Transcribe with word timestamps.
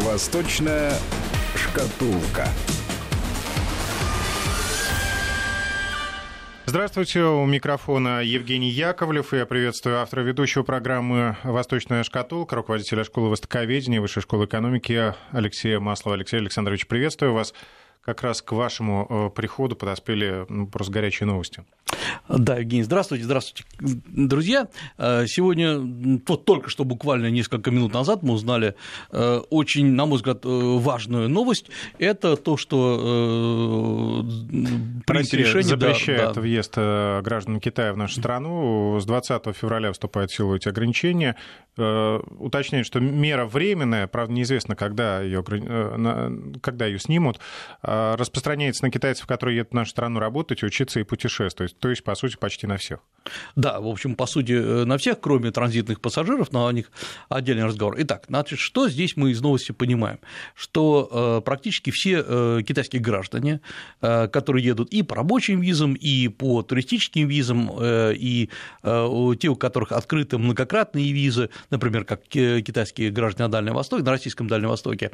Восточная 0.00 0.92
шкатулка. 1.56 2.46
Здравствуйте, 6.66 7.22
у 7.22 7.44
микрофона 7.46 8.22
Евгений 8.22 8.70
Яковлев. 8.70 9.32
Я 9.32 9.44
приветствую 9.44 9.98
автора 9.98 10.20
ведущего 10.20 10.62
программы 10.62 11.36
«Восточная 11.42 12.04
шкатулка», 12.04 12.54
руководителя 12.54 13.02
школы 13.02 13.30
востоковедения 13.30 14.00
Высшей 14.00 14.22
школы 14.22 14.44
экономики 14.44 15.14
Алексея 15.32 15.80
Маслова. 15.80 16.14
Алексей 16.14 16.36
Александрович, 16.36 16.86
приветствую 16.86 17.32
вас. 17.32 17.52
Как 18.08 18.22
раз 18.22 18.40
к 18.40 18.52
вашему 18.52 19.06
э, 19.10 19.36
приходу 19.36 19.76
подоспели 19.76 20.46
ну, 20.48 20.66
просто 20.66 20.90
горячие 20.94 21.26
новости. 21.26 21.62
Да, 22.26 22.56
Евгений, 22.56 22.82
здравствуйте, 22.82 23.24
здравствуйте, 23.24 23.64
друзья. 23.78 24.68
Э, 24.96 25.26
сегодня, 25.26 25.78
вот 26.26 26.46
только 26.46 26.70
что 26.70 26.84
буквально 26.84 27.28
несколько 27.28 27.70
минут 27.70 27.92
назад 27.92 28.22
мы 28.22 28.32
узнали 28.32 28.76
э, 29.12 29.42
очень, 29.50 29.88
на 29.92 30.06
мой 30.06 30.16
взгляд, 30.16 30.38
важную 30.42 31.28
новость. 31.28 31.66
Это 31.98 32.36
то, 32.36 32.56
что 32.56 34.24
принято 35.04 35.36
решение... 35.36 35.62
запрещает 35.64 36.20
да, 36.20 36.32
да. 36.32 36.40
въезд 36.40 36.76
граждан 36.76 37.60
Китая 37.60 37.92
в 37.92 37.98
нашу 37.98 38.20
страну. 38.20 38.98
С 38.98 39.04
20 39.04 39.54
февраля 39.54 39.92
вступают 39.92 40.30
в 40.30 40.34
силу 40.34 40.56
эти 40.56 40.66
ограничения. 40.66 41.36
Уточняют, 41.76 42.86
что 42.86 43.00
мера 43.00 43.44
временная, 43.44 44.06
правда, 44.06 44.32
неизвестно, 44.32 44.76
когда 44.76 45.20
ее, 45.20 45.44
когда 46.62 46.86
ее 46.86 46.98
снимут, 46.98 47.38
распространяется 48.18 48.84
на 48.84 48.90
китайцев, 48.90 49.26
которые 49.26 49.58
едут 49.58 49.72
в 49.72 49.74
нашу 49.74 49.90
страну 49.90 50.20
работать, 50.20 50.62
учиться 50.62 51.00
и 51.00 51.04
путешествовать 51.04 51.78
то 51.78 51.88
есть, 51.88 52.04
по 52.04 52.14
сути, 52.14 52.36
почти 52.36 52.66
на 52.66 52.76
всех. 52.76 53.00
Да, 53.56 53.80
в 53.80 53.86
общем, 53.86 54.14
по 54.14 54.26
сути, 54.26 54.52
э, 54.52 54.84
на 54.84 54.98
всех, 54.98 55.20
кроме 55.20 55.50
транзитных 55.50 56.00
пассажиров, 56.00 56.52
но 56.52 56.66
о 56.66 56.72
них 56.72 56.90
отдельный 57.28 57.64
разговор. 57.64 57.96
Итак, 57.98 58.24
значит, 58.28 58.58
что 58.58 58.88
здесь 58.88 59.16
мы 59.16 59.30
из 59.30 59.40
новости 59.40 59.72
понимаем? 59.72 60.18
Что 60.54 61.38
э, 61.38 61.44
практически 61.44 61.90
все 61.90 62.24
э, 62.26 62.62
китайские 62.66 63.02
граждане, 63.02 63.60
которые 64.00 64.64
едут 64.64 64.90
и 64.90 65.02
по 65.02 65.16
рабочим 65.16 65.60
визам, 65.60 65.94
и 65.94 66.28
по 66.28 66.62
туристическим 66.62 67.28
визам, 67.28 67.70
и 67.82 68.48
те, 68.82 69.48
у 69.48 69.56
которых 69.56 69.92
открыты 69.92 70.38
многократные 70.38 71.12
визы, 71.12 71.50
например, 71.70 72.04
как 72.04 72.22
китайские 72.28 73.10
граждане 73.10 73.46
на 73.46 73.52
Дальнем 73.52 73.74
Востоке, 73.74 74.02
на 74.02 74.10
российском 74.10 74.48
Дальнем 74.48 74.68
Востоке, 74.68 75.10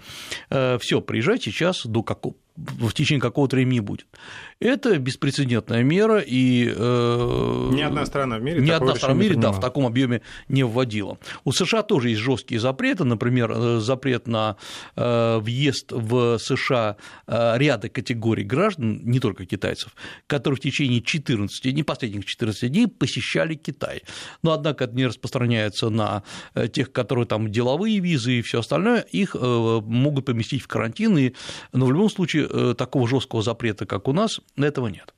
все, 0.48 1.00
приезжать 1.00 1.42
сейчас 1.42 1.86
до 1.86 2.02
какого 2.02 2.34
в 2.56 2.92
течение 2.92 3.20
какого-то 3.20 3.56
времени 3.56 3.80
будет. 3.80 4.06
Это 4.60 4.96
беспрецедентная 4.98 5.82
мера, 5.82 6.20
и 6.20 6.72
э, 6.74 7.70
ни 7.72 7.82
одна 7.82 8.06
страна 8.06 8.38
в 8.38 8.42
мире, 8.42 8.60
ни 8.60 8.70
одна 8.70 8.94
страна 8.94 9.14
в 9.14 9.18
мире 9.18 9.34
да, 9.34 9.50
в 9.50 9.60
таком 9.60 9.86
объеме 9.86 10.22
не 10.48 10.62
вводила. 10.62 11.18
У 11.42 11.52
США 11.52 11.82
тоже 11.82 12.10
есть 12.10 12.20
жесткие 12.20 12.60
запреты, 12.60 13.02
например, 13.02 13.50
э, 13.52 13.78
запрет 13.80 14.28
на 14.28 14.56
э, 14.94 15.38
въезд 15.38 15.90
в 15.90 16.38
США 16.38 16.96
ряда 17.26 17.88
категорий 17.88 18.44
граждан, 18.44 19.00
не 19.02 19.18
только 19.18 19.46
китайцев, 19.46 19.94
которые 20.26 20.56
в 20.56 20.60
течение 20.60 21.02
14, 21.02 21.64
не 21.74 21.82
последних 21.82 22.24
14 22.24 22.70
дней 22.70 22.86
посещали 22.86 23.54
Китай. 23.54 24.02
Но, 24.42 24.52
однако, 24.52 24.84
это 24.84 24.94
не 24.94 25.06
распространяется 25.06 25.88
на 25.88 26.22
тех, 26.72 26.92
которые 26.92 27.26
там 27.26 27.50
деловые 27.50 27.98
визы 27.98 28.34
и 28.34 28.42
все 28.42 28.60
остальное, 28.60 29.00
их 29.00 29.34
могут 29.34 30.26
поместить 30.26 30.62
в 30.62 30.68
карантин, 30.68 31.18
и, 31.18 31.32
но 31.72 31.86
в 31.86 31.92
любом 31.92 32.10
случае 32.10 32.43
Э, 32.43 32.43
такого 32.76 33.08
жесткого 33.08 33.42
запрета, 33.42 33.86
как 33.86 34.08
у 34.08 34.12
нас, 34.12 34.40
этого 34.56 34.88
нет. 34.88 35.14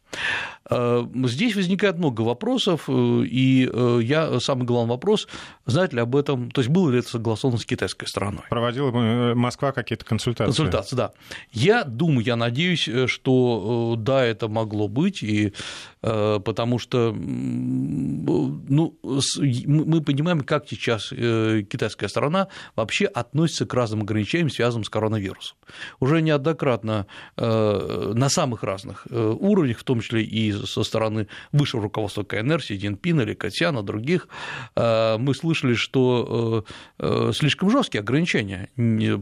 Э, 0.69 1.05
здесь 1.25 1.57
возникает 1.57 1.99
много 1.99 2.23
вопросов, 2.23 2.85
э, 2.89 2.93
и 3.25 3.69
я 4.03 4.39
самый 4.41 4.65
главный 4.65 4.91
вопрос, 4.91 5.27
знает 5.65 5.93
ли 5.93 6.01
об 6.01 6.15
этом, 6.17 6.51
то 6.51 6.61
есть 6.61 6.71
было 6.71 6.91
ли 6.91 6.99
это 7.01 7.09
согласовано 7.09 7.59
с 7.59 7.67
китайской 7.67 8.07
стороной. 8.07 8.43
Проводила 8.49 8.91
Москва 9.35 9.73
какие-то 9.73 10.05
консультации? 10.05 10.47
Консультации, 10.47 10.97
да. 10.97 11.13
Я 11.53 11.85
думаю, 11.85 12.25
я 12.25 12.37
надеюсь, 12.37 12.89
что 13.07 13.97
да, 13.99 14.25
это 14.25 14.49
могло 14.49 14.89
быть, 14.89 15.23
и 15.23 15.53
потому 16.01 16.79
что 16.79 17.13
ну, 17.13 18.97
мы 19.03 20.01
понимаем, 20.03 20.41
как 20.43 20.69
сейчас 20.69 21.09
китайская 21.09 22.09
сторона 22.09 22.49
вообще 22.77 23.07
относится 23.07 23.67
к 23.67 23.75
разным 23.75 24.03
ограничениям, 24.03 24.51
связанным 24.51 24.85
с 24.85 24.89
коронавирусом. 24.89 25.57
Уже 25.99 26.23
неоднократно 26.23 27.07
на 27.37 28.29
самых 28.29 28.63
разных 28.63 29.07
уровнях, 29.11 29.79
в 29.79 29.85
том 29.85 29.97
том 29.97 30.03
числе 30.07 30.23
и 30.23 30.53
со 30.53 30.83
стороны 30.83 31.29
высшего 31.53 31.83
руководства 31.83 32.23
КНР, 32.23 32.63
Си 32.63 32.79
Цзиньпина 32.79 33.23
или 33.23 33.35
Катьяна, 33.35 33.83
других, 33.83 34.29
э, 34.75 35.17
мы 35.19 35.35
слышали, 35.35 35.75
что 35.75 36.65
э, 37.01 37.29
э, 37.29 37.33
слишком 37.35 37.71
жесткие 37.71 38.01
ограничения. 38.01 38.69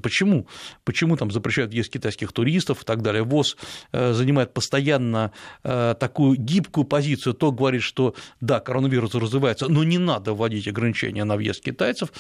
Почему? 0.03 0.47
Почему 0.85 1.17
там 1.17 1.31
запрещают 1.31 1.73
въезд 1.73 1.91
китайских 1.91 2.33
туристов 2.33 2.83
и 2.83 2.85
так 2.85 3.03
далее? 3.03 3.23
ВОЗ 3.23 3.57
занимает 3.93 4.53
постоянно 4.53 5.33
такую 5.63 6.37
гибкую 6.37 6.85
позицию, 6.85 7.35
то 7.35 7.53
говорит, 7.53 7.83
что 7.83 8.15
да, 8.41 8.61
коронавирус 8.61 9.15
развивается, 9.15 9.69
но 9.69 9.85
не 9.85 9.99
надо 9.99 10.35
вводить 10.35 10.69
ограничения 10.69 11.25
на 11.25 11.37
въезд 11.37 11.63
китайцев, 11.63 12.11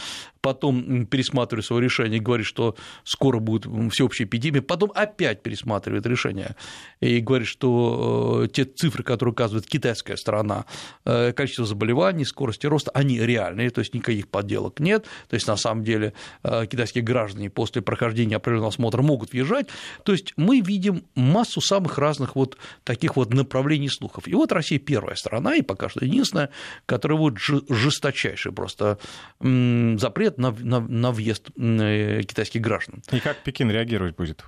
потом 0.41 1.07
пересматривает 1.07 1.67
свое 1.67 1.83
решение 1.83 2.19
и 2.19 2.21
говорит, 2.21 2.47
что 2.47 2.77
скоро 3.05 3.39
будет 3.39 3.67
всеобщая 3.93 4.25
эпидемия, 4.25 4.63
потом 4.63 4.93
опять 4.95 5.43
пересматривает 5.43 6.07
решение 6.07 6.57
и 7.01 7.21
говорит, 7.21 7.49
что 7.49 8.44
те 8.53 8.65
цифры, 8.65 9.03
которые 9.03 9.33
указывает 9.33 9.67
китайская 9.67 10.17
сторона, 10.17 10.67
э, 11.05 11.33
количество 11.33 11.65
заболеваний, 11.65 12.25
скорости 12.25 12.67
роста, 12.67 12.91
они 12.95 13.19
реальные, 13.21 13.71
то 13.71 13.81
есть 13.81 13.95
никаких 13.95 14.29
подделок 14.29 14.81
нет, 14.81 15.07
то 15.29 15.35
есть 15.35 15.47
на 15.47 15.57
самом 15.57 15.85
деле 15.85 16.13
э, 16.43 16.67
китайские 16.67 17.05
граждане 17.05 17.51
после 17.51 17.83
прохождения 17.83 18.37
определенного 18.37 18.71
осмотра 18.71 19.03
могут 19.03 19.33
въезжать, 19.33 19.69
то 20.05 20.13
есть 20.13 20.35
мы 20.37 20.61
видим 20.61 21.05
массу 21.15 21.61
самых 21.61 21.99
разных 21.99 22.37
вот 22.37 22.57
таких 22.85 23.17
вот 23.17 23.33
направлений 23.33 23.89
слухов. 23.89 24.29
И 24.29 24.35
вот 24.35 24.53
Россия 24.53 24.79
первая 24.79 25.17
страна, 25.17 25.57
и 25.57 25.63
пока 25.63 25.89
что 25.89 26.05
единственная, 26.05 26.51
которая 26.87 27.19
вот 27.19 27.39
жесточайший 27.39 28.53
просто 28.53 28.99
запрет 29.41 30.39
на, 30.39 30.51
на, 30.53 30.81
на 30.81 31.13
въезд 31.13 31.51
э, 31.57 32.23
китайских 32.23 32.61
граждан. 32.61 33.03
И 33.13 33.21
как 33.21 33.39
Пекин 33.39 33.71
реагировать 33.71 34.17
будет? 34.17 34.45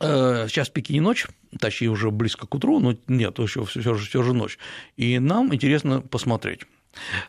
Э, 0.00 0.46
сейчас 0.48 0.70
в 0.70 0.72
Пекине 0.72 1.02
ночь, 1.02 1.26
точнее 1.58 1.88
уже 1.88 2.10
близко 2.10 2.46
к 2.46 2.54
утру, 2.54 2.80
но 2.80 2.96
нет, 3.06 3.38
еще 3.38 3.64
все 3.66 3.94
же, 3.94 4.22
же 4.22 4.32
ночь. 4.32 4.58
И 4.96 5.18
нам 5.18 5.54
интересно 5.54 6.00
посмотреть. 6.00 6.62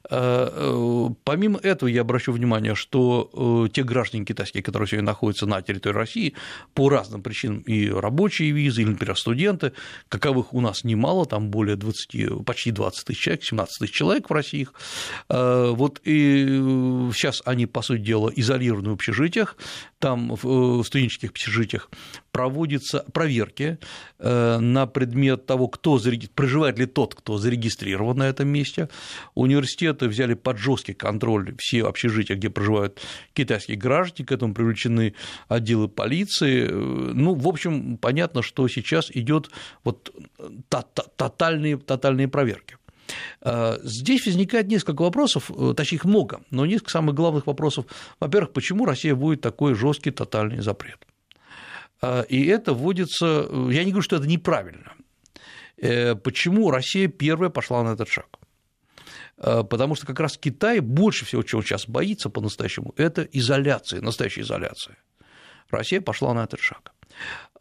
Э, 0.09 0.50
э, 0.52 1.10
помимо 1.24 1.60
этого, 1.60 1.90
я 1.90 2.02
обращу 2.02 2.31
внимание, 2.31 2.74
что 2.74 3.70
те 3.74 3.84
граждане 3.84 4.26
китайские, 4.26 4.64
которые 4.64 4.88
сегодня 4.88 5.08
находятся 5.08 5.46
на 5.46 5.62
территории 5.62 5.96
России, 5.96 6.34
по 6.74 6.90
разным 6.90 7.22
причинам, 7.22 7.60
и 7.60 7.90
рабочие 7.90 8.52
визы, 8.52 8.84
или, 8.84 8.92
например, 8.92 9.18
студенты, 9.18 9.74
каковых 10.08 10.54
у 10.54 10.62
нас 10.62 10.86
немало, 10.86 11.26
там 11.26 11.50
более 11.50 11.76
20, 11.76 12.46
почти 12.46 12.72
20 12.72 13.06
тысяч 13.06 13.20
человек, 13.20 13.44
17 13.44 13.80
тысяч 13.80 13.94
человек 13.94 14.30
в 14.30 14.34
России, 14.34 14.68
вот 15.30 16.02
и 16.06 16.46
сейчас 17.14 17.42
они, 17.46 17.66
по 17.66 17.81
сути 17.81 18.02
дела, 18.02 18.31
изолированы 18.34 18.92
в 18.92 18.94
общежитиях, 18.94 19.58
там 20.00 20.34
в 20.42 20.84
студенческих 20.84 21.30
общежитиях 21.30 21.90
проводятся 22.31 23.06
проверки 23.14 23.78
э, 24.19 24.58
на 24.59 24.88
предмет 24.88 25.46
того, 25.46 25.68
кто 25.68 26.00
проживает 26.36 26.80
ли 26.80 26.86
тот, 26.86 27.16
кто 27.16 27.38
зарегистрирован 27.38 28.18
на 28.18 28.24
этом 28.24 28.47
месте. 28.47 28.90
Университеты 29.36 30.08
взяли 30.08 30.34
под 30.34 30.58
жесткий 30.58 30.94
контроль 30.94 31.56
все 31.58 31.86
общежития, 31.86 32.36
где 32.36 32.50
проживают 32.50 33.00
китайские 33.34 33.78
граждане, 33.78 34.25
к 34.25 34.31
этому 34.31 34.53
привлечены 34.53 35.14
отделы 35.47 35.88
полиции. 35.88 36.68
Ну, 36.68 37.36
в 37.36 37.47
общем, 37.47 37.97
понятно, 37.97 38.42
что 38.42 38.68
сейчас 38.68 39.12
идет 39.12 39.52
вот 39.84 40.13
тотальные, 41.18 41.78
тотальные 41.78 42.28
проверки. 42.28 42.78
Э, 43.42 43.78
здесь 43.84 44.25
возникает 44.25 44.68
несколько 44.68 45.02
вопросов, 45.02 45.52
э, 45.52 45.74
точнее 45.75 45.98
их 45.98 46.06
много, 46.06 46.42
но 46.50 46.66
несколько 46.66 46.92
самых 46.92 47.16
главных 47.16 47.48
вопросов. 47.48 47.86
Во-первых, 48.19 48.54
почему 48.54 48.86
Россия 48.86 49.16
будет 49.16 49.42
такой 49.42 49.74
жесткий 49.75 50.12
тотальный 50.12 50.62
запрет? 50.62 51.06
А, 52.01 52.21
и 52.21 52.45
это 52.45 52.74
вводится, 52.74 53.48
я 53.69 53.83
не 53.83 53.92
говорю, 53.92 54.01
что 54.01 54.15
это 54.15 54.27
неправильно. 54.27 54.94
Э, 55.77 56.15
почему 56.15 56.71
Россия 56.71 57.07
первая 57.07 57.50
пошла 57.50 57.83
на 57.83 57.94
этот 57.94 58.09
шаг? 58.09 58.27
А, 59.38 59.63
потому 59.63 59.95
что 59.95 60.06
как 60.06 60.19
раз 60.19 60.38
Китай 60.38 60.80
больше 60.80 61.25
всего, 61.25 61.44
чего 61.44 61.62
сейчас 61.62 61.88
боится 61.88 62.30
по-настоящему, 62.30 62.94
это 62.98 63.24
изоляция, 63.24 64.01
настоящая 64.01 64.42
изоляция. 64.42 64.98
Россия 65.69 66.01
пошла 66.01 66.33
на 66.33 66.44
этот 66.44 66.59
шаг. 66.59 66.92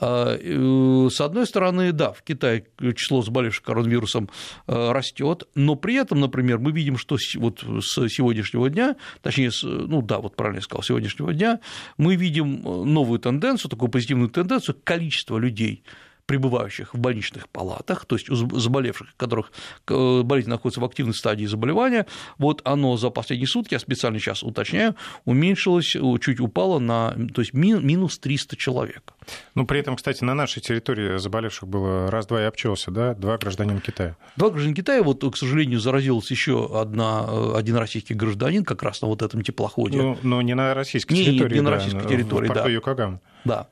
А, 0.01 0.37
э, 0.41 1.09
с 1.11 1.21
одной 1.21 1.47
стороны, 1.47 1.93
да, 1.93 2.13
в 2.13 2.23
Китае 2.23 2.65
число 2.97 3.21
заболевших 3.21 3.63
коронавирусом 3.63 4.31
э, 4.67 4.93
растет, 4.93 5.45
но 5.55 5.77
при 5.77 5.97
этом, 5.97 6.21
например, 6.21 6.59
мы 6.59 6.73
видим, 6.73 6.97
что 6.97 7.19
вот 7.37 7.63
с 7.63 8.09
сегодняшнего 8.09 8.71
дня, 8.71 8.97
точнее, 9.21 9.51
ну 9.63 10.01
да, 10.01 10.19
вот 10.19 10.37
правильно 10.37 10.59
я 10.59 10.63
сказал, 10.63 10.83
сегодняшнего 10.83 11.35
дня, 11.35 11.61
мы 11.99 12.17
видим 12.17 12.63
новую 12.63 13.19
тенденцию, 13.19 13.71
такую 13.71 13.91
позитивную 13.91 14.31
тенденцию, 14.31 14.77
количество 14.83 15.37
людей, 15.37 15.85
пребывающих 16.25 16.95
в 16.95 16.99
больничных 16.99 17.49
палатах, 17.49 18.07
то 18.07 18.15
есть 18.17 18.29
заболевших, 18.29 19.17
которых 19.17 19.53
э, 19.89 20.23
болезнь 20.23 20.49
находится 20.49 20.81
в 20.81 20.85
активной 20.85 21.13
стадии 21.13 21.45
заболевания, 21.45 22.07
вот 22.39 22.63
оно 22.65 22.97
за 22.97 23.11
последние 23.11 23.49
сутки, 23.49 23.75
я 23.75 23.81
специально 23.81 24.19
сейчас 24.19 24.45
уточняю, 24.45 24.95
уменьшилось, 25.25 25.97
чуть 26.21 26.41
упало 26.41 26.79
на, 26.79 27.17
то 27.35 27.43
есть 27.43 27.53
минус 27.53 28.19
300 28.19 28.57
человек. 28.57 29.13
Ну, 29.55 29.67
при 29.67 29.81
этом, 29.81 29.97
кстати, 29.97 30.25
на 30.25 30.35
нашей 30.35 30.61
территории 30.61 31.19
заболевших 31.19 31.69
было 31.69 32.11
раз-два 32.11 32.43
и 32.43 32.45
обчелся, 32.45 32.91
да, 32.91 33.15
два 33.15 33.39
гражданина 33.39 33.81
Китая. 33.81 34.17
Два 34.37 34.51
гражданина 34.51 34.77
Китая, 34.77 35.03
вот, 35.03 35.25
к 35.33 35.37
сожалению, 35.37 35.81
заразился 35.81 36.35
еще 36.35 36.71
одна, 36.81 37.25
э, 37.29 37.53
один 37.57 37.77
российский 37.77 38.15
гражданин 38.15 38.65
как 38.65 38.83
раз 38.83 39.03
на 39.03 39.09
вот 39.09 39.23
этом 39.23 39.43
теплоходе. 39.43 39.99
Ну, 39.99 40.19
но 40.23 40.43
не 40.43 40.55
на 40.55 40.75
российской 40.75 41.15
не, 41.15 41.25
территории, 41.25 41.55
не, 41.55 41.61
на 41.61 41.71
российской 41.71 42.03
да, 42.03 42.09
территории, 42.09 42.49
да. 42.49 42.55
Да. 43.45 43.69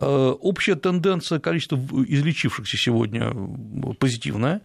Э, 0.00 0.34
общая 0.40 0.76
тенденция 0.76 1.38
количества 1.40 1.76
излечившихся 1.76 2.76
сегодня 2.76 3.32
позитивная. 3.98 4.62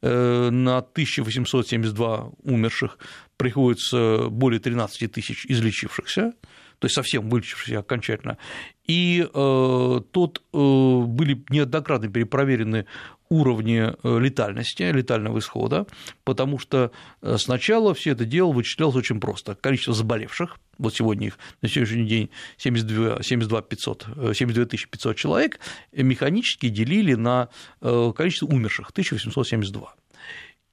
Э, 0.00 0.50
на 0.50 0.78
1872 0.78 2.30
умерших 2.44 2.98
приходится 3.36 4.28
более 4.28 4.60
13 4.60 5.10
тысяч 5.12 5.44
излечившихся 5.46 6.32
то 6.78 6.86
есть 6.86 6.94
совсем 6.94 7.28
вылечившихся 7.28 7.80
окончательно. 7.80 8.38
И 8.86 9.28
э, 9.32 10.00
тут 10.12 10.42
э, 10.52 10.56
были 10.56 11.44
неоднократно 11.50 12.08
перепроверены 12.08 12.86
уровни 13.28 13.92
э, 14.02 14.18
летальности, 14.18 14.82
летального 14.82 15.38
исхода, 15.38 15.86
потому 16.24 16.58
что 16.58 16.90
э, 17.20 17.36
сначала 17.38 17.94
все 17.94 18.12
это 18.12 18.24
дело 18.24 18.52
вычислялось 18.52 18.96
очень 18.96 19.20
просто. 19.20 19.54
Количество 19.54 19.94
заболевших, 19.94 20.58
вот 20.78 20.94
сегодня 20.94 21.28
их 21.28 21.38
на 21.60 21.68
сегодняшний 21.68 22.06
день 22.06 22.30
72, 22.56 23.22
72, 23.22 23.62
500, 23.62 24.06
72 24.34 24.64
500 24.64 25.16
человек, 25.16 25.60
механически 25.92 26.68
делили 26.68 27.14
на 27.14 27.48
э, 27.80 28.12
количество 28.16 28.46
умерших, 28.46 28.90
1872. 28.90 29.94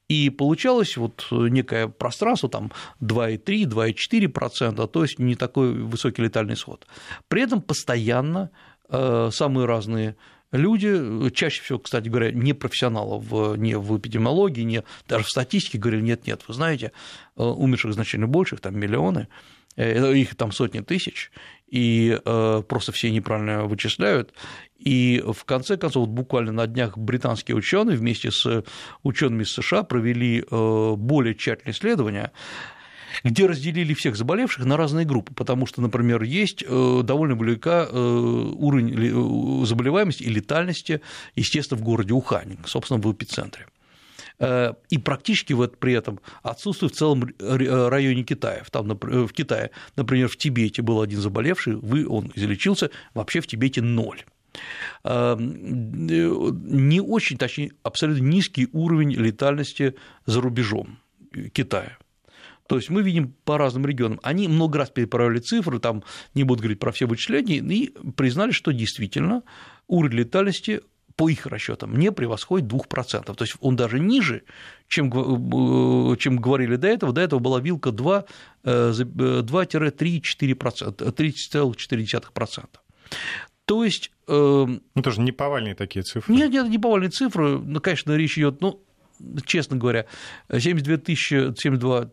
И 0.08 0.30
получалось 0.30 0.96
вот 0.96 1.26
некое 1.30 1.88
пространство, 1.88 2.48
там 2.48 2.70
2,3, 3.00 3.64
2,4%, 3.64 4.86
то 4.86 5.02
есть 5.02 5.18
не 5.18 5.34
такой 5.34 5.72
высокий 5.72 6.22
летальный 6.22 6.54
исход. 6.54 6.86
При 7.28 7.42
этом 7.42 7.60
постоянно 7.60 8.50
самые 8.88 9.66
разные 9.66 10.16
люди, 10.52 11.30
чаще 11.30 11.62
всего, 11.62 11.78
кстати 11.78 12.08
говоря, 12.08 12.32
не 12.32 12.52
профессионалов 12.52 13.24
не 13.58 13.76
в 13.76 13.98
эпидемиологии, 13.98 14.62
не 14.62 14.82
даже 15.08 15.24
в 15.24 15.28
статистике 15.28 15.78
говорили, 15.78 16.02
нет-нет, 16.02 16.42
вы 16.46 16.54
знаете, 16.54 16.92
э, 17.36 17.42
умерших 17.42 17.92
значительно 17.92 18.26
больше, 18.26 18.56
там 18.56 18.78
миллионы, 18.78 19.28
э, 19.76 20.14
их 20.14 20.34
там 20.36 20.52
сотни 20.52 20.80
тысяч, 20.80 21.30
и 21.66 22.18
э, 22.24 22.62
просто 22.68 22.92
все 22.92 23.10
неправильно 23.10 23.64
вычисляют. 23.64 24.32
И 24.78 25.22
в 25.26 25.44
конце 25.44 25.76
концов, 25.76 26.06
вот 26.06 26.14
буквально 26.14 26.52
на 26.52 26.66
днях 26.66 26.98
британские 26.98 27.56
ученые 27.56 27.96
вместе 27.96 28.30
с 28.30 28.64
учеными 29.02 29.42
из 29.42 29.52
США 29.52 29.82
провели 29.82 30.44
более 30.50 31.34
тщательное 31.34 31.72
исследование, 31.72 32.30
где 33.24 33.46
разделили 33.46 33.94
всех 33.94 34.16
заболевших 34.16 34.64
на 34.64 34.76
разные 34.76 35.06
группы, 35.06 35.32
потому 35.34 35.66
что, 35.66 35.80
например, 35.80 36.22
есть 36.22 36.62
э, 36.66 37.00
довольно 37.02 37.34
велика 37.34 37.88
э, 37.90 37.96
уровень 37.96 39.62
э, 39.62 39.66
заболеваемости 39.66 40.22
и 40.22 40.28
летальности, 40.28 41.00
естественно, 41.34 41.80
в 41.80 41.84
городе 41.84 42.12
Ухань, 42.12 42.58
собственно, 42.66 43.00
в 43.00 43.12
эпицентре. 43.12 43.66
И 44.38 44.98
практически 44.98 45.54
вот 45.54 45.78
при 45.78 45.94
этом 45.94 46.20
отсутствует 46.42 46.92
в 46.92 46.96
целом 46.98 47.26
районе 47.38 48.22
Китая. 48.22 48.64
Там, 48.70 48.88
в 48.88 49.32
Китае, 49.32 49.70
например, 49.96 50.28
в 50.28 50.36
Тибете 50.36 50.82
был 50.82 51.00
один 51.00 51.20
заболевший, 51.20 51.76
он 51.76 52.30
излечился, 52.34 52.90
вообще 53.14 53.40
в 53.40 53.46
Тибете 53.46 53.80
ноль 53.80 54.24
не 55.04 57.00
очень, 57.00 57.38
точнее, 57.38 57.72
абсолютно 57.82 58.22
низкий 58.22 58.68
уровень 58.72 59.12
летальности 59.12 59.94
за 60.24 60.40
рубежом 60.40 60.98
Китая. 61.52 61.98
То 62.66 62.76
есть 62.76 62.90
мы 62.90 63.02
видим 63.02 63.34
по 63.44 63.58
разным 63.58 63.86
регионам. 63.86 64.18
Они 64.22 64.48
много 64.48 64.78
раз 64.78 64.90
переправили 64.90 65.38
цифры, 65.38 65.78
там 65.78 66.02
не 66.34 66.44
буду 66.44 66.62
говорить 66.62 66.80
про 66.80 66.92
все 66.92 67.06
вычисления, 67.06 67.58
и 67.58 67.94
признали, 68.16 68.50
что 68.50 68.72
действительно 68.72 69.42
уровень 69.86 70.18
летальности 70.18 70.80
по 71.16 71.28
их 71.30 71.46
расчетам 71.46 71.96
не 71.96 72.12
превосходит 72.12 72.70
2%. 72.70 73.34
То 73.34 73.42
есть 73.42 73.56
он 73.60 73.76
даже 73.76 73.98
ниже, 73.98 74.42
чем, 74.86 75.08
э, 75.08 76.16
чем 76.18 76.36
говорили 76.36 76.76
до 76.76 76.88
этого. 76.88 77.12
До 77.12 77.22
этого 77.22 77.40
была 77.40 77.60
вилка 77.60 77.90
2, 77.90 78.26
2-3-4%, 78.64 81.12
3,4%. 81.12 82.80
То 83.66 83.84
есть... 83.84 84.10
Э, 84.28 84.66
ну, 84.66 85.02
тоже 85.02 85.20
не 85.20 85.32
повальные 85.32 85.74
такие 85.74 86.02
цифры. 86.02 86.34
Нет, 86.34 86.50
нет, 86.50 86.68
не 86.68 86.78
повальные 86.78 87.10
цифры. 87.10 87.58
Ну, 87.58 87.80
конечно, 87.80 88.16
речь 88.16 88.38
идет, 88.38 88.60
ну, 88.60 88.82
честно 89.44 89.76
говоря, 89.76 90.06
72 90.50 90.96
тысячи, 90.98 91.54
72 91.54 92.10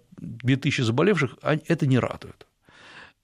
тысячи 0.62 0.82
заболевших, 0.82 1.38
это 1.42 1.86
не 1.86 2.00
радует. 2.00 2.48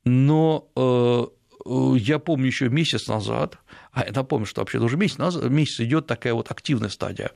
Но 0.05 0.69
э, 0.75 1.25
э, 1.65 1.97
я 1.97 2.19
помню 2.19 2.45
еще 2.45 2.69
месяц 2.69 3.07
назад, 3.07 3.57
а 3.91 4.05
я 4.05 4.11
напомню, 4.13 4.45
что 4.45 4.61
вообще 4.61 4.79
уже 4.79 4.97
месяц, 4.97 5.17
назад, 5.17 5.49
месяц 5.49 5.79
идет 5.81 6.07
такая 6.07 6.33
вот 6.33 6.51
активная 6.51 6.89
стадия 6.89 7.31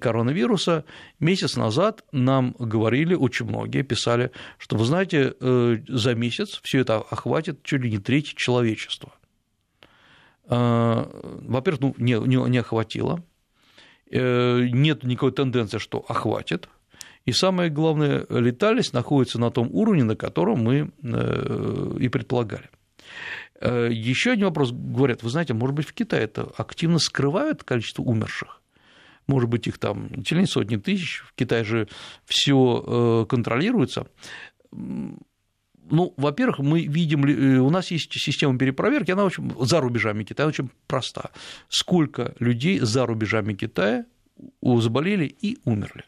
коронавируса. 0.00 0.84
Месяц 1.20 1.56
назад 1.56 2.02
нам 2.10 2.56
говорили, 2.58 3.14
очень 3.14 3.46
многие 3.46 3.82
писали, 3.82 4.32
что, 4.58 4.76
вы 4.76 4.84
знаете, 4.84 5.34
э, 5.40 5.76
за 5.86 6.14
месяц 6.14 6.60
все 6.64 6.80
это 6.80 6.96
охватит 6.96 7.62
чуть 7.62 7.82
ли 7.82 7.90
не 7.90 7.98
треть 7.98 8.34
человечества. 8.34 9.12
Во-первых, 10.48 11.80
ну, 11.80 11.94
не, 11.98 12.14
не, 12.26 12.36
не 12.48 12.58
охватило. 12.58 13.22
Нет 14.10 15.04
никакой 15.04 15.32
тенденции, 15.32 15.78
что 15.78 16.04
охватит. 16.08 16.68
И 17.28 17.32
самое 17.32 17.68
главное, 17.68 18.24
летальность 18.30 18.94
находится 18.94 19.38
на 19.38 19.50
том 19.50 19.68
уровне, 19.70 20.02
на 20.02 20.16
котором 20.16 20.60
мы 20.64 20.90
э, 21.02 21.96
и 22.00 22.08
предполагали. 22.08 22.70
Э, 23.60 23.90
Еще 23.92 24.30
один 24.30 24.46
вопрос 24.46 24.72
говорят, 24.72 25.22
вы 25.22 25.28
знаете, 25.28 25.52
может 25.52 25.76
быть, 25.76 25.86
в 25.86 25.92
Китае 25.92 26.24
это 26.24 26.50
активно 26.56 26.98
скрывают 26.98 27.64
количество 27.64 28.02
умерших? 28.02 28.62
Может 29.26 29.50
быть, 29.50 29.66
их 29.66 29.76
там 29.76 30.08
сотни 30.46 30.76
тысяч, 30.76 31.22
в 31.26 31.34
Китае 31.34 31.64
же 31.64 31.88
все 32.24 32.54
э, 32.86 33.26
контролируется. 33.28 34.06
Ну, 35.90 36.14
во-первых, 36.16 36.58
мы 36.58 36.82
видим, 36.82 37.22
у 37.64 37.70
нас 37.70 37.90
есть 37.90 38.12
система 38.12 38.58
перепроверки, 38.58 39.10
она 39.10 39.24
очень, 39.24 39.52
за 39.60 39.80
рубежами 39.80 40.24
Китая 40.24 40.48
очень 40.48 40.70
проста. 40.86 41.30
Сколько 41.68 42.34
людей 42.38 42.78
за 42.80 43.06
рубежами 43.06 43.54
Китая 43.54 44.04
заболели 44.62 45.34
и 45.40 45.58
умерли? 45.64 46.04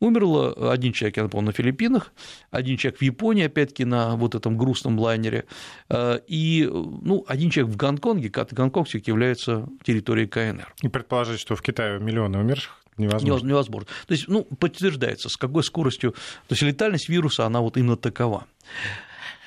Умерло 0.00 0.72
один 0.72 0.92
человек, 0.92 1.16
я 1.16 1.22
напомню, 1.24 1.46
на 1.46 1.52
Филиппинах, 1.52 2.12
один 2.52 2.76
человек 2.76 3.00
в 3.00 3.02
Японии, 3.02 3.46
опять-таки, 3.46 3.84
на 3.84 4.14
вот 4.14 4.36
этом 4.36 4.56
грустном 4.56 4.96
лайнере, 4.98 5.44
э, 5.88 6.20
и 6.28 6.68
ну, 6.70 7.24
один 7.26 7.50
человек 7.50 7.74
в 7.74 7.76
Гонконге, 7.76 8.28
Гонконг 8.28 8.86
все-таки 8.86 9.10
является 9.10 9.68
территорией 9.82 10.28
КНР. 10.28 10.72
И 10.82 10.88
предположить, 10.88 11.40
что 11.40 11.56
в 11.56 11.62
Китае 11.62 11.98
миллионы 11.98 12.38
умерших 12.38 12.80
невозможно. 12.96 13.48
Невозможно. 13.48 13.88
То 14.06 14.12
есть, 14.12 14.28
ну, 14.28 14.44
подтверждается, 14.44 15.28
с 15.28 15.36
какой 15.36 15.64
скоростью, 15.64 16.12
то 16.12 16.52
есть 16.52 16.62
летальность 16.62 17.08
вируса, 17.08 17.44
она 17.46 17.60
вот 17.60 17.76
именно 17.76 17.96
такова. 17.96 18.46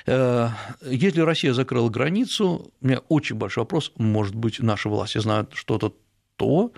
Э, 0.06 0.48
если 0.82 1.20
Россия 1.20 1.52
закрыла 1.52 1.88
границу, 1.88 2.72
у 2.80 2.86
меня 2.86 2.98
очень 3.08 3.36
большой 3.36 3.62
вопрос, 3.62 3.92
может 3.96 4.34
быть, 4.34 4.60
наши 4.60 4.88
власти 4.88 5.18
знают 5.18 5.52
что-то 5.54 5.94
то, 6.36 6.72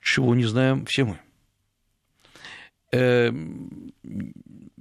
чего 0.00 0.34
не 0.34 0.44
знаем 0.44 0.86
все 0.86 1.04
мы. 1.04 1.18
Эм, 2.90 3.92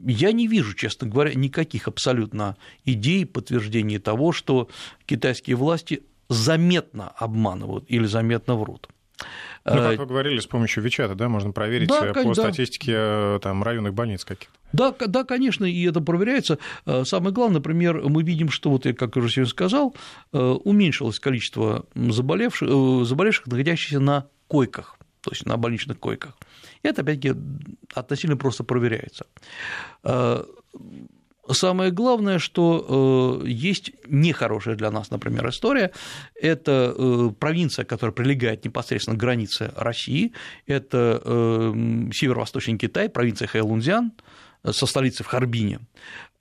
я 0.05 0.31
не 0.31 0.47
вижу, 0.47 0.73
честно 0.73 1.07
говоря, 1.07 1.33
никаких 1.33 1.87
абсолютно 1.87 2.55
идей, 2.85 3.25
подтверждений 3.25 3.99
того, 3.99 4.31
что 4.31 4.69
китайские 5.05 5.55
власти 5.57 6.03
заметно 6.29 7.09
обманывают 7.09 7.85
или 7.89 8.05
заметно 8.05 8.55
врут. 8.55 8.89
Ну, 9.67 9.75
как 9.75 9.93
э, 9.93 9.97
вы 9.97 10.05
говорили, 10.05 10.39
с 10.39 10.47
помощью 10.47 10.83
Вичата, 10.83 11.15
да, 11.15 11.27
можно 11.27 11.51
проверить 11.51 11.89
да, 11.89 12.13
по 12.13 12.23
да. 12.23 12.33
статистике 12.33 12.93
э, 12.95 13.39
там, 13.41 13.63
районных 13.63 13.93
больниц 13.93 14.23
каких-то. 14.23 14.57
Да, 14.73 14.93
да, 15.07 15.23
конечно, 15.23 15.65
и 15.65 15.83
это 15.87 15.99
проверяется. 15.99 16.57
Э, 16.85 17.03
самое 17.05 17.33
главное, 17.33 17.59
например, 17.59 18.01
мы 18.07 18.23
видим, 18.23 18.49
что, 18.49 18.69
вот 18.69 18.85
я 18.85 18.93
как 18.93 19.15
уже 19.17 19.29
сегодня 19.29 19.49
сказал, 19.49 19.95
уменьшилось 20.31 21.19
количество 21.19 21.85
заболевших, 21.95 23.05
заболевших 23.05 23.47
находящихся 23.47 23.99
на 23.99 24.27
койках 24.47 24.97
то 25.21 25.31
есть 25.31 25.45
на 25.45 25.57
больничных 25.57 25.99
койках. 25.99 26.37
И 26.83 26.87
это, 26.87 27.01
опять-таки, 27.01 27.33
относительно 27.93 28.37
просто 28.37 28.63
проверяется. 28.63 29.25
Э, 31.47 31.53
самое 31.53 31.91
главное, 31.91 32.39
что 32.39 33.41
э, 33.43 33.47
есть 33.47 33.91
нехорошая 34.07 34.75
для 34.75 34.91
нас, 34.91 35.11
например, 35.11 35.47
история. 35.49 35.91
Это 36.35 36.93
э, 36.95 37.29
провинция, 37.39 37.85
которая 37.85 38.13
прилегает 38.13 38.65
непосредственно 38.65 39.17
к 39.17 39.19
границе 39.19 39.71
России. 39.75 40.33
Это 40.65 41.21
северо-восточный 42.13 42.77
Китай, 42.77 43.09
провинция 43.09 43.47
Хэйлунцзян. 43.47 44.11
со 44.63 44.85
столицы 44.85 45.23
в 45.23 45.27
Харбине, 45.27 45.79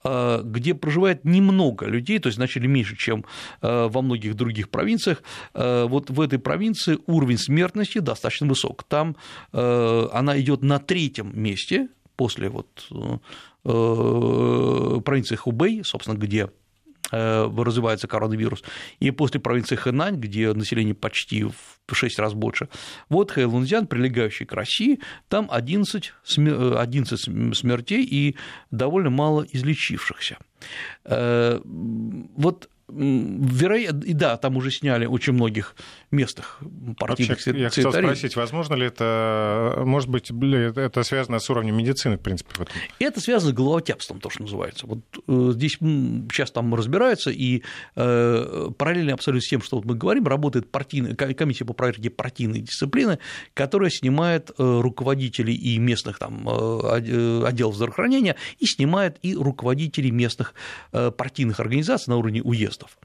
где 0.03 0.75
проживает 0.75 1.25
немного 1.25 1.87
людей, 1.87 2.19
то 2.19 2.29
есть 2.29 2.37
значительно 2.37 2.73
меньше, 2.73 2.97
чем 2.97 3.25
во 3.61 4.03
многих 4.03 4.35
других 4.35 4.69
провинциях, 4.69 5.23
вот 5.55 6.11
в 6.11 6.21
этой 6.21 6.39
провинции 6.39 6.99
уровень 7.07 7.39
смертности 7.39 7.99
достаточно 7.99 8.47
высок. 8.47 8.85
Там 8.85 9.17
она 9.53 10.41
идет 10.41 10.63
на 10.63 10.79
третьем 10.79 11.31
месте 11.41 11.89
после 12.17 12.49
вот 12.49 12.69
провинции 13.63 15.37
Хубей, 15.37 15.85
собственно, 15.85 16.17
где 16.17 16.49
Э, 17.13 17.49
развивается 17.57 18.09
коронавирус, 18.09 18.65
и 18.99 19.13
после 19.13 19.39
провинции 19.39 19.77
Хэнань, 19.77 20.17
где 20.17 20.53
население 20.53 20.95
почти 20.95 21.45
в 21.45 21.95
6 21.95 22.19
раз 22.19 22.35
больше, 22.35 22.69
вот 23.09 23.31
Хэйлунцзян, 23.31 23.87
прилегающий 23.87 24.45
к 24.45 24.53
России, 24.53 24.99
там 25.29 25.47
11, 25.49 26.13
11 26.27 27.29
э, 27.29 27.55
смертей 27.55 28.05
и 28.05 28.35
довольно 28.73 29.11
мало 29.11 29.47
излечившихся. 29.53 30.39
Э, 31.05 31.61
вот 31.65 32.69
Вероятно, 32.89 34.05
и 34.05 34.13
да, 34.13 34.37
там 34.37 34.57
уже 34.57 34.71
сняли 34.71 35.07
очень 35.07 35.33
многих 35.33 35.75
местных 36.17 36.59
партийных 36.99 37.37
Вообще, 37.37 37.61
Я 37.61 37.69
хотел 37.69 37.93
спросить, 37.93 38.37
возможно 38.37 38.75
ли 38.75 38.87
это, 38.87 39.83
может 39.85 40.09
быть, 40.09 40.31
это 40.31 41.03
связано 41.03 41.39
с 41.39 41.51
уровнем 41.51 41.77
медицины, 41.77 42.17
в 42.17 42.21
принципе? 42.21 42.55
В 42.55 42.61
этом? 42.61 42.75
Это 42.99 43.21
связано 43.21 43.53
с 43.53 43.55
головотяпством, 43.55 44.21
то, 44.21 44.31
что 44.31 44.43
называется. 44.43 44.87
Вот 44.87 45.01
э, 45.27 45.51
здесь 45.53 45.73
сейчас 45.73 46.51
там 46.51 46.75
разбираются, 46.75 47.31
и 47.31 47.63
э, 47.97 48.71
параллельно 48.77 49.15
абсолютно 49.15 49.43
с 49.43 49.49
тем, 49.49 49.63
что 49.63 49.77
вот 49.77 49.85
мы 49.85 49.95
говорим, 49.95 50.27
работает 50.27 50.71
партийная, 50.71 51.15
комиссия 51.15 51.65
по 51.65 51.73
проверке 51.73 52.11
партийной 52.11 52.61
дисциплины, 52.61 53.19
которая 53.55 53.91
снимает 53.91 54.51
э, 54.51 54.81
руководителей 54.81 55.55
и 55.55 55.79
местных 55.79 56.19
там, 56.19 56.49
отделов 56.49 57.75
здравоохранения, 57.75 58.37
и 58.59 58.67
снимает 58.67 59.19
и 59.23 59.35
руководителей 59.35 60.11
местных 60.11 60.55
партийных 60.91 61.61
организаций 61.61 62.11
на 62.11 62.17
уровне 62.17 62.43
уезда 62.43 62.77
тестов. 62.77 62.99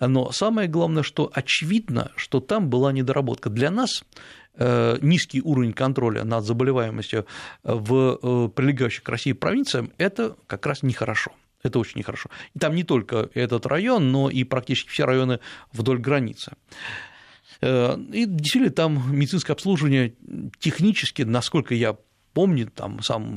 Но 0.00 0.30
самое 0.32 0.68
главное, 0.68 1.02
что 1.02 1.30
очевидно, 1.32 2.12
что 2.16 2.40
там 2.54 2.70
была 2.70 2.92
недоработка. 2.92 3.50
Для 3.50 3.72
нас 3.72 4.04
э, 4.54 4.98
низкий 5.02 5.42
уровень 5.42 5.72
контроля 5.72 6.22
над 6.22 6.44
заболеваемостью 6.44 7.26
в 7.64 8.18
э, 8.22 8.48
прилегающих 8.54 9.02
к 9.02 9.08
России 9.08 9.32
провинциях– 9.32 9.86
это 9.98 10.36
как 10.46 10.64
раз 10.66 10.84
нехорошо. 10.84 11.32
Это 11.64 11.80
очень 11.80 11.98
нехорошо. 11.98 12.30
И 12.54 12.60
там 12.60 12.76
не 12.76 12.84
только 12.84 13.28
этот 13.34 13.66
район, 13.66 14.12
но 14.12 14.30
и 14.30 14.44
практически 14.44 14.88
все 14.88 15.04
районы 15.04 15.40
вдоль 15.72 15.98
границы. 15.98 16.52
Э, 17.60 17.98
и 18.12 18.24
действительно 18.24 18.70
там 18.70 19.02
медицинское 19.12 19.54
обслуживание 19.54 20.14
технически, 20.60 21.22
насколько 21.22 21.74
я 21.74 21.96
помню, 22.34 22.70
там 22.72 23.02
сам 23.02 23.36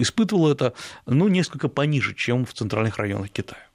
испытывал 0.00 0.48
это, 0.48 0.74
ну, 1.06 1.26
несколько 1.26 1.66
пониже, 1.66 2.14
чем 2.14 2.44
в 2.46 2.54
центральных 2.54 2.98
районах 2.98 3.30
Китая. 3.30 3.71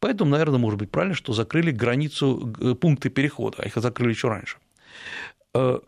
Поэтому, 0.00 0.30
наверное, 0.30 0.58
может 0.58 0.78
быть 0.78 0.90
правильно, 0.90 1.14
что 1.14 1.32
закрыли 1.32 1.70
границу 1.72 2.54
э, 2.60 2.74
пункты 2.74 3.10
перехода, 3.10 3.58
а 3.62 3.66
их 3.66 3.74
закрыли 3.74 4.10
еще 4.10 4.28
раньше. 4.28 4.58
Э, 5.54 5.80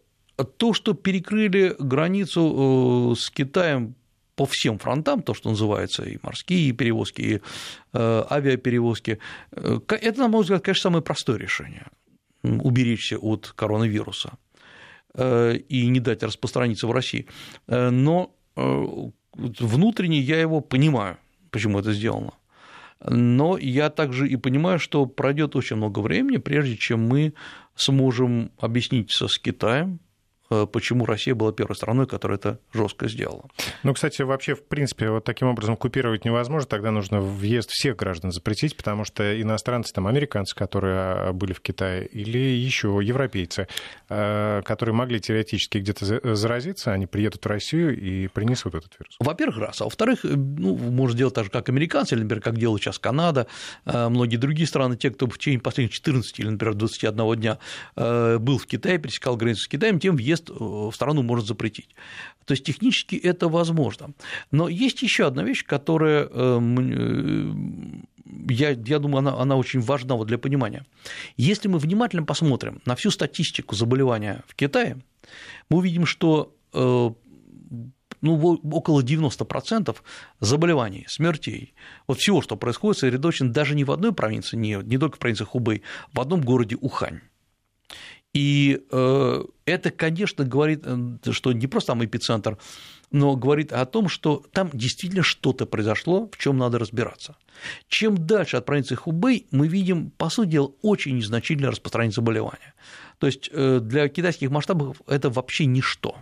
то, 0.56 0.72
что 0.72 0.94
перекрыли 0.94 1.76
границу 1.78 3.12
э, 3.12 3.20
с 3.20 3.30
Китаем 3.30 3.94
по 4.34 4.46
всем 4.46 4.78
фронтам, 4.78 5.22
то, 5.22 5.34
что 5.34 5.50
называется 5.50 6.02
и 6.02 6.18
морские 6.22 6.72
перевозки, 6.72 7.20
и 7.20 7.40
авиаперевозки, 7.92 9.18
это, 9.52 10.18
на 10.18 10.28
мой 10.28 10.42
взгляд, 10.42 10.62
конечно, 10.62 10.82
самое 10.82 11.02
простое 11.02 11.36
решение– 11.36 11.86
уберечься 12.42 13.18
от 13.18 13.52
коронавируса 13.54 14.38
и 15.14 15.86
не 15.88 16.00
дать 16.00 16.22
распространиться 16.22 16.86
в 16.86 16.92
России. 16.92 17.26
Но 17.66 18.34
внутренне 19.34 20.20
я 20.20 20.40
его 20.40 20.62
понимаю, 20.62 21.18
почему 21.50 21.80
это 21.80 21.92
сделано 21.92 22.32
но 23.04 23.56
я 23.58 23.90
также 23.90 24.28
и 24.28 24.36
понимаю, 24.36 24.78
что 24.78 25.06
пройдет 25.06 25.56
очень 25.56 25.76
много 25.76 26.00
времени, 26.00 26.36
прежде 26.36 26.76
чем 26.76 27.06
мы 27.08 27.34
сможем 27.74 28.52
объясниться 28.58 29.28
с 29.28 29.38
Китаем, 29.38 30.00
почему 30.72 31.06
Россия 31.06 31.34
была 31.34 31.52
первой 31.52 31.76
страной, 31.76 32.06
которая 32.06 32.38
это 32.38 32.58
жестко 32.72 33.08
сделала. 33.08 33.44
Ну, 33.84 33.94
кстати, 33.94 34.22
вообще, 34.22 34.54
в 34.54 34.64
принципе, 34.64 35.10
вот 35.10 35.24
таким 35.24 35.48
образом 35.48 35.76
купировать 35.76 36.24
невозможно, 36.24 36.68
тогда 36.68 36.90
нужно 36.90 37.20
въезд 37.20 37.70
всех 37.70 37.96
граждан 37.96 38.32
запретить, 38.32 38.76
потому 38.76 39.04
что 39.04 39.40
иностранцы, 39.40 39.92
там, 39.92 40.06
американцы, 40.06 40.56
которые 40.56 40.96
а, 40.96 41.32
были 41.32 41.52
в 41.52 41.60
Китае, 41.60 42.06
или 42.06 42.38
еще 42.38 42.98
европейцы, 43.02 43.68
э, 44.08 44.62
которые 44.64 44.94
могли 44.94 45.20
теоретически 45.20 45.78
где-то 45.78 46.34
заразиться, 46.34 46.92
они 46.92 47.06
приедут 47.06 47.44
в 47.44 47.48
Россию 47.48 47.98
и 47.98 48.26
принесут 48.28 48.74
этот 48.74 48.92
вирус. 48.98 49.16
Во-первых, 49.20 49.58
раз. 49.58 49.80
А 49.80 49.84
во-вторых, 49.84 50.24
э, 50.24 50.28
ну, 50.28 50.76
можно 50.76 51.16
делать 51.16 51.34
так 51.34 51.44
же, 51.44 51.50
как 51.50 51.68
американцы, 51.68 52.14
или, 52.14 52.22
например, 52.22 52.42
как 52.42 52.58
делают 52.58 52.82
сейчас 52.82 52.98
Канада, 52.98 53.46
многие 53.84 54.36
другие 54.36 54.66
страны, 54.66 54.96
те, 54.96 55.10
кто 55.10 55.26
в 55.26 55.38
течение 55.38 55.60
последних 55.60 55.94
14 55.94 56.38
или, 56.40 56.48
например, 56.48 56.74
21 56.74 57.36
дня 57.36 57.58
был 57.96 58.58
в 58.58 58.66
Китае, 58.66 58.98
пересекал 58.98 59.36
границу 59.36 59.62
с 59.62 59.68
Китаем, 59.68 59.98
тем 60.00 60.16
въезд 60.16 60.39
въезд 60.40 60.50
в 60.50 60.92
страну 60.92 61.22
может 61.22 61.46
запретить. 61.46 61.94
То 62.44 62.52
есть 62.52 62.64
технически 62.64 63.16
это 63.16 63.48
возможно. 63.48 64.10
Но 64.50 64.68
есть 64.68 65.02
еще 65.02 65.26
одна 65.26 65.42
вещь, 65.42 65.64
которая, 65.64 66.28
э, 66.30 66.60
э, 66.78 67.52
я, 68.48 68.70
я 68.70 68.98
думаю, 68.98 69.18
она, 69.18 69.40
она 69.40 69.56
очень 69.56 69.80
важна 69.80 70.14
вот 70.14 70.28
для 70.28 70.38
понимания. 70.38 70.84
Если 71.36 71.68
мы 71.68 71.78
внимательно 71.78 72.24
посмотрим 72.24 72.80
на 72.86 72.94
всю 72.94 73.10
статистику 73.10 73.74
заболевания 73.74 74.42
в 74.46 74.54
Китае, 74.54 74.96
мы 75.68 75.78
увидим, 75.78 76.06
что 76.06 76.54
э, 76.72 77.10
ну, 78.22 78.60
около 78.72 79.02
90% 79.02 79.96
заболеваний, 80.40 81.04
смертей, 81.08 81.74
вот 82.06 82.18
всего, 82.18 82.42
что 82.42 82.56
происходит, 82.56 82.98
сосредоточено 82.98 83.52
даже 83.52 83.74
не 83.74 83.84
в 83.84 83.90
одной 83.90 84.12
провинции, 84.12 84.56
не, 84.56 84.78
не 84.82 84.98
только 84.98 85.16
в 85.16 85.18
провинции 85.18 85.44
Хубэй, 85.44 85.82
в 86.12 86.20
одном 86.20 86.42
городе 86.42 86.76
Ухань. 86.80 87.20
И 88.32 88.80
э, 88.90 89.44
это, 89.64 89.90
конечно, 89.90 90.44
говорит, 90.44 90.82
э, 90.84 91.32
что 91.32 91.52
не 91.52 91.66
просто 91.66 91.88
там 91.88 92.04
эпицентр, 92.04 92.58
но 93.10 93.34
говорит 93.34 93.72
о 93.72 93.84
том, 93.86 94.08
что 94.08 94.44
там 94.52 94.70
действительно 94.72 95.22
что-то 95.22 95.66
произошло, 95.66 96.28
в 96.32 96.38
чем 96.38 96.56
надо 96.58 96.78
разбираться. 96.78 97.36
Чем 97.88 98.26
дальше 98.26 98.56
от 98.56 98.66
провинции 98.66 98.94
Хубэй, 98.94 99.46
мы 99.50 99.66
видим, 99.66 100.10
по 100.10 100.30
сути 100.30 100.50
дела, 100.50 100.72
очень 100.82 101.16
незначительное 101.16 101.72
распространение 101.72 102.14
заболевания. 102.14 102.74
То 103.18 103.26
есть 103.26 103.50
э, 103.52 103.80
для 103.82 104.08
китайских 104.08 104.50
масштабов 104.50 105.02
это 105.06 105.28
вообще 105.28 105.66
ничто. 105.66 106.16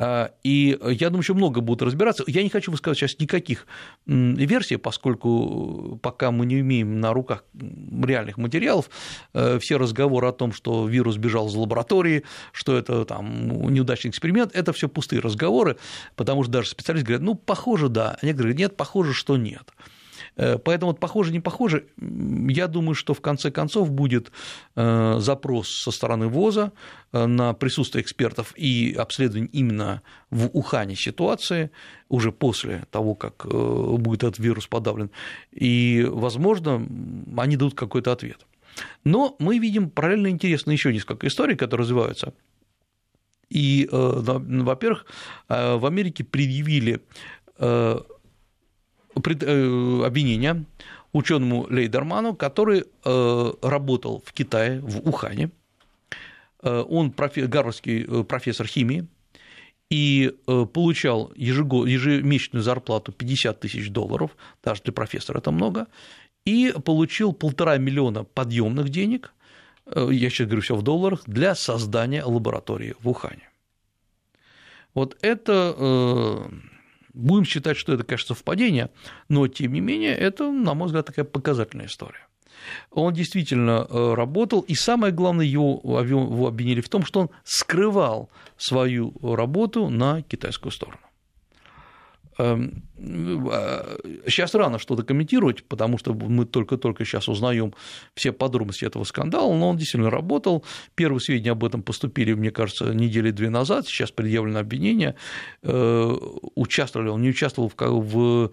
А, 0.00 0.30
и 0.44 0.78
я 0.84 1.10
думаю, 1.10 1.22
еще 1.22 1.34
много 1.34 1.60
будут 1.60 1.82
разбираться. 1.82 2.22
Я 2.28 2.44
не 2.44 2.48
хочу 2.48 2.70
высказать 2.70 2.98
сейчас 2.98 3.18
никаких 3.18 3.66
версий, 4.06 4.76
поскольку 4.76 5.98
пока 6.00 6.30
мы 6.30 6.46
не 6.46 6.60
имеем 6.60 7.00
на 7.00 7.12
руках 7.12 7.44
реальных 7.54 8.38
материалов, 8.38 8.90
э, 9.34 9.58
все 9.58 9.76
разговоры 9.76 10.28
о 10.28 10.32
том, 10.32 10.52
что 10.52 10.86
вирус 10.86 11.16
бежал 11.16 11.48
из 11.48 11.54
лаборатории, 11.54 12.22
что 12.52 12.76
это 12.76 13.04
там 13.04 13.72
неудачный 13.72 14.10
эксперимент, 14.10 14.54
это 14.54 14.72
все 14.72 14.88
пустые 14.88 15.20
разговоры, 15.20 15.76
потому 16.14 16.44
что 16.44 16.52
даже 16.52 16.68
специалисты 16.70 17.06
говорят, 17.06 17.22
ну, 17.22 17.34
похоже, 17.34 17.88
да, 17.88 18.16
а 18.22 18.24
некоторые 18.24 18.54
говорят, 18.54 18.70
нет, 18.70 18.76
похоже, 18.76 19.12
что 19.14 19.36
нет. 19.36 19.72
Э, 20.38 20.56
поэтому 20.56 20.92
вот 20.92 21.00
похоже, 21.00 21.32
не 21.32 21.40
похоже, 21.40 21.86
я 22.48 22.68
думаю, 22.68 22.94
что 22.94 23.12
в 23.12 23.20
конце 23.20 23.50
концов 23.50 23.90
будет 23.90 24.32
э, 24.76 25.16
запрос 25.18 25.68
со 25.68 25.90
стороны 25.90 26.28
ВОЗа 26.28 26.72
э, 27.12 27.26
на 27.26 27.52
присутствие 27.52 28.02
экспертов 28.02 28.54
и 28.56 28.94
обследование 28.96 29.50
именно 29.52 30.02
в 30.30 30.46
Ухане 30.52 30.94
ситуации 30.94 31.70
уже 32.08 32.32
после 32.32 32.84
того, 32.90 33.14
как 33.14 33.46
будет 33.46 34.22
этот 34.22 34.38
вирус 34.38 34.66
подавлен, 34.66 35.10
и, 35.50 36.06
возможно, 36.08 36.86
они 37.36 37.56
дадут 37.56 37.74
какой-то 37.74 38.12
ответ. 38.12 38.46
Но 39.04 39.36
мы 39.38 39.58
видим 39.58 39.90
параллельно 39.90 40.28
интересно 40.28 40.70
еще 40.70 40.92
несколько 40.92 41.26
историй, 41.26 41.56
которые 41.56 41.84
развиваются. 41.84 42.32
И, 43.50 43.88
во-первых, 43.90 45.06
в 45.48 45.86
Америке 45.86 46.24
предъявили 46.24 47.00
Э, 49.18 50.06
обвинения 50.06 50.64
ученому 51.12 51.66
Лейдерману, 51.68 52.34
который 52.34 52.84
э, 53.04 53.52
работал 53.62 54.22
в 54.24 54.32
Китае, 54.32 54.80
в 54.80 55.08
Ухане. 55.08 55.50
Э, 56.62 56.84
он 56.88 57.12
гарвардский 57.16 58.24
профессор 58.24 58.66
химии 58.66 59.06
и 59.90 60.34
получал 60.46 61.32
ежемесячную 61.34 62.62
зарплату 62.62 63.10
50 63.10 63.58
тысяч 63.60 63.88
долларов, 63.88 64.36
даже 64.62 64.82
для 64.82 64.92
профессора 64.92 65.38
это 65.38 65.50
много, 65.50 65.86
и 66.44 66.74
получил 66.84 67.32
полтора 67.32 67.78
миллиона 67.78 68.24
подъемных 68.24 68.90
денег, 68.90 69.32
я 69.86 70.28
сейчас 70.28 70.46
говорю 70.46 70.60
все 70.60 70.76
в 70.76 70.82
долларах, 70.82 71.22
для 71.24 71.54
создания 71.54 72.22
лаборатории 72.22 72.96
в 73.00 73.08
Ухане. 73.08 73.48
Вот 74.92 75.16
это 75.22 76.50
Будем 77.18 77.44
считать, 77.44 77.76
что 77.76 77.92
это, 77.92 78.04
конечно, 78.04 78.36
совпадение, 78.36 78.90
но, 79.28 79.48
тем 79.48 79.72
не 79.72 79.80
менее, 79.80 80.14
это, 80.14 80.52
на 80.52 80.74
мой 80.74 80.86
взгляд, 80.86 81.06
такая 81.06 81.24
показательная 81.24 81.86
история. 81.86 82.28
Он 82.92 83.12
действительно 83.12 83.88
э, 83.90 84.14
работал, 84.14 84.60
и 84.60 84.76
самое 84.76 85.12
главное, 85.12 85.44
его, 85.44 85.80
его 86.00 86.46
обвинили 86.46 86.80
в 86.80 86.88
том, 86.88 87.04
что 87.04 87.22
он 87.22 87.30
скрывал 87.42 88.30
свою 88.56 89.12
работу 89.20 89.88
на 89.88 90.22
китайскую 90.22 90.70
сторону. 90.70 91.07
Сейчас 92.38 92.54
эм, 94.54 94.60
рано 94.60 94.78
что-то 94.78 95.02
комментировать, 95.02 95.64
потому 95.64 95.98
что 95.98 96.14
мы 96.14 96.44
только-только 96.44 97.04
сейчас 97.04 97.28
узнаем 97.28 97.74
все 98.14 98.30
подробности 98.30 98.84
этого 98.84 99.02
скандала, 99.04 99.52
но 99.52 99.70
он 99.70 99.76
действительно 99.76 100.10
работал. 100.10 100.64
Первые 100.94 101.20
сведения 101.20 101.50
об 101.50 101.64
этом 101.64 101.82
поступили, 101.82 102.34
мне 102.34 102.52
кажется, 102.52 102.94
недели 102.94 103.32
две 103.32 103.50
назад, 103.50 103.88
сейчас 103.88 104.12
предъявлено 104.12 104.60
обвинение. 104.60 105.16
Э, 105.62 106.14
участвовал 106.54 107.14
он, 107.14 107.22
не 107.22 107.30
участвовал 107.30 107.72
в 107.74 108.52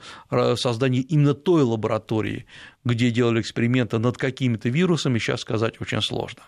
создании 0.56 1.02
именно 1.02 1.36
той 1.36 1.62
лаборатории, 1.62 2.48
где 2.86 3.10
делали 3.10 3.42
эксперименты 3.42 3.98
над 3.98 4.18
какими-то 4.18 4.70
вирусами, 4.70 5.18
сейчас 5.18 5.42
сказать 5.42 5.82
очень 5.82 6.02
сложно. 6.02 6.44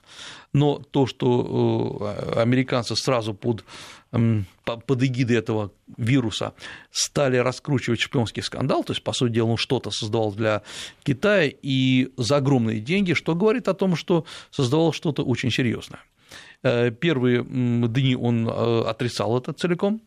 Но 0.53 0.79
то, 0.91 1.07
что 1.07 2.13
э, 2.15 2.39
американцы 2.39 2.95
сразу 2.95 3.33
под, 3.33 3.65
под 4.11 5.03
эгидой 5.03 5.37
этого 5.37 5.71
вируса 5.97 6.53
стали 6.91 7.37
раскручивать 7.37 7.99
шпионский 7.99 8.43
скандал, 8.43 8.83
то 8.83 8.93
есть, 8.93 9.03
по 9.03 9.13
сути 9.13 9.33
дела, 9.33 9.47
он 9.47 9.57
что-то 9.57 9.89
создавал 9.89 10.31
для 10.31 10.61
Китая 11.03 11.51
и 11.61 12.11
за 12.17 12.37
огромные 12.37 12.79
деньги, 12.79 13.13
что 13.13 13.35
говорит 13.35 13.67
о 13.67 13.73
том, 13.73 13.95
что 13.95 14.25
создавал 14.51 14.93
что-то 14.93 15.23
очень 15.23 15.51
серьезное. 15.51 16.01
Э, 16.63 16.91
первые 16.91 17.43
дни 17.43 18.15
он 18.15 18.47
э, 18.47 18.81
отрицал 18.87 19.37
это 19.37 19.53
целиком, 19.53 20.01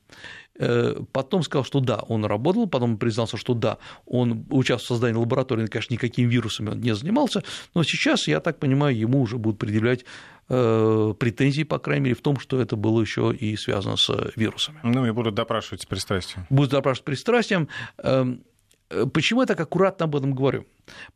потом 1.13 1.43
сказал, 1.43 1.65
что 1.65 1.81
да, 1.81 2.01
он 2.09 2.25
работал, 2.25 2.67
потом 2.67 2.99
признался, 2.99 3.37
что 3.37 3.55
да, 3.55 3.79
он 4.05 4.47
участвовал 4.51 4.97
в 4.97 4.99
создании 4.99 5.19
лаборатории, 5.19 5.67
конечно, 5.67 5.95
никакими 5.95 6.29
вирусами 6.29 6.71
он 6.71 6.81
не 6.81 6.95
занимался, 6.95 7.43
но 7.75 7.83
сейчас, 7.83 8.29
я 8.29 8.41
так 8.41 8.59
понимаю, 8.59 8.97
ему 8.97 9.23
уже 9.23 9.39
будут 9.39 9.59
предъявлять 9.59 10.05
э, 10.49 11.15
претензии, 11.19 11.63
по 11.63 11.79
крайней 11.79 12.05
мере, 12.05 12.17
в 12.17 12.21
том, 12.21 12.39
что 12.39 12.61
это 12.61 12.77
было 12.77 13.01
еще 13.01 13.35
и 13.35 13.57
связано 13.57 13.97
с 13.97 14.33
вирусами. 14.37 14.81
Ну 14.83 15.07
и 15.07 15.11
будут 15.13 15.35
допрашивать 15.35 15.83
с 15.83 15.87
пристрастием. 15.87 16.47
Будут 16.51 16.73
допрашивать 16.73 17.05
с 17.05 17.07
пристрастием. 17.07 17.69
Эм, 17.99 18.45
э, 18.91 19.07
почему 19.07 19.41
я 19.41 19.47
так 19.47 19.61
аккуратно 19.61 20.05
об 20.05 20.17
этом 20.17 20.35
говорю? 20.35 20.67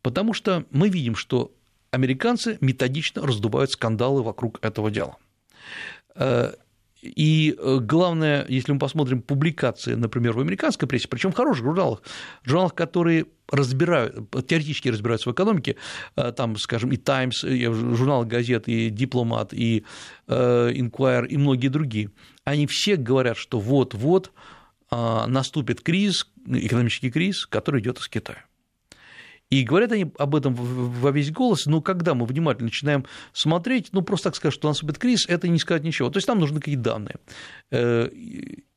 Потому 0.03 0.33
что 0.33 0.65
мы 0.71 0.89
видим, 0.89 1.17
что 1.17 1.53
американцы 1.91 2.59
методично 2.61 3.27
раздувают 3.27 3.73
скандалы 3.73 4.23
вокруг 4.23 4.59
этого 4.65 4.91
дела. 4.91 5.17
И 7.05 7.55
э, 7.59 7.79
главное, 7.81 8.47
если 8.49 8.73
мы 8.73 8.79
посмотрим 8.79 9.21
публикации, 9.21 9.95
например, 9.95 10.33
в 10.33 10.41
американской 10.41 10.89
прессе, 10.89 11.07
причем 11.09 11.33
в 11.33 11.37
хороших 11.37 11.65
журналах, 11.65 12.03
журналах, 12.45 12.75
которые 12.75 13.27
разбирают, 13.49 14.31
теоретически 14.47 14.89
разбираются 14.89 15.29
в 15.29 15.33
экономике, 15.33 15.77
э, 16.17 16.33
там, 16.33 16.57
скажем, 16.57 16.93
и 16.93 16.97
Times, 16.97 17.45
и 17.45 17.67
журнал 17.67 18.25
газет, 18.25 18.69
и 18.69 18.89
Дипломат, 18.89 19.53
и 19.53 19.85
э, 20.29 20.71
Inquirer, 20.73 21.27
и 21.27 21.37
многие 21.37 21.69
другие, 21.69 22.11
они 22.45 22.67
все 22.67 22.97
говорят, 22.97 23.37
что 23.37 23.61
вот-вот 23.61 24.33
наступит 24.91 25.81
кризис, 25.81 26.31
экономический 26.47 27.11
кризис, 27.11 27.47
который 27.47 27.81
идет 27.81 27.99
из 27.99 28.07
Китая. 28.07 28.45
И 29.55 29.63
говорят 29.63 29.93
они 29.93 30.11
об 30.19 30.35
этом 30.35 30.55
во 30.55 31.13
весь 31.13 31.31
голос, 31.31 31.67
но 31.67 31.81
когда 31.81 32.15
мы 32.15 32.27
внимательно 32.27 32.67
начинаем 32.67 33.07
смотреть, 33.33 33.91
ну, 33.93 34.03
просто 34.03 34.31
так 34.31 34.37
сказать, 34.37 34.55
что 34.55 34.69
наступит 34.69 34.99
кризис, 34.99 35.27
это 35.29 35.47
не 35.47 35.61
сказать 35.61 35.85
ничего. 35.85 36.11
То 36.11 36.17
есть 36.17 36.27
там 36.27 36.41
нужны 36.41 36.59
какие-то 36.59 36.83
данные. 36.83 37.17
Э, 37.71 38.09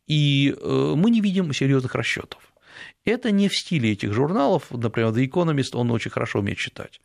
и 0.07 0.55
э, 0.55 0.93
мы 0.95 1.09
не 1.09 1.21
видим 1.21 1.51
серьезных 1.51 1.95
расчетов. 1.95 2.53
Это 3.05 3.31
не 3.31 3.49
в 3.49 3.55
стиле 3.55 3.93
этих 3.93 4.13
журналов, 4.13 4.65
например, 4.69 5.09
The 5.09 5.27
Economist, 5.27 5.69
он 5.73 5.89
очень 5.89 6.11
хорошо 6.11 6.39
умеет 6.39 6.59
читать. 6.59 7.01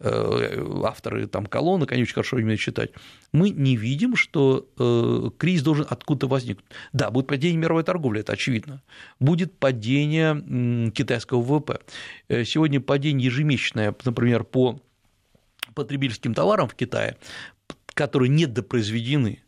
Э, 0.00 0.64
авторы 0.84 1.26
там 1.26 1.46
колонок, 1.46 1.90
они 1.90 2.02
очень 2.02 2.14
хорошо 2.14 2.36
умеют 2.36 2.60
читать, 2.60 2.92
мы 3.32 3.50
не 3.50 3.76
видим, 3.76 4.14
что 4.14 4.68
э, 4.78 5.30
кризис 5.36 5.64
должен 5.64 5.86
откуда-то 5.90 6.28
возникнуть. 6.28 6.66
Да, 6.92 7.10
будет 7.10 7.26
падение 7.26 7.58
мировой 7.58 7.82
торговли, 7.82 8.20
это 8.20 8.32
очевидно. 8.32 8.80
Будет 9.18 9.58
падение 9.58 10.92
китайского 10.92 11.42
ВВП. 11.42 11.80
Э, 12.28 12.44
сегодня 12.44 12.80
падение 12.80 13.26
ежемесячное, 13.26 13.92
например, 14.04 14.44
по 14.44 14.80
потребительским 15.74 16.32
товарам 16.32 16.68
в 16.68 16.76
Китае, 16.76 17.16
которые 17.94 18.28
недопроизведены, 18.28 19.42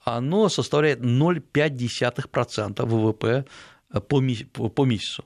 оно 0.00 0.50
составляет 0.50 1.00
0,5% 1.00 2.84
ВВП 2.84 3.46
по 4.06 4.84
месяцу. 4.84 5.24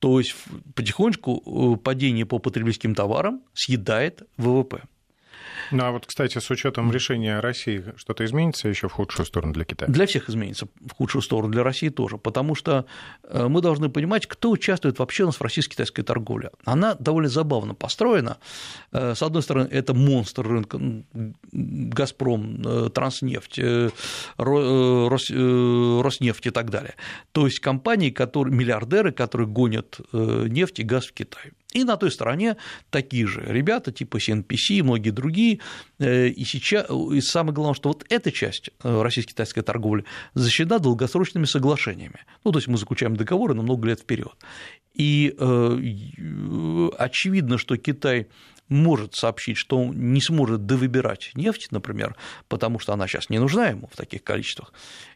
То 0.00 0.18
есть 0.18 0.34
потихонечку 0.74 1.42
э, 1.44 1.76
падение 1.76 2.24
по 2.26 2.38
потребительским 2.38 2.94
товарам 2.94 3.42
съедает 3.52 4.22
ВВП. 4.38 4.82
Ну 5.70 5.84
а 5.84 5.90
вот, 5.90 6.06
кстати, 6.06 6.38
с 6.38 6.50
учетом 6.50 6.92
решения 6.92 7.40
России 7.40 7.84
что-то 7.96 8.24
изменится 8.24 8.68
еще 8.68 8.88
в 8.88 8.92
худшую 8.92 9.26
сторону 9.26 9.52
для 9.52 9.64
Китая? 9.64 9.90
Для 9.90 10.06
всех 10.06 10.28
изменится 10.28 10.68
в 10.80 10.94
худшую 10.94 11.22
сторону, 11.22 11.52
для 11.52 11.62
России 11.62 11.88
тоже, 11.88 12.18
потому 12.18 12.54
что 12.54 12.86
э, 13.24 13.48
мы 13.48 13.60
должны 13.60 13.88
понимать, 13.88 14.26
кто 14.26 14.50
участвует 14.50 14.98
вообще 14.98 15.24
у 15.24 15.26
нас 15.26 15.36
в 15.36 15.42
российско-китайской 15.42 16.02
торговле. 16.02 16.50
Она 16.64 16.94
довольно 16.94 17.28
забавно 17.28 17.74
построена. 17.74 18.38
Э, 18.92 19.14
с 19.14 19.22
одной 19.22 19.42
стороны, 19.42 19.68
это 19.70 19.94
монстр 19.94 20.46
рынка 20.46 20.80
Газпром, 21.52 22.62
э, 22.64 22.90
Транснефть, 22.92 23.58
Роснефть 24.38 26.46
и 26.46 26.50
так 26.50 26.70
далее. 26.70 26.94
То 27.32 27.46
есть 27.46 27.60
компании, 27.60 28.10
которые, 28.10 28.54
миллиардеры, 28.54 29.12
которые 29.12 29.48
гонят 29.48 30.00
нефть 30.12 30.80
и 30.80 30.82
газ 30.82 31.06
в 31.06 31.12
Китай. 31.12 31.52
И 31.72 31.84
на 31.84 31.96
той 31.96 32.10
стороне 32.10 32.56
такие 32.90 33.26
же 33.26 33.44
ребята, 33.46 33.92
типа 33.92 34.16
CNPC 34.16 34.74
и 34.74 34.82
многие 34.82 35.10
другие. 35.10 35.60
Э, 35.98 36.26
и 36.26 36.44
сейчас, 36.44 36.86
и 36.90 37.20
самое 37.20 37.54
главное, 37.54 37.74
что 37.74 37.90
вот 37.90 38.04
эта 38.08 38.32
часть 38.32 38.70
э, 38.82 39.02
российско-китайской 39.02 39.62
торговли 39.62 40.04
защищена 40.34 40.78
долгосрочными 40.78 41.44
соглашениями. 41.44 42.20
Ну, 42.44 42.52
то 42.52 42.58
есть 42.58 42.68
мы 42.68 42.76
заключаем 42.76 43.16
договоры 43.16 43.54
на 43.54 43.62
много 43.62 43.86
лет 43.86 44.00
вперед. 44.00 44.34
И 44.94 45.34
э, 45.38 46.88
очевидно, 46.98 47.56
что 47.56 47.76
Китай 47.76 48.26
может 48.68 49.14
сообщить, 49.14 49.56
что 49.56 49.78
он 49.78 50.12
не 50.12 50.20
сможет 50.20 50.64
довыбирать 50.64 51.32
нефть, 51.34 51.68
например, 51.70 52.16
потому 52.48 52.78
что 52.78 52.92
она 52.92 53.06
сейчас 53.06 53.28
не 53.28 53.38
нужна 53.38 53.68
ему 53.68 53.88
в 53.92 53.96
таких 53.96 54.22
количествах, 54.22 54.72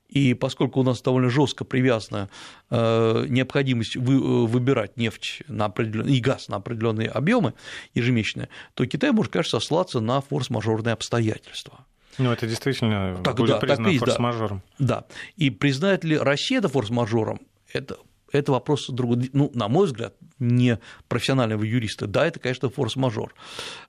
и 0.09 0.35
поскольку 0.35 0.81
у 0.81 0.83
нас 0.83 1.03
довольно 1.03 1.29
жестко 1.29 1.65
привязана 1.65 2.29
э, 2.71 3.27
необходимость 3.29 3.97
выбирать 3.97 4.97
нефть 4.97 5.43
на 5.49 5.67
и 5.67 6.21
газ 6.21 6.49
на 6.49 6.57
определенные 6.57 7.09
объемы 7.09 7.55
ежемесячные, 7.95 8.49
то 8.75 8.87
Китай 8.87 9.13
может, 9.13 9.33
конечно, 9.33 9.59
сослаться 9.61 10.01
на 10.01 10.21
форс-мажорные 10.21 10.93
обстоятельства. 10.93 11.85
Ну, 12.19 12.31
это 12.31 12.47
действительно 12.47 13.21
так, 13.25 13.37
будет 13.37 13.51
да, 13.51 13.59
признано 13.59 13.99
форс-мажором. 13.99 14.63
Да. 14.79 15.01
да. 15.01 15.05
И 15.37 15.51
признает 15.51 16.05
ли 16.05 16.17
Россия 16.17 16.59
это 16.59 16.69
форс-мажором, 16.69 17.41
это 17.73 17.97
это 18.39 18.53
вопрос 18.53 18.89
другой. 18.89 19.31
Ну, 19.33 19.51
на 19.55 19.69
мой 19.69 19.87
взгляд, 19.87 20.15
не 20.39 20.79
профессионального 21.09 21.63
юриста. 21.63 22.07
Да, 22.07 22.27
это, 22.27 22.41
конечно, 22.41 22.69
форс-мажор. 22.69 23.35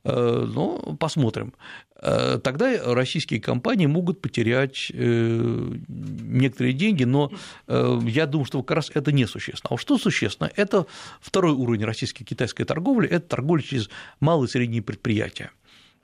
Э, 0.03 0.45
но 0.47 0.95
посмотрим. 0.99 1.53
Э, 2.01 2.39
тогда 2.43 2.93
российские 2.93 3.41
компании 3.41 3.87
могут 3.87 4.21
потерять 4.21 4.91
э, 4.93 5.71
некоторые 5.87 6.73
деньги, 6.73 7.03
но 7.03 7.31
я 7.67 8.25
думаю, 8.25 8.45
что 8.45 8.61
как 8.63 8.77
раз 8.77 8.91
это 8.93 9.11
несущественно. 9.11 9.69
А 9.69 9.73
вот 9.73 9.81
что 9.81 9.97
существенно? 9.97 10.51
Это 10.55 10.85
второй 11.21 11.53
уровень 11.53 11.83
российско-китайской 11.83 12.63
торговли– 12.63 13.09
это 13.09 13.27
торговля 13.27 13.61
через 13.61 13.89
малые 14.19 14.47
и 14.47 14.51
средние 14.51 14.81
предприятия. 14.81 15.51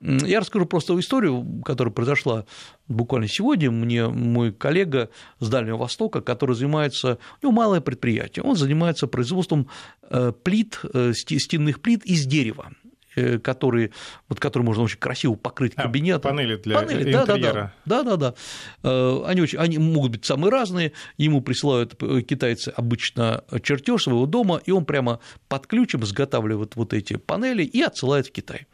Я 0.01 0.39
расскажу 0.39 0.65
просто 0.65 0.99
историю, 0.99 1.61
которая 1.63 1.93
произошла 1.93 2.45
буквально 2.87 3.27
сегодня. 3.27 3.69
Мне 3.69 4.07
мой 4.07 4.51
коллега 4.51 5.09
с 5.39 5.47
Дальнего 5.47 5.77
Востока, 5.77 6.21
который 6.21 6.55
занимается, 6.55 7.19
у 7.41 7.45
него 7.45 7.51
малое 7.51 7.81
предприятие, 7.81 8.43
он 8.43 8.55
занимается 8.55 9.05
производством 9.05 9.69
э, 10.09 10.33
плит, 10.43 10.79
э, 10.91 11.13
стенных 11.13 11.81
плит 11.81 12.03
из 12.03 12.25
дерева 12.25 12.71
э, 13.15 13.37
которые, 13.37 13.91
вот, 14.27 14.39
которые 14.39 14.65
можно 14.65 14.83
очень 14.83 14.97
красиво 14.97 15.35
покрыть 15.35 15.75
кабинет. 15.75 16.25
А, 16.25 16.29
панели 16.29 16.55
для 16.55 16.79
панели, 16.79 17.13
интерьера. 17.13 17.73
Да, 17.85 18.01
да, 18.01 18.15
да. 18.15 18.33
да. 18.81 19.27
Они, 19.27 19.41
очень, 19.41 19.59
они 19.59 19.77
могут 19.77 20.13
быть 20.13 20.25
самые 20.25 20.49
разные. 20.51 20.93
Ему 21.17 21.41
присылают 21.41 21.93
китайцы 22.27 22.69
обычно 22.69 23.43
чертеж 23.61 24.03
своего 24.03 24.25
дома, 24.25 24.59
и 24.65 24.71
он 24.71 24.85
прямо 24.85 25.19
под 25.47 25.67
ключем 25.67 26.03
изготавливает 26.03 26.75
вот 26.75 26.93
эти 26.93 27.17
панели 27.17 27.63
и 27.63 27.81
отсылает 27.83 28.27
в 28.27 28.31
Китай. 28.31 28.65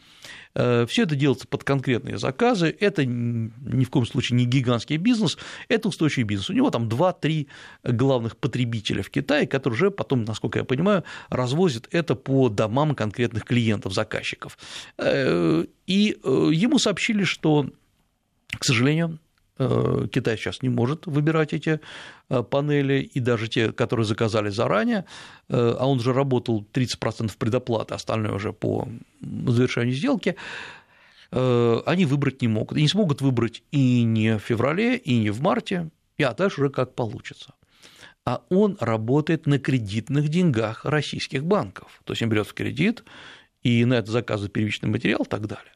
Э, 0.58 0.86
Все 0.88 1.04
это 1.04 1.16
делается 1.16 1.48
под 1.48 1.64
конкретные 1.64 2.18
заказы. 2.18 2.76
Это 2.80 3.06
ни 3.06 3.84
в 3.84 3.90
коем 3.92 4.08
случае 4.08 4.38
не 4.38 4.46
гигантский 4.46 4.98
бизнес, 4.98 5.38
это 5.68 5.88
устойчивый 5.90 6.24
бизнес. 6.24 6.50
У 6.50 6.54
него 6.54 6.72
там 6.72 6.90
2-3 6.90 7.48
главных 7.84 8.38
потребителя 8.38 9.04
в 9.04 9.12
Китае, 9.12 9.46
которые 9.46 9.78
уже 9.78 9.92
потом, 9.92 10.24
насколько 10.24 10.58
я 10.58 10.66
понимаю, 10.66 11.04
развозят 11.30 11.88
это 11.92 12.16
по 12.16 12.50
домам 12.50 12.96
конкретных 12.96 13.46
клиентов, 13.46 13.94
заказчиков. 13.94 14.58
Э, 14.98 15.66
и 15.86 16.18
э, 16.24 16.50
ему 16.54 16.80
сообщили, 16.80 17.24
что, 17.24 17.70
к 18.58 18.64
сожалению, 18.66 19.20
Китай 19.58 20.38
сейчас 20.38 20.62
не 20.62 20.70
может 20.70 21.08
выбирать 21.08 21.54
эти 21.54 21.80
э, 22.30 22.44
панели, 22.44 23.02
и 23.02 23.20
даже 23.20 23.48
те, 23.48 23.72
которые 23.72 24.06
заказали 24.06 24.50
заранее, 24.50 25.06
э, 25.50 25.76
а 25.80 25.88
он 25.88 26.00
же 26.00 26.14
работал 26.14 26.66
30% 26.74 27.32
предоплаты, 27.38 27.96
остальное 27.96 28.34
уже 28.34 28.54
по 28.54 28.88
завершению 29.22 29.96
сделки, 29.96 30.36
они 31.30 32.06
выбрать 32.06 32.42
не 32.42 32.48
могут. 32.48 32.78
И 32.78 32.82
не 32.82 32.88
смогут 32.88 33.20
выбрать 33.20 33.62
и 33.72 34.04
не 34.04 34.38
в 34.38 34.42
феврале, 34.42 34.96
и 34.96 35.20
не 35.20 35.30
в 35.30 35.42
марте, 35.42 35.90
и 36.16 36.24
а 36.24 36.34
дальше 36.34 36.62
уже 36.62 36.70
как 36.70 36.96
получится. 36.96 37.54
а 38.24 38.44
он 38.50 38.78
работает 38.80 39.46
на 39.46 39.60
кредитных 39.60 40.30
деньгах 40.30 40.86
российских 40.86 41.44
банков. 41.44 42.02
То 42.06 42.14
есть 42.14 42.22
он 42.22 42.30
берет 42.30 42.48
в 42.48 42.54
кредит, 42.54 43.04
и 43.62 43.84
на 43.86 43.96
это 43.96 44.12
заказывает 44.12 44.54
первичный 44.54 44.90
материал 44.90 45.24
и 45.24 45.28
так 45.28 45.48
далее. 45.48 45.74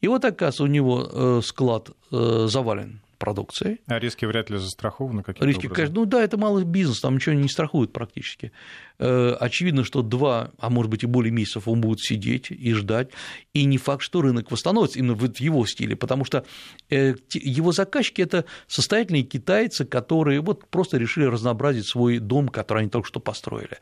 И 0.00 0.08
вот, 0.08 0.24
оказывается, 0.24 0.64
у 0.64 0.66
него 0.66 1.08
э, 1.10 1.40
склад 1.42 1.90
э, 2.12 2.46
завален 2.48 3.00
продукцией. 3.24 3.80
А 3.86 3.98
риски 3.98 4.26
вряд 4.26 4.50
ли 4.50 4.58
застрахованы 4.58 5.22
какие-то 5.22 5.46
Риски, 5.46 5.66
образом? 5.66 5.74
конечно, 5.76 5.94
ну 5.94 6.04
да, 6.04 6.22
это 6.22 6.36
малый 6.36 6.64
бизнес, 6.64 7.00
там 7.00 7.14
ничего 7.14 7.34
не 7.34 7.48
страхуют 7.48 7.90
практически. 7.92 8.52
Э, 8.98 9.32
очевидно, 9.40 9.82
что 9.82 10.02
два, 10.02 10.50
а 10.58 10.68
может 10.68 10.90
быть 10.90 11.04
и 11.04 11.06
более 11.06 11.32
месяцев 11.32 11.66
он 11.66 11.80
будет 11.80 12.00
сидеть 12.00 12.50
и 12.50 12.74
ждать, 12.74 13.08
и 13.54 13.64
не 13.64 13.78
факт, 13.78 14.02
что 14.02 14.20
рынок 14.20 14.50
восстановится 14.50 14.98
именно 14.98 15.14
в 15.14 15.40
его 15.40 15.64
стиле, 15.64 15.96
потому 15.96 16.26
что 16.26 16.44
его 16.90 17.72
заказчики– 17.72 18.20
это 18.22 18.44
состоятельные 18.66 19.22
китайцы, 19.22 19.86
которые 19.86 20.40
вот 20.40 20.68
просто 20.68 20.98
решили 20.98 21.24
разнообразить 21.24 21.86
свой 21.86 22.18
дом, 22.18 22.48
который 22.48 22.80
они 22.80 22.90
только 22.90 23.08
что 23.08 23.20
построили 23.20 23.78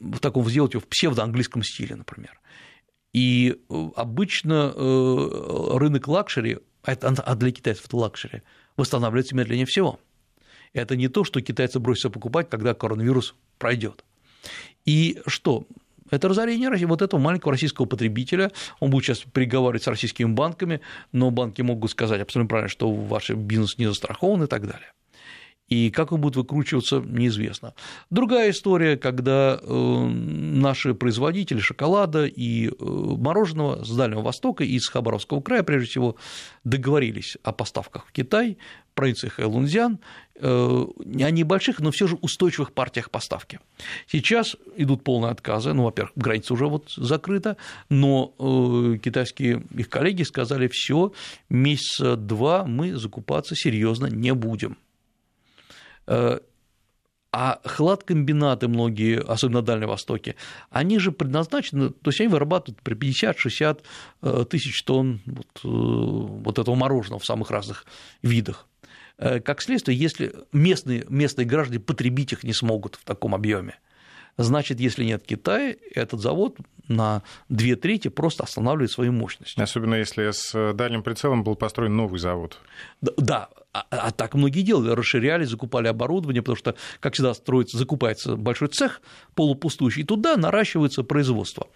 в 0.00 0.20
таком 0.20 0.48
сделать 0.48 0.74
его 0.74 0.80
в 0.80 0.86
псевдоанглийском 0.86 1.62
стиле, 1.62 1.96
например. 1.96 2.40
И 3.12 3.56
э, 3.68 3.88
обычно 3.96 4.72
э, 4.74 5.76
рынок 5.78 6.08
luxury, 6.08 6.58
а, 6.82 7.34
для 7.34 7.50
китайцев 7.50 7.86
это 7.86 7.96
luxury, 7.96 8.42
восстанавливается 8.76 9.34
медленнее 9.34 9.66
всего. 9.66 9.98
Это 10.72 10.96
не 10.96 11.08
то, 11.08 11.24
что 11.24 11.40
китайцы 11.40 11.78
бросятся 11.78 12.10
покупать, 12.10 12.48
когда 12.50 12.74
коронавирус 12.74 13.34
пройдет. 13.58 14.04
И 14.84 15.20
что? 15.26 15.66
Это 16.10 16.28
разорение 16.28 16.70
вот 16.86 17.02
этого 17.02 17.20
маленького 17.20 17.52
российского 17.52 17.86
потребителя. 17.86 18.50
Он 18.80 18.90
будет 18.90 19.04
сейчас 19.04 19.18
переговаривать 19.20 19.82
с 19.82 19.86
российскими 19.86 20.32
банками, 20.32 20.80
но 21.12 21.30
банки 21.30 21.62
могут 21.62 21.90
сказать 21.90 22.20
абсолютно 22.20 22.48
правильно, 22.48 22.68
что 22.68 22.90
ваш 22.90 23.30
бизнес 23.30 23.76
не 23.78 23.86
застрахован 23.86 24.44
и 24.44 24.46
так 24.46 24.66
далее 24.66 24.92
и 25.68 25.90
как 25.90 26.12
он 26.12 26.20
будет 26.20 26.36
выкручиваться, 26.36 27.00
неизвестно. 27.00 27.74
Другая 28.10 28.50
история, 28.50 28.96
когда 28.96 29.58
э, 29.60 30.08
наши 30.08 30.94
производители 30.94 31.60
шоколада 31.60 32.24
и 32.24 32.68
э, 32.68 32.72
мороженого 32.78 33.84
с 33.84 33.94
Дальнего 33.94 34.22
Востока 34.22 34.64
и 34.64 34.74
из 34.74 34.88
Хабаровского 34.88 35.40
края, 35.40 35.62
прежде 35.62 35.88
всего, 35.88 36.16
договорились 36.64 37.36
о 37.42 37.52
поставках 37.52 38.06
в 38.06 38.12
Китай, 38.12 38.56
провинции 38.94 39.28
Хэлунзян, 39.28 39.98
э, 40.36 40.46
о 40.48 41.30
небольших, 41.30 41.80
но 41.80 41.90
все 41.90 42.06
же 42.06 42.16
устойчивых 42.16 42.72
партиях 42.72 43.10
поставки. 43.10 43.60
Сейчас 44.06 44.56
идут 44.76 45.04
полные 45.04 45.32
отказы, 45.32 45.74
ну, 45.74 45.84
во-первых, 45.84 46.12
граница 46.16 46.54
уже 46.54 46.66
вот 46.66 46.90
закрыта, 46.96 47.58
но 47.90 48.32
китайские 49.02 49.62
их 49.76 49.88
коллеги 49.88 50.22
сказали, 50.22 50.68
все, 50.72 51.12
месяца 51.50 52.16
два 52.16 52.64
мы 52.64 52.96
закупаться 52.96 53.54
серьезно 53.54 54.06
не 54.06 54.32
будем. 54.32 54.78
Э, 56.08 56.38
а 57.30 57.60
хладкомбинаты 57.62 58.68
многие, 58.68 59.20
особенно 59.20 59.60
на 59.60 59.66
Дальнем 59.66 59.88
Востоке, 59.88 60.34
они 60.70 60.98
же 60.98 61.12
предназначены, 61.12 61.90
то 61.90 62.08
есть 62.08 62.20
они 62.20 62.28
вырабатывают 62.30 62.80
при 62.80 62.94
50-60 62.94 63.82
э, 64.22 64.44
тысяч 64.48 64.82
тонн 64.82 65.20
вот, 65.26 65.46
э, 65.62 65.68
вот 65.68 66.58
этого 66.58 66.74
мороженого 66.74 67.20
в 67.20 67.26
самых 67.26 67.50
разных 67.50 67.84
видах. 68.22 68.66
Как 69.18 69.60
следствие, 69.62 69.98
если 69.98 70.32
местные, 70.52 71.04
местные 71.08 71.44
граждане 71.44 71.80
потребить 71.80 72.32
их 72.32 72.44
не 72.44 72.52
смогут 72.52 72.94
в 72.94 73.04
таком 73.04 73.34
объеме, 73.34 73.74
значит, 74.36 74.78
если 74.78 75.04
нет 75.04 75.24
Китая, 75.26 75.74
этот 75.92 76.20
завод 76.20 76.56
на 76.88 77.22
две 77.48 77.76
трети 77.76 78.08
просто 78.08 78.44
останавливает 78.44 78.90
свою 78.90 79.12
мощность. 79.12 79.58
Особенно 79.58 79.94
если 79.94 80.30
с 80.30 80.72
дальним 80.74 81.02
прицелом 81.02 81.44
был 81.44 81.54
построен 81.54 81.96
новый 81.96 82.18
завод. 82.18 82.58
Да, 83.00 83.48
а, 83.72 83.84
а 83.90 84.10
так 84.10 84.34
многие 84.34 84.62
делали, 84.62 84.90
расширяли, 84.90 85.44
закупали 85.44 85.88
оборудование, 85.88 86.42
потому 86.42 86.56
что, 86.56 86.74
как 87.00 87.14
всегда, 87.14 87.34
строится, 87.34 87.76
закупается 87.76 88.36
большой 88.36 88.68
цех 88.68 89.02
полупустующий, 89.34 90.02
и 90.02 90.04
туда 90.04 90.36
наращивается 90.36 91.02
производство. 91.02 91.68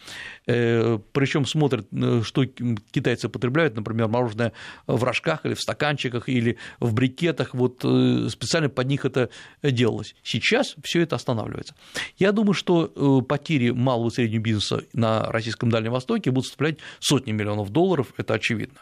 Э, 0.46 0.98
Причем 1.12 1.44
смотрят, 1.44 1.86
э, 1.92 2.22
что 2.24 2.46
китайцы 2.46 3.28
потребляют, 3.28 3.76
например, 3.76 4.08
мороженое 4.08 4.52
в 4.86 5.04
рожках 5.04 5.44
или 5.44 5.54
в 5.54 5.60
стаканчиках 5.60 6.28
или 6.28 6.56
в 6.80 6.94
брикетах, 6.94 7.54
вот 7.54 7.84
э, 7.84 8.28
специально 8.30 8.68
под 8.68 8.86
них 8.86 9.04
это 9.04 9.28
делалось. 9.62 10.14
Сейчас 10.22 10.76
все 10.82 11.02
это 11.02 11.16
останавливается. 11.16 11.74
Я 12.16 12.32
думаю, 12.32 12.54
что 12.54 13.22
потери 13.22 13.70
малого 13.70 14.08
и 14.08 14.12
среднего 14.12 14.42
бизнеса 14.42 14.84
на 15.02 15.24
российском 15.30 15.70
Дальнем 15.70 15.92
Востоке 15.92 16.30
будут 16.30 16.46
составлять 16.46 16.78
сотни 17.00 17.32
миллионов 17.32 17.70
долларов, 17.70 18.14
это 18.16 18.34
очевидно. 18.34 18.80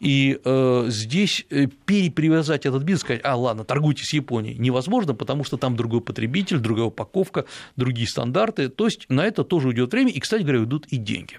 И 0.00 0.40
э, 0.44 0.84
здесь 0.88 1.46
э, 1.50 1.66
перепривязать 1.86 2.66
этот 2.66 2.82
бизнес, 2.82 3.02
сказать, 3.02 3.20
а, 3.22 3.36
ладно, 3.36 3.64
торгуйте 3.64 4.04
с 4.04 4.12
Японией, 4.12 4.58
невозможно, 4.58 5.14
потому 5.14 5.44
что 5.44 5.56
там 5.56 5.76
другой 5.76 6.00
потребитель, 6.00 6.58
другая 6.58 6.86
упаковка, 6.86 7.44
другие 7.76 8.08
стандарты. 8.08 8.68
То 8.68 8.86
есть 8.86 9.06
на 9.08 9.24
это 9.24 9.44
тоже 9.44 9.68
уйдет 9.68 9.92
время, 9.92 10.10
и, 10.10 10.18
кстати 10.18 10.42
говоря, 10.42 10.64
идут 10.64 10.86
и 10.86 10.96
деньги. 10.96 11.38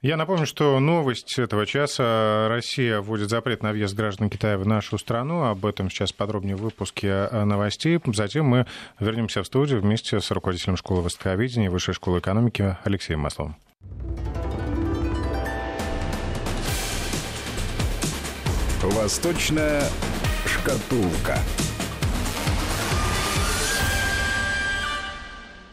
Я 0.00 0.16
напомню, 0.16 0.46
что 0.46 0.78
новость 0.78 1.40
этого 1.40 1.66
часа. 1.66 2.46
Россия 2.48 3.00
вводит 3.00 3.30
запрет 3.30 3.64
на 3.64 3.72
въезд 3.72 3.96
граждан 3.96 4.30
Китая 4.30 4.56
в 4.56 4.64
нашу 4.64 4.96
страну. 4.96 5.46
Об 5.46 5.66
этом 5.66 5.90
сейчас 5.90 6.12
подробнее 6.12 6.54
в 6.54 6.60
выпуске 6.60 7.28
новостей. 7.32 7.98
Затем 8.06 8.46
мы 8.46 8.66
вернемся 9.00 9.42
в 9.42 9.46
студию 9.46 9.80
вместе 9.80 10.20
с 10.20 10.30
руководителем 10.30 10.76
школы 10.76 11.02
востоковедения 11.02 11.68
Высшей 11.68 11.94
школы 11.94 12.20
экономики 12.20 12.76
Алексеем 12.84 13.18
Масловым. 13.18 13.56
Восточная 18.84 19.82
шкатулка. 20.46 21.40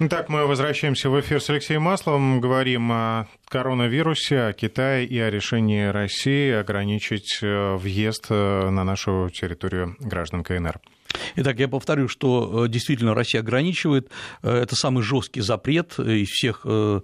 Так, 0.10 0.30
мы 0.30 0.46
возвращаемся 0.46 1.10
в 1.10 1.20
эфир 1.20 1.41
с 1.41 1.50
Алексеем 1.50 1.84
Масловым. 1.84 2.39
Говорим 2.41 2.91
о 2.91 3.28
коронавирусе, 3.48 4.41
о 4.41 4.54
Китае 4.54 5.06
и 5.06 5.18
о 5.20 5.30
решении 5.30 5.86
России 5.86 6.52
ограничить 6.52 7.39
э, 7.41 7.76
въезд 7.76 8.28
э, 8.30 8.70
на 8.70 8.84
нашу 8.84 9.30
территорию 9.34 9.96
граждан 10.00 10.44
КНР. 10.44 10.80
Итак, 11.38 11.60
я 11.60 11.67
повторю, 11.67 12.08
что 12.08 12.65
э, 12.65 12.69
действительно 12.69 13.13
Россия 13.13 13.41
ограничивает. 13.41 14.10
Э, 14.41 14.62
это 14.62 14.75
самый 14.75 15.04
жесткий 15.04 15.41
запрет 15.41 15.99
из 15.99 16.30
всех 16.30 16.62
э, 16.63 17.01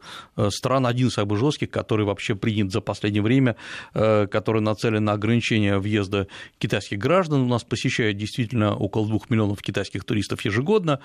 стран, 0.50 0.88
один 0.88 1.08
из 1.08 1.13
самых 1.13 1.38
жестких, 1.38 1.69
который 1.69 2.06
вообще 2.06 2.36
принят 2.36 2.71
за 2.71 2.82
последнее 2.82 3.21
время, 3.21 3.56
который 3.93 4.62
нацелен 4.62 5.04
на 5.04 5.13
ограничение 5.13 5.78
въезда 5.80 6.28
китайских 6.58 6.97
граждан. 6.97 7.41
У 7.41 7.47
нас 7.47 7.63
посещает 7.63 8.17
действительно 8.17 8.76
около 8.76 9.08
двух 9.08 9.30
миллионов 9.30 9.62
китайских 9.62 10.04
туристов 10.04 10.43
ежегодно, 10.43 11.00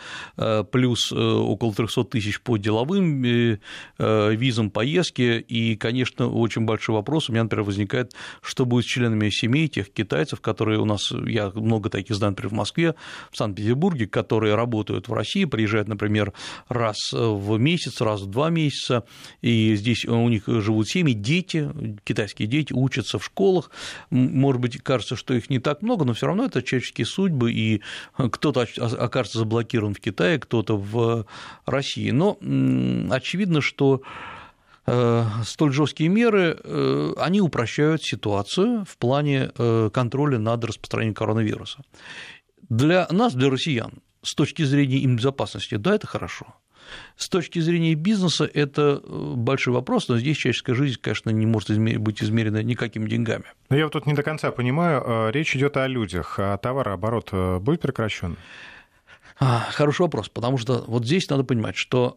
плюс 0.70 1.12
около 1.12 1.74
300 1.74 2.04
тысяч 2.04 2.40
по 2.40 2.56
деловым 2.56 3.58
визам 3.98 4.70
поездки. 4.70 5.44
И, 5.48 5.76
конечно, 5.76 6.28
очень 6.28 6.62
большой 6.62 6.94
вопрос 6.94 7.28
у 7.28 7.32
меня, 7.32 7.44
например, 7.44 7.64
возникает, 7.64 8.12
что 8.40 8.64
будет 8.64 8.84
с 8.84 8.88
членами 8.88 9.30
семей 9.30 9.68
тех 9.68 9.92
китайцев, 9.92 10.40
которые 10.40 10.78
у 10.78 10.84
нас, 10.84 11.10
я 11.10 11.50
много 11.54 11.90
таких 11.90 12.16
знаю, 12.16 12.32
например, 12.32 12.50
в 12.50 12.56
Москве, 12.56 12.94
в 13.30 13.36
Санкт-Петербурге, 13.36 14.06
которые 14.06 14.54
работают 14.54 15.08
в 15.08 15.12
России, 15.12 15.44
приезжают, 15.44 15.88
например, 15.88 16.32
раз 16.68 16.96
в 17.12 17.58
месяц, 17.58 18.00
раз 18.00 18.22
в 18.22 18.26
два 18.26 18.50
месяца, 18.50 19.04
и 19.42 19.74
здесь 19.76 20.04
у 20.04 20.28
них 20.28 20.44
живут 20.46 20.88
семьи, 20.88 21.14
дети, 21.14 21.70
китайские 22.04 22.48
дети 22.48 22.72
учатся 22.72 23.18
в 23.18 23.24
школах, 23.24 23.70
может 24.10 24.60
быть, 24.60 24.78
кажется, 24.82 25.16
что 25.16 25.34
их 25.34 25.50
не 25.50 25.58
так 25.58 25.82
много, 25.82 26.04
но 26.04 26.14
все 26.14 26.26
равно 26.26 26.44
это 26.44 26.62
человеческие 26.62 27.06
судьбы, 27.06 27.52
и 27.52 27.82
кто-то 28.16 28.66
окажется 28.98 29.38
заблокирован 29.38 29.94
в 29.94 30.00
Китае, 30.00 30.38
кто-то 30.38 30.76
в 30.76 31.26
России. 31.64 32.10
Но 32.10 32.38
очевидно, 33.10 33.60
что 33.60 34.02
э, 34.86 35.24
столь 35.44 35.72
жесткие 35.72 36.08
меры, 36.08 36.58
э, 36.62 37.12
они 37.18 37.40
упрощают 37.40 38.02
ситуацию 38.02 38.84
в 38.84 38.96
плане 38.96 39.50
э, 39.56 39.90
контроля 39.92 40.38
над 40.38 40.64
распространением 40.64 41.14
коронавируса. 41.14 41.78
Для 42.68 43.06
нас, 43.10 43.34
для 43.34 43.50
россиян, 43.50 43.92
с 44.22 44.34
точки 44.34 44.62
зрения 44.62 44.98
им 44.98 45.16
безопасности, 45.16 45.76
да, 45.76 45.94
это 45.94 46.06
хорошо. 46.06 46.46
С 47.16 47.28
точки 47.28 47.58
зрения 47.58 47.94
бизнеса 47.94 48.48
это 48.52 49.00
э, 49.02 49.32
большой 49.34 49.74
вопрос, 49.74 50.08
но 50.08 50.18
здесь 50.18 50.36
человеческая 50.36 50.74
жизнь, 50.74 50.98
конечно, 51.00 51.30
не 51.30 51.46
может 51.46 51.76
быть 51.78 52.22
измерена 52.22 52.62
никакими 52.62 53.08
деньгами. 53.08 53.44
Но 53.70 53.76
я 53.76 53.84
вот 53.84 53.92
тут 53.92 54.06
не 54.06 54.14
до 54.14 54.22
конца 54.22 54.52
понимаю, 54.52 55.02
э, 55.04 55.30
речь 55.32 55.56
идет 55.56 55.76
о 55.76 55.86
людях, 55.86 56.36
а 56.38 56.56
товарооборот 56.58 57.30
э, 57.32 57.58
будет 57.58 57.80
прекращен? 57.80 58.36
А, 59.38 59.66
хороший 59.70 60.02
вопрос, 60.02 60.28
потому 60.28 60.58
что 60.58 60.84
вот 60.86 61.04
здесь 61.04 61.28
надо 61.28 61.44
понимать, 61.44 61.76
что 61.76 62.16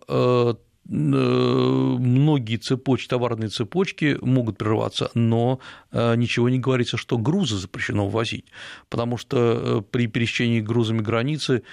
многие 0.90 2.58
цепочки, 2.58 3.08
товарные 3.08 3.50
цепочки 3.50 4.18
могут 4.22 4.58
прерваться, 4.58 5.12
но 5.14 5.60
э, 5.92 6.16
ничего 6.16 6.50
не 6.50 6.60
говорится, 6.60 6.98
что 6.98 7.18
грузы 7.18 7.58
запрещено 7.58 8.08
ввозить, 8.08 8.46
потому 8.90 9.18
что 9.18 9.38
э, 9.38 9.82
при 9.92 10.08
пересечении 10.08 10.62
грузами 10.62 11.00
границы 11.00 11.64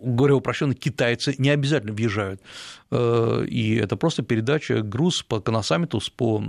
говоря 0.00 0.34
упрощенно, 0.34 0.74
китайцы 0.74 1.34
не 1.38 1.50
обязательно 1.50 1.92
въезжают. 1.92 2.40
И 2.90 3.80
это 3.80 3.96
просто 3.96 4.24
передача 4.24 4.82
груз 4.82 5.22
по 5.22 5.40
коносамитус, 5.40 6.10
по 6.10 6.42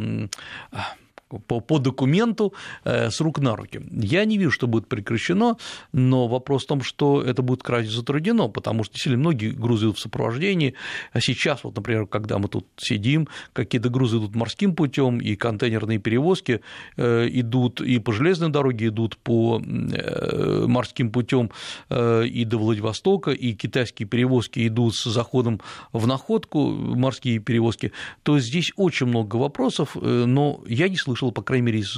по, 1.39 1.59
по, 1.59 1.79
документу 1.79 2.53
э, 2.83 3.09
с 3.09 3.19
рук 3.21 3.39
на 3.39 3.55
руки. 3.55 3.81
Я 3.91 4.25
не 4.25 4.37
вижу, 4.37 4.51
что 4.51 4.67
будет 4.67 4.87
прекращено, 4.87 5.57
но 5.91 6.27
вопрос 6.27 6.63
в 6.63 6.67
том, 6.67 6.81
что 6.81 7.21
это 7.21 7.41
будет 7.41 7.63
крайне 7.63 7.89
затруднено, 7.89 8.47
потому 8.47 8.83
что 8.83 8.93
действительно 8.93 9.21
многие 9.21 9.51
грузы 9.51 9.85
идут 9.85 9.97
в 9.97 10.01
сопровождении, 10.01 10.75
а 11.11 11.21
сейчас, 11.21 11.63
вот, 11.63 11.75
например, 11.75 12.07
когда 12.07 12.37
мы 12.37 12.47
тут 12.47 12.67
сидим, 12.77 13.27
какие-то 13.53 13.89
грузы 13.89 14.17
идут 14.17 14.35
морским 14.35 14.75
путем, 14.75 15.19
и 15.19 15.35
контейнерные 15.35 15.99
перевозки 15.99 16.61
э, 16.97 17.27
идут 17.31 17.81
и 17.81 17.99
по 17.99 18.11
железной 18.13 18.49
дороге, 18.49 18.87
идут 18.87 19.17
по 19.17 19.61
э, 19.61 20.65
морским 20.67 21.11
путем 21.11 21.51
э, 21.89 22.25
и 22.25 22.45
до 22.45 22.57
Владивостока, 22.57 23.31
и 23.31 23.53
китайские 23.53 24.07
перевозки 24.07 24.67
идут 24.67 24.95
с 24.95 25.03
заходом 25.05 25.61
в 25.91 26.07
находку, 26.07 26.69
морские 26.71 27.39
перевозки, 27.39 27.91
то 28.23 28.39
здесь 28.39 28.71
очень 28.75 29.07
много 29.07 29.35
вопросов, 29.37 29.95
но 29.95 30.61
я 30.67 30.89
не 30.89 30.97
слышал, 30.97 31.22
по 31.31 31.41
крайней 31.41 31.67
мере, 31.67 31.79
из 31.79 31.97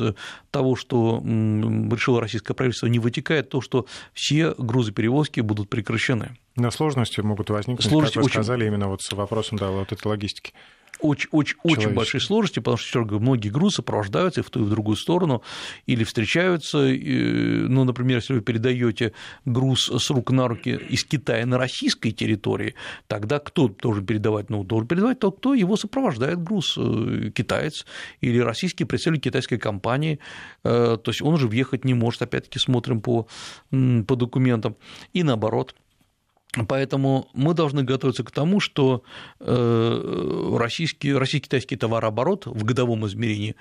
того, 0.52 0.76
что 0.76 1.22
решило 1.24 2.22
российское 2.22 2.54
правительство, 2.54 2.88
не 2.88 3.00
вытекает 3.00 3.50
то, 3.50 3.62
что 3.62 3.86
все 4.14 4.54
грузоперевозки 4.58 5.42
будут 5.42 5.70
прекращены. 5.70 6.38
Но 6.56 6.72
сложности 6.72 7.20
могут 7.22 7.50
возникнуть, 7.50 7.88
Сложности 7.88 8.16
как 8.16 8.24
вы 8.24 8.26
очень... 8.28 8.34
сказали, 8.34 8.66
именно 8.66 8.88
вот 8.88 9.02
с 9.02 9.12
вопросом 9.12 9.58
да, 9.58 9.70
вот 9.70 9.92
этой 9.92 10.08
логистики 10.08 10.54
очень, 11.00 11.30
очень, 11.32 11.58
очень 11.64 11.90
большие 11.90 12.22
сложности, 12.22 12.60
потому 12.60 12.78
что, 12.78 13.00
еще 13.00 13.20
многие 13.20 13.50
грузы 13.50 13.78
сопровождаются 13.78 14.42
и 14.42 14.44
в 14.44 14.50
ту 14.50 14.62
и 14.62 14.64
в 14.64 14.70
другую 14.70 14.96
сторону, 14.98 15.44
или 15.86 16.04
встречаются, 16.04 16.78
ну, 16.78 17.84
например, 17.84 18.18
если 18.18 18.34
вы 18.34 18.42
передаете 18.42 19.14
груз 19.46 19.90
с 19.90 20.10
рук 20.10 20.32
на 20.32 20.48
руки 20.48 20.80
из 20.90 21.04
Китая 21.04 21.46
на 21.46 21.58
российской 21.58 22.12
территории, 22.12 22.76
тогда 23.08 23.40
кто 23.40 23.68
должен 23.68 24.06
передавать? 24.06 24.50
Ну, 24.50 24.64
должен 24.64 24.88
передавать 24.88 25.20
тот, 25.20 25.38
кто 25.38 25.54
его 25.54 25.78
сопровождает 25.78 26.42
груз, 26.42 26.76
э, 26.78 27.32
китаец 27.34 27.86
или 28.22 28.40
российский 28.40 28.86
представитель 28.86 29.24
китайской 29.24 29.58
компании, 29.58 30.20
э, 30.64 30.98
то 31.02 31.12
есть 31.12 31.22
он 31.22 31.38
же 31.38 31.48
въехать 31.48 31.86
не 31.86 31.94
может, 31.94 32.22
опять-таки 32.22 32.60
смотрим 32.60 33.02
по, 33.02 33.28
по 33.70 34.16
документам, 34.16 34.76
и 35.14 35.24
наоборот– 35.24 35.76
Поэтому 36.68 37.30
мы 37.34 37.54
должны 37.54 37.84
готовиться 37.84 38.24
к 38.24 38.32
тому, 38.32 38.60
что 38.60 39.04
э, 39.40 40.56
российский, 40.58 41.14
российско-китайский 41.14 41.76
товарооборот 41.76 42.46
в 42.46 42.64
годовом 42.64 43.06
измерении 43.08 43.56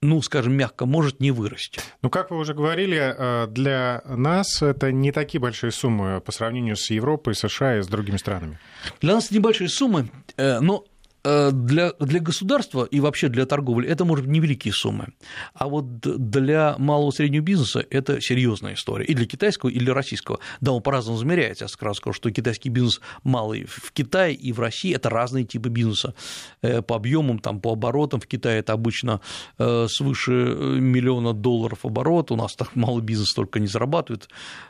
ну, 0.00 0.22
скажем 0.22 0.52
мягко, 0.52 0.86
может 0.86 1.18
не 1.18 1.32
вырасти. 1.32 1.80
Ну, 2.02 2.10
как 2.10 2.30
вы 2.30 2.38
уже 2.38 2.54
говорили, 2.54 3.14
э, 3.16 3.46
для 3.48 4.02
нас 4.06 4.62
это 4.62 4.92
не 4.92 5.10
такие 5.10 5.40
большие 5.40 5.72
суммы 5.72 6.20
по 6.20 6.30
сравнению 6.30 6.76
с 6.76 6.90
Европой, 6.90 7.34
США 7.34 7.78
и 7.78 7.82
с 7.82 7.88
другими 7.88 8.16
странами. 8.16 8.60
Для 9.00 9.14
нас 9.14 9.26
это 9.26 9.34
небольшие 9.34 9.68
суммы, 9.68 10.08
э, 10.36 10.60
но 10.60 10.84
Э, 10.84 10.97
для, 11.22 11.92
для 11.98 12.20
государства 12.20 12.84
и 12.84 13.00
вообще 13.00 13.28
для 13.28 13.46
торговли 13.46 13.88
это, 13.88 14.04
может 14.04 14.26
быть, 14.26 14.34
невеликие 14.34 14.72
суммы. 14.72 15.08
А 15.54 15.68
вот 15.68 16.00
для 16.00 16.76
малого 16.78 17.10
и 17.10 17.14
среднего 17.14 17.42
бизнеса 17.42 17.84
это 17.90 18.20
серьезная 18.20 18.74
история. 18.74 19.04
И 19.04 19.14
для 19.14 19.26
китайского, 19.26 19.70
и 19.70 19.78
для 19.78 19.94
российского. 19.94 20.38
Да, 20.60 20.72
он 20.72 20.82
по-разному 20.82 21.18
измеряется. 21.18 21.64
Я 21.64 21.68
сразу 21.68 21.96
скажу, 21.96 22.14
что 22.14 22.30
китайский 22.30 22.68
бизнес 22.68 23.00
малый 23.24 23.64
в 23.64 23.92
Китае 23.92 24.34
и 24.34 24.52
в 24.52 24.60
России– 24.60 24.94
это 24.94 25.10
разные 25.10 25.44
типы 25.44 25.68
бизнеса. 25.68 26.14
Э, 26.62 26.82
по 26.82 26.96
объемам, 26.96 27.38
там, 27.38 27.60
по 27.60 27.72
оборотам 27.72 28.20
в 28.20 28.26
Китае 28.26 28.60
это 28.60 28.72
обычно 28.72 29.20
э, 29.58 29.86
свыше 29.88 30.32
миллиона 30.32 31.32
долларов 31.32 31.84
оборот. 31.84 32.30
У 32.30 32.36
нас 32.36 32.54
так 32.54 32.76
малый 32.76 33.02
бизнес 33.02 33.32
только 33.34 33.60
не 33.60 33.66
зарабатывает 33.66 34.28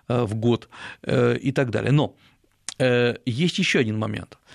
в 0.08 0.34
год 0.34 0.68
и 1.06 1.52
так 1.52 1.70
далее. 1.70 1.92
Но 1.92 2.16
есть 2.78 3.58
еще 3.58 3.80
один 3.80 3.98
момент– 3.98 4.38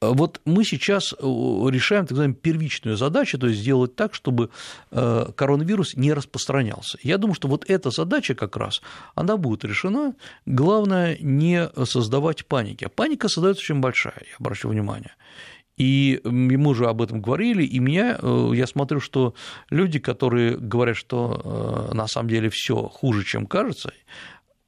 вот 0.00 0.40
мы 0.44 0.64
сейчас 0.64 1.12
э, 1.12 1.16
решаем 1.20 2.04
так 2.04 2.10
называемую 2.10 2.38
первичную 2.38 2.96
задачу, 2.96 3.38
то 3.38 3.46
есть 3.46 3.60
сделать 3.60 3.96
так, 3.96 4.14
чтобы 4.14 4.50
э, 4.90 5.26
коронавирус 5.34 5.96
не 5.96 6.12
распространялся. 6.12 6.98
Я 7.02 7.16
думаю, 7.18 7.34
что 7.34 7.48
вот 7.48 7.64
эта 7.68 7.90
задача 7.90 8.34
как 8.34 8.56
раз, 8.56 8.82
она 9.14 9.36
будет 9.36 9.64
решена. 9.64 10.14
Главное 10.44 11.16
не 11.20 11.70
создавать 11.84 12.44
паники. 12.46 12.84
А 12.84 12.88
паника 12.88 13.28
создается 13.28 13.62
очень 13.62 13.80
большая, 13.80 14.22
я 14.28 14.36
обращу 14.38 14.68
внимание. 14.68 15.14
И 15.78 16.20
мы 16.24 16.70
уже 16.70 16.86
об 16.86 17.02
этом 17.02 17.20
говорили, 17.20 17.62
и 17.62 17.78
меня, 17.78 18.18
э, 18.20 18.50
я 18.54 18.66
смотрю, 18.66 19.00
что 19.00 19.34
люди, 19.70 19.98
которые 19.98 20.56
говорят, 20.58 20.96
что 20.96 21.90
на 21.92 22.06
самом 22.06 22.28
деле 22.28 22.48
все 22.50 22.76
хуже, 22.88 23.24
чем 23.24 23.46
кажется, 23.46 23.92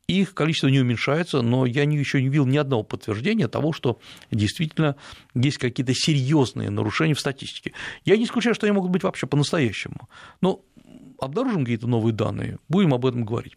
их 0.08 0.34
количество 0.34 0.68
не 0.68 0.80
уменьшается, 0.80 1.42
но 1.42 1.66
я 1.66 1.82
еще 1.82 2.22
не 2.22 2.28
видел 2.28 2.46
ни 2.46 2.56
одного 2.56 2.82
подтверждения 2.82 3.46
того, 3.46 3.72
что 3.72 4.00
действительно 4.30 4.96
есть 5.34 5.58
какие-то 5.58 5.92
серьезные 5.94 6.70
нарушения 6.70 7.14
в 7.14 7.20
статистике. 7.20 7.72
Я 8.04 8.16
не 8.16 8.24
исключаю, 8.24 8.54
что 8.54 8.66
они 8.66 8.74
могут 8.74 8.90
быть 8.90 9.02
вообще 9.02 9.26
по-настоящему. 9.26 10.08
Но 10.40 10.64
обнаружим 11.20 11.64
какие-то 11.64 11.86
новые 11.86 12.14
данные, 12.14 12.58
будем 12.68 12.94
об 12.94 13.04
этом 13.04 13.24
говорить. 13.24 13.54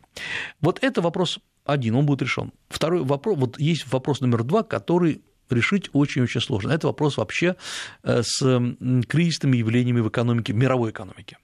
Вот 0.60 0.80
это 0.84 1.02
вопрос 1.02 1.40
один, 1.64 1.96
он 1.96 2.06
будет 2.06 2.22
решен. 2.22 2.52
Второй 2.70 3.04
вопрос, 3.04 3.38
вот 3.38 3.60
есть 3.60 3.92
вопрос 3.92 4.20
номер 4.20 4.44
два, 4.44 4.64
который 4.64 5.22
решить 5.50 5.90
очень-очень 5.94 6.42
сложно. 6.42 6.72
Это 6.72 6.88
вопрос 6.88 7.18
вообще 7.18 7.56
э, 8.04 8.24
с 8.24 8.40
кризисными 9.08 9.58
явлениями 9.58 10.00
в 10.00 10.10
экономике, 10.10 10.54
мировой 10.54 10.92
экономике. 10.92 11.38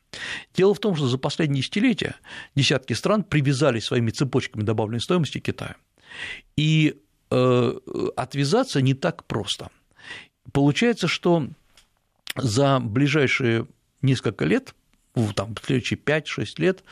Дело 0.53 0.73
в 0.73 0.79
том, 0.79 0.95
что 0.95 1.07
за 1.07 1.17
последние 1.17 1.61
десятилетия 1.61 2.15
десятки 2.55 2.93
стран 2.93 3.23
привязались 3.23 3.85
своими 3.85 4.11
цепочками 4.11 4.63
добавленной 4.63 5.01
стоимости 5.01 5.39
к 5.39 5.45
Китаю. 5.45 5.75
И 6.55 6.99
э, 7.29 7.73
отвязаться 8.15 8.81
не 8.81 8.93
так 8.93 9.25
просто. 9.25 9.69
Получается, 10.51 11.07
что 11.07 11.47
за 12.35 12.79
ближайшие 12.79 13.67
несколько 14.01 14.45
лет, 14.45 14.73
там, 15.35 15.55
в 15.55 15.65
следующие 15.65 15.99
5-6 15.99 16.45
лет, 16.57 16.83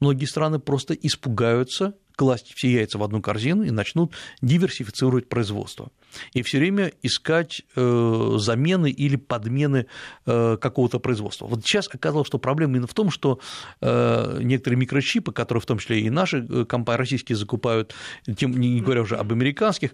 многие 0.00 0.24
страны 0.24 0.58
просто 0.58 0.94
испугаются 0.94 1.94
класть 2.16 2.52
все 2.54 2.70
яйца 2.70 2.98
в 2.98 3.02
одну 3.02 3.20
корзину 3.20 3.62
и 3.64 3.70
начнут 3.70 4.12
диверсифицировать 4.40 5.28
производство 5.28 5.90
и 6.32 6.42
все 6.42 6.58
время 6.58 6.92
искать 7.02 7.62
э, 7.76 8.36
замены 8.38 8.90
или 8.90 9.16
подмены 9.16 9.86
э, 10.26 10.56
какого-то 10.60 10.98
производства. 10.98 11.46
Вот 11.46 11.64
сейчас 11.64 11.88
оказалось, 11.92 12.26
что 12.26 12.38
проблема 12.38 12.74
именно 12.74 12.86
в 12.86 12.94
том, 12.94 13.10
что 13.10 13.40
э, 13.80 14.38
некоторые 14.42 14.78
микрочипы, 14.78 15.32
которые 15.32 15.62
в 15.62 15.66
том 15.66 15.78
числе 15.78 16.00
и 16.00 16.10
наши 16.10 16.64
компании 16.66 16.98
российские 16.98 17.36
закупают, 17.36 17.94
тем 18.36 18.58
не 18.58 18.80
говоря 18.80 19.02
уже 19.02 19.16
об 19.16 19.32
американских, 19.32 19.90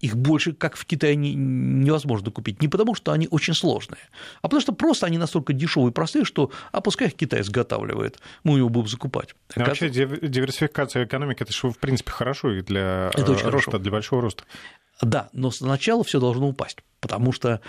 их 0.00 0.16
больше, 0.16 0.52
как 0.52 0.76
в 0.76 0.84
Китае, 0.84 1.16
невозможно 1.16 2.30
купить. 2.30 2.60
Не 2.60 2.68
потому, 2.68 2.94
что 2.94 3.12
они 3.12 3.28
очень 3.30 3.54
сложные, 3.54 4.00
а 4.42 4.48
потому 4.48 4.60
что 4.60 4.72
просто 4.72 5.06
они 5.06 5.18
настолько 5.18 5.52
дешевые 5.52 5.90
и 5.90 5.94
простые, 5.94 6.24
что 6.24 6.50
а 6.72 6.80
пускай 6.80 7.08
их 7.08 7.14
Китай 7.14 7.40
изготавливает, 7.40 8.18
мы 8.44 8.58
его 8.58 8.68
будем 8.68 8.88
закупать. 8.88 9.34
Но 9.56 9.64
вообще 9.64 9.88
диверсификация 9.88 11.04
экономики 11.04 11.29
это 11.38 11.52
же 11.52 11.70
в 11.70 11.78
принципе 11.78 12.10
хорошо 12.10 12.52
и 12.52 12.62
для 12.62 13.10
это 13.14 13.26
роста, 13.26 13.44
хорошо. 13.44 13.78
для 13.78 13.90
большого 13.90 14.22
роста. 14.22 14.44
Да, 15.02 15.30
но 15.32 15.50
сначала 15.50 16.04
все 16.04 16.20
должно 16.20 16.48
упасть, 16.48 16.78
потому 17.00 17.32
что 17.32 17.60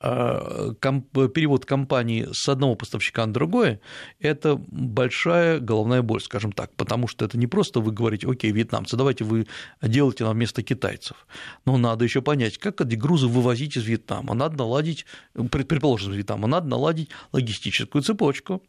э, 0.00 0.72
перевод 0.80 1.66
компании 1.66 2.26
с 2.32 2.48
одного 2.48 2.74
поставщика 2.74 3.26
на 3.26 3.32
другое– 3.32 3.80
это 4.18 4.56
большая 4.56 5.60
головная 5.60 6.00
боль, 6.00 6.22
скажем 6.22 6.52
так, 6.52 6.74
потому 6.74 7.06
что 7.06 7.24
это 7.24 7.36
не 7.36 7.46
просто 7.46 7.80
вы 7.80 7.92
говорите, 7.92 8.26
окей, 8.28 8.50
вьетнамцы, 8.50 8.96
давайте 8.96 9.24
вы 9.24 9.46
делайте 9.82 10.24
нам 10.24 10.34
вместо 10.34 10.62
китайцев, 10.62 11.26
но 11.66 11.76
надо 11.76 12.04
еще 12.04 12.22
понять, 12.22 12.56
как 12.56 12.80
эти 12.80 12.94
грузы 12.94 13.26
вывозить 13.26 13.76
из 13.76 13.84
Вьетнама, 13.84 14.34
надо 14.34 14.56
наладить, 14.56 15.04
предположим, 15.50 16.12
из 16.12 16.16
Вьетнама, 16.16 16.48
надо 16.48 16.66
наладить 16.66 17.10
логистическую 17.32 18.02
цепочку, 18.02 18.62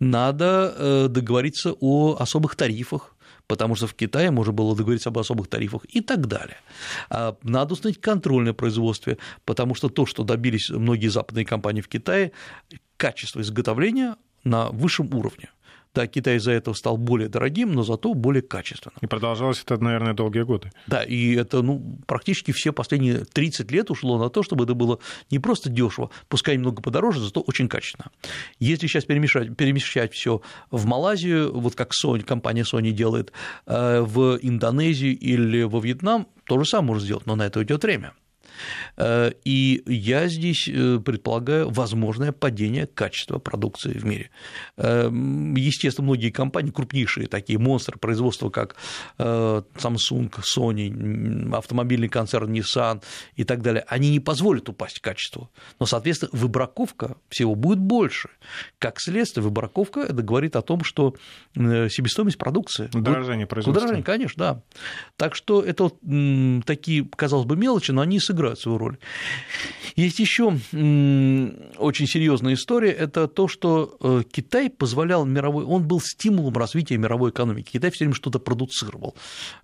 надо 0.00 0.74
э, 0.76 1.08
договориться 1.08 1.72
о 1.80 2.16
особых 2.18 2.56
тарифах, 2.56 3.14
потому 3.48 3.74
что 3.74 3.86
в 3.86 3.94
Китае 3.94 4.30
можно 4.30 4.52
было 4.52 4.76
договориться 4.76 5.08
об 5.08 5.18
особых 5.18 5.48
тарифах 5.48 5.84
и 5.88 6.00
так 6.00 6.26
далее. 6.26 6.58
А 7.10 7.36
надо 7.42 7.72
установить 7.72 8.00
контроль 8.00 8.44
на 8.44 8.54
производстве, 8.54 9.18
потому 9.44 9.74
что 9.74 9.88
то, 9.88 10.06
что 10.06 10.22
добились 10.22 10.70
многие 10.70 11.08
западные 11.08 11.44
компании 11.44 11.80
в 11.80 11.88
Китае, 11.88 12.30
качество 12.96 13.40
изготовления 13.40 14.16
на 14.44 14.70
высшем 14.70 15.12
уровне. 15.14 15.48
Да, 15.98 16.06
Китай 16.06 16.36
из-за 16.36 16.52
этого 16.52 16.74
стал 16.74 16.96
более 16.96 17.28
дорогим, 17.28 17.72
но 17.72 17.82
зато 17.82 18.14
более 18.14 18.40
качественным. 18.40 18.94
И 19.00 19.08
продолжалось 19.08 19.60
это, 19.64 19.82
наверное, 19.82 20.14
долгие 20.14 20.42
годы. 20.42 20.70
Да, 20.86 21.02
и 21.02 21.34
это 21.34 21.60
ну, 21.60 21.98
практически 22.06 22.52
все 22.52 22.72
последние 22.72 23.24
30 23.24 23.72
лет 23.72 23.90
ушло 23.90 24.16
на 24.16 24.30
то, 24.30 24.44
чтобы 24.44 24.62
это 24.62 24.74
было 24.74 25.00
не 25.32 25.40
просто 25.40 25.68
дешево, 25.70 26.10
пускай 26.28 26.54
немного 26.54 26.82
подороже, 26.82 27.18
зато 27.18 27.40
очень 27.40 27.66
качественно. 27.68 28.12
Если 28.60 28.86
сейчас 28.86 29.06
перемешать, 29.06 29.56
перемещать 29.56 30.14
все 30.14 30.40
в 30.70 30.86
Малайзию, 30.86 31.52
вот 31.52 31.74
как 31.74 31.90
Sony, 31.90 32.22
компания 32.22 32.62
Sony 32.62 32.92
делает, 32.92 33.32
э, 33.66 34.00
в 34.00 34.38
Индонезию 34.40 35.18
или 35.18 35.64
во 35.64 35.80
Вьетнам, 35.80 36.28
то 36.44 36.60
же 36.60 36.64
самое 36.64 36.92
можно 36.92 37.04
сделать, 37.04 37.26
но 37.26 37.34
на 37.34 37.42
это 37.42 37.58
уйдет 37.58 37.82
время. 37.82 38.12
Э, 38.96 39.32
и 39.44 39.82
я 39.86 40.28
здесь 40.28 40.68
э, 40.68 40.98
предполагаю 40.98 41.70
возможное 41.70 42.32
падение 42.32 42.86
качества 42.86 43.38
продукции 43.38 43.92
в 43.92 44.04
мире. 44.04 44.30
Естественно, 44.76 46.06
многие 46.06 46.30
компании, 46.30 46.70
крупнейшие 46.70 47.26
такие 47.26 47.58
монстры 47.58 47.98
производства, 47.98 48.50
как 48.50 48.76
Samsung, 49.18 50.32
Sony, 50.56 51.54
автомобильный 51.54 52.08
концерн 52.08 52.52
Nissan 52.52 53.02
и 53.34 53.44
так 53.44 53.62
далее, 53.62 53.84
они 53.88 54.10
не 54.10 54.20
позволят 54.20 54.68
упасть 54.68 55.00
качеству. 55.00 55.50
Но, 55.80 55.86
соответственно, 55.86 56.30
выбраковка 56.32 57.16
всего 57.28 57.54
будет 57.54 57.78
больше. 57.78 58.30
Как 58.78 59.00
следствие, 59.00 59.44
выбраковка 59.44 60.00
это 60.00 60.22
говорит 60.22 60.56
о 60.56 60.62
том, 60.62 60.84
что 60.84 61.14
себестоимость 61.54 62.38
продукции. 62.38 62.88
Удорожание 62.94 63.46
производства. 63.46 63.78
Удорожание, 63.78 64.04
конечно, 64.04 64.38
да. 64.38 64.62
Так 65.16 65.34
что 65.34 65.62
это 65.62 65.84
вот 65.84 66.64
такие, 66.64 67.08
казалось 67.16 67.46
бы, 67.46 67.56
мелочи, 67.56 67.90
но 67.90 68.02
они 68.02 68.20
сыграют 68.20 68.47
свою 68.56 68.78
роль. 68.78 68.98
Есть 69.96 70.20
еще 70.20 70.46
очень 71.78 72.06
серьезная 72.06 72.54
история, 72.54 72.92
это 72.92 73.26
то, 73.26 73.48
что 73.48 73.96
э, 74.00 74.22
Китай 74.30 74.70
позволял 74.70 75.24
мировой, 75.24 75.64
он 75.64 75.86
был 75.86 76.00
стимулом 76.00 76.54
развития 76.54 76.96
мировой 76.96 77.30
экономики. 77.30 77.70
Китай 77.72 77.90
все 77.90 78.04
время 78.04 78.14
что-то 78.14 78.38
продуцировал. 78.38 79.16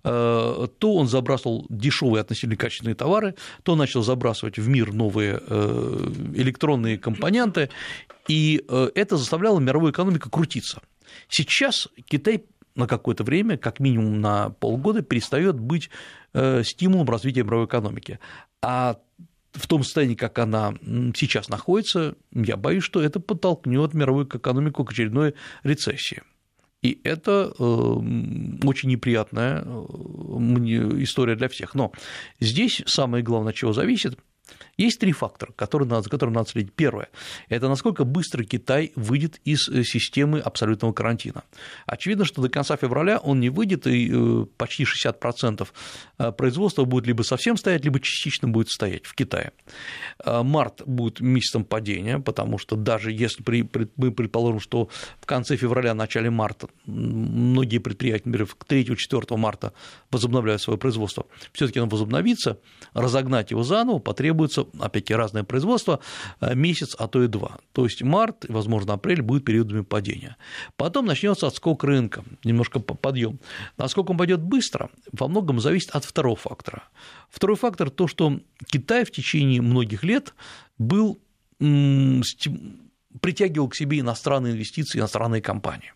Э, 0.03 0.67
то 0.77 0.95
он 0.95 1.07
забрасывал 1.07 1.65
дешевые 1.69 2.21
относительно 2.21 2.57
качественные 2.57 2.95
товары, 2.95 3.35
то 3.63 3.75
начал 3.75 4.03
забрасывать 4.03 4.57
в 4.57 4.67
мир 4.67 4.93
новые 4.93 5.39
э, 5.41 6.11
электронные 6.35 6.97
компоненты, 6.97 7.69
и 8.27 8.65
это 8.95 9.17
заставляло 9.17 9.59
мировую 9.59 9.91
экономику 9.91 10.29
крутиться. 10.29 10.81
Сейчас 11.29 11.87
Китай 12.07 12.43
на 12.75 12.87
какое-то 12.87 13.23
время, 13.23 13.57
как 13.57 13.79
минимум 13.79 14.19
на 14.19 14.49
полгода, 14.49 15.01
перестает 15.01 15.59
быть 15.59 15.89
стимулом 16.63 17.07
развития 17.07 17.43
мировой 17.43 17.67
экономики. 17.67 18.19
А 18.65 18.97
в 19.53 19.67
том 19.67 19.83
состоянии, 19.83 20.15
как 20.15 20.39
она 20.39 20.73
сейчас 21.15 21.49
находится, 21.49 22.15
я 22.31 22.57
боюсь, 22.57 22.83
что 22.83 22.99
это 22.99 23.19
подтолкнет 23.19 23.93
мировую 23.93 24.25
экономику 24.25 24.83
к 24.83 24.91
очередной 24.91 25.35
рецессии. 25.61 26.23
И 26.81 26.99
это 27.03 27.53
э, 27.57 27.63
очень 27.63 28.89
неприятная 28.89 29.61
э, 29.61 31.03
история 31.03 31.35
для 31.35 31.47
всех. 31.47 31.75
Но 31.75 31.91
здесь 32.39 32.81
самое 32.87 33.23
главное, 33.23 33.53
чего 33.53 33.71
зависит, 33.71 34.17
есть 34.77 34.99
три 34.99 35.11
фактора, 35.11 35.53
которые 35.55 35.87
надо, 35.87 36.03
за 36.03 36.09
которыми 36.09 36.35
надо 36.35 36.49
следить. 36.49 36.73
Первое– 36.73 37.09
это 37.49 37.69
насколько 37.69 38.03
быстро 38.03 38.43
Китай 38.43 38.91
выйдет 38.95 39.39
из 39.45 39.69
э, 39.69 39.83
системы 39.83 40.39
абсолютного 40.39 40.91
карантина. 40.91 41.43
Очевидно, 41.85 42.25
что 42.25 42.41
до 42.41 42.49
конца 42.49 42.75
февраля 42.75 43.17
он 43.17 43.39
не 43.39 43.49
выйдет, 43.49 43.87
и 43.87 44.11
э, 44.11 44.45
почти 44.57 44.83
60% 44.83 45.67
э, 46.17 46.31
производства 46.33 46.83
будет 46.83 47.07
либо 47.07 47.21
совсем 47.23 47.57
стоять, 47.57 47.85
либо 47.85 47.99
частично 47.99 48.47
будет 48.47 48.69
стоять 48.69 49.05
в 49.05 49.15
Китае. 49.15 49.51
Март 50.25 50.81
будет 50.85 51.21
месяцем 51.21 51.63
падения, 51.63 52.19
потому 52.19 52.57
что 52.57 52.75
даже 52.75 53.11
если 53.11 53.43
мы 53.95 54.11
предположим, 54.11 54.59
что 54.59 54.89
в 55.21 55.25
конце 55.25 55.55
февраля, 55.55 55.93
начале 55.93 56.29
марта 56.29 56.67
многие 56.85 57.77
предприятия, 57.77 58.23
например, 58.25 58.49
3-4 58.67 59.37
марта 59.37 59.73
возобновляют 60.11 60.61
свое 60.61 60.77
производство, 60.77 61.25
все 61.53 61.67
таки 61.67 61.79
оно 61.79 61.89
возобновится, 61.89 62.59
разогнать 62.93 63.51
его 63.51 63.63
заново 63.63 63.99
потребуется 63.99 64.64
опять-таки, 64.79 65.15
разное 65.15 65.43
производство, 65.43 65.99
э, 66.41 66.55
месяц, 66.55 66.95
а 66.97 67.07
то 67.07 67.23
и 67.23 67.27
два. 67.27 67.59
То 67.71 67.83
есть 67.85 68.01
март, 68.03 68.45
возможно, 68.49 68.93
апрель 68.93 69.21
будет 69.21 69.45
периодами 69.45 69.81
падения. 69.81 70.37
Потом 70.77 71.05
начнется 71.05 71.47
отскок 71.47 71.83
рынка, 71.83 72.23
немножко 72.43 72.79
подъем. 72.79 73.39
Насколько 73.77 74.11
он 74.11 74.17
пойдет 74.17 74.41
быстро, 74.41 74.89
во 75.11 75.27
многом 75.27 75.59
зависит 75.59 75.91
от 75.91 76.05
второго 76.05 76.35
фактора. 76.35 76.83
Второй 77.29 77.55
фактор– 77.55 77.89
то, 77.91 78.07
что 78.07 78.39
Китай 78.67 79.05
в 79.05 79.11
течение 79.11 79.61
многих 79.61 80.03
лет 80.03 80.33
был 80.77 81.19
притягивал 83.21 83.69
к 83.69 83.75
себе 83.75 83.99
иностранные 83.99 84.53
инвестиции, 84.53 84.99
иностранные 84.99 85.41
компании. 85.41 85.93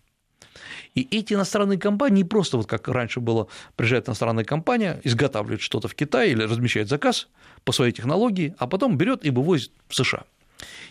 И 1.00 1.08
эти 1.18 1.34
иностранные 1.34 1.80
компании 1.80 2.18
не 2.18 2.24
просто, 2.24 2.58
вот 2.58 2.68
как 2.68 2.88
раньше 2.90 3.22
было, 3.22 3.48
приезжает 3.78 4.10
иностранная 4.10 4.44
компания, 4.44 5.00
изготавливает 5.04 5.62
что-то 5.62 5.88
в 5.88 5.96
Китае 5.96 6.32
или 6.32 6.44
размещает 6.44 6.90
заказ 6.90 7.30
по 7.64 7.72
своей 7.72 7.94
технологии, 7.94 8.54
а 8.58 8.68
потом 8.68 8.98
берет 8.98 9.26
и 9.26 9.30
вывозит 9.30 9.72
в 9.88 9.96
США. 9.96 10.24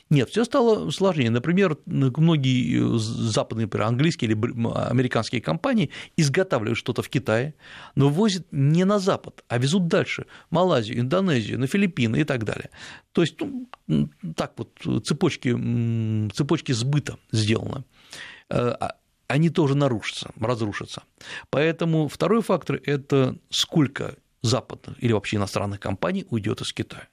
Нет, 0.09 0.31
все 0.31 0.45
стало 0.45 0.91
сложнее. 0.91 1.29
Например, 1.29 1.77
многие 1.85 2.95
э, 2.95 2.99
западные, 2.99 3.67
например, 3.67 3.89
английские 3.89 4.31
или 4.31 4.39
американские 4.91 5.43
компании 5.43 5.91
изготавливают 6.17 6.79
что-то 6.79 7.03
в 7.03 7.11
Китае, 7.11 7.53
но 7.95 8.09
возят 8.09 8.47
не 8.51 8.85
на 8.85 8.99
Запад, 8.99 9.45
а 9.49 9.59
везут 9.59 9.89
дальше– 9.89 10.25
Малайзию, 10.51 11.01
Индонезию, 11.01 11.59
на 11.59 11.67
Филиппины 11.67 12.21
и 12.21 12.25
так 12.25 12.45
далее. 12.45 12.71
То 13.13 13.21
есть, 13.21 13.37
ну, 13.87 14.09
так 14.35 14.55
вот, 14.57 15.05
цепочки, 15.05 15.51
цепочки 16.33 16.73
сбыта 16.73 17.19
сделаны. 17.31 17.85
Они 19.29 19.51
тоже 19.51 19.77
нарушатся, 19.77 20.31
разрушатся. 20.41 21.03
Поэтому 21.51 22.09
второй 22.09 22.43
фактор– 22.43 22.81
это 22.85 23.37
сколько 23.51 24.17
западных 24.43 25.03
или 25.03 25.13
вообще 25.13 25.37
иностранных 25.37 25.81
компаний 25.81 26.27
уйдет 26.31 26.61
из 26.61 26.73
Китая 26.73 27.09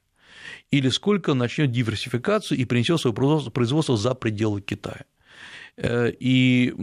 или 0.72 0.90
сколько 0.90 1.34
начнет 1.34 1.72
диверсификацию 1.72 2.58
и 2.58 2.66
принесет 2.66 3.00
свое 3.00 3.14
производство 3.14 3.98
за 3.98 4.14
пределы 4.14 4.62
Китая. 4.62 5.06
Э, 5.78 6.12
и 6.12 6.74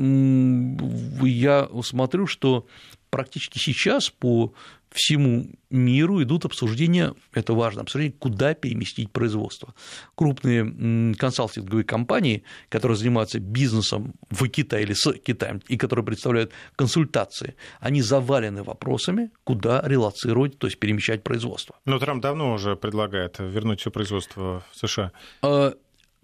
я 1.23 1.69
смотрю, 1.83 2.27
что 2.27 2.67
практически 3.13 3.59
сейчас 3.59 4.09
по 4.09 4.55
всему 4.91 5.51
миру 5.71 6.23
идут 6.23 6.45
обсуждения, 6.45 7.15
это 7.33 7.53
важно, 7.53 7.83
обсуждение, 7.83 8.17
куда 8.19 8.55
переместить 8.55 9.11
производство. 9.11 9.75
Крупные 10.15 11.15
консалтинговые 11.15 11.85
компании, 11.85 12.43
которые 12.71 12.97
занимаются 12.97 13.39
бизнесом 13.39 14.15
в 14.31 14.49
Китае 14.49 14.85
или 14.85 14.95
с 14.95 15.13
Китаем, 15.13 15.61
и 15.69 15.77
которые 15.77 16.05
представляют 16.05 16.53
консультации, 16.75 17.55
они 17.81 18.01
завалены 18.03 18.63
вопросами, 18.63 19.31
куда 19.45 19.83
релацировать, 19.85 20.59
то 20.59 20.67
есть 20.67 20.79
перемещать 20.79 21.23
производство. 21.23 21.77
Но 21.85 21.99
Трамп 21.99 22.23
давно 22.23 22.55
уже 22.55 22.77
предлагает 22.77 23.37
вернуть 23.39 23.81
все 23.81 23.91
производство 23.91 24.65
в 24.73 24.77
США. 24.79 25.13
А... 25.43 25.75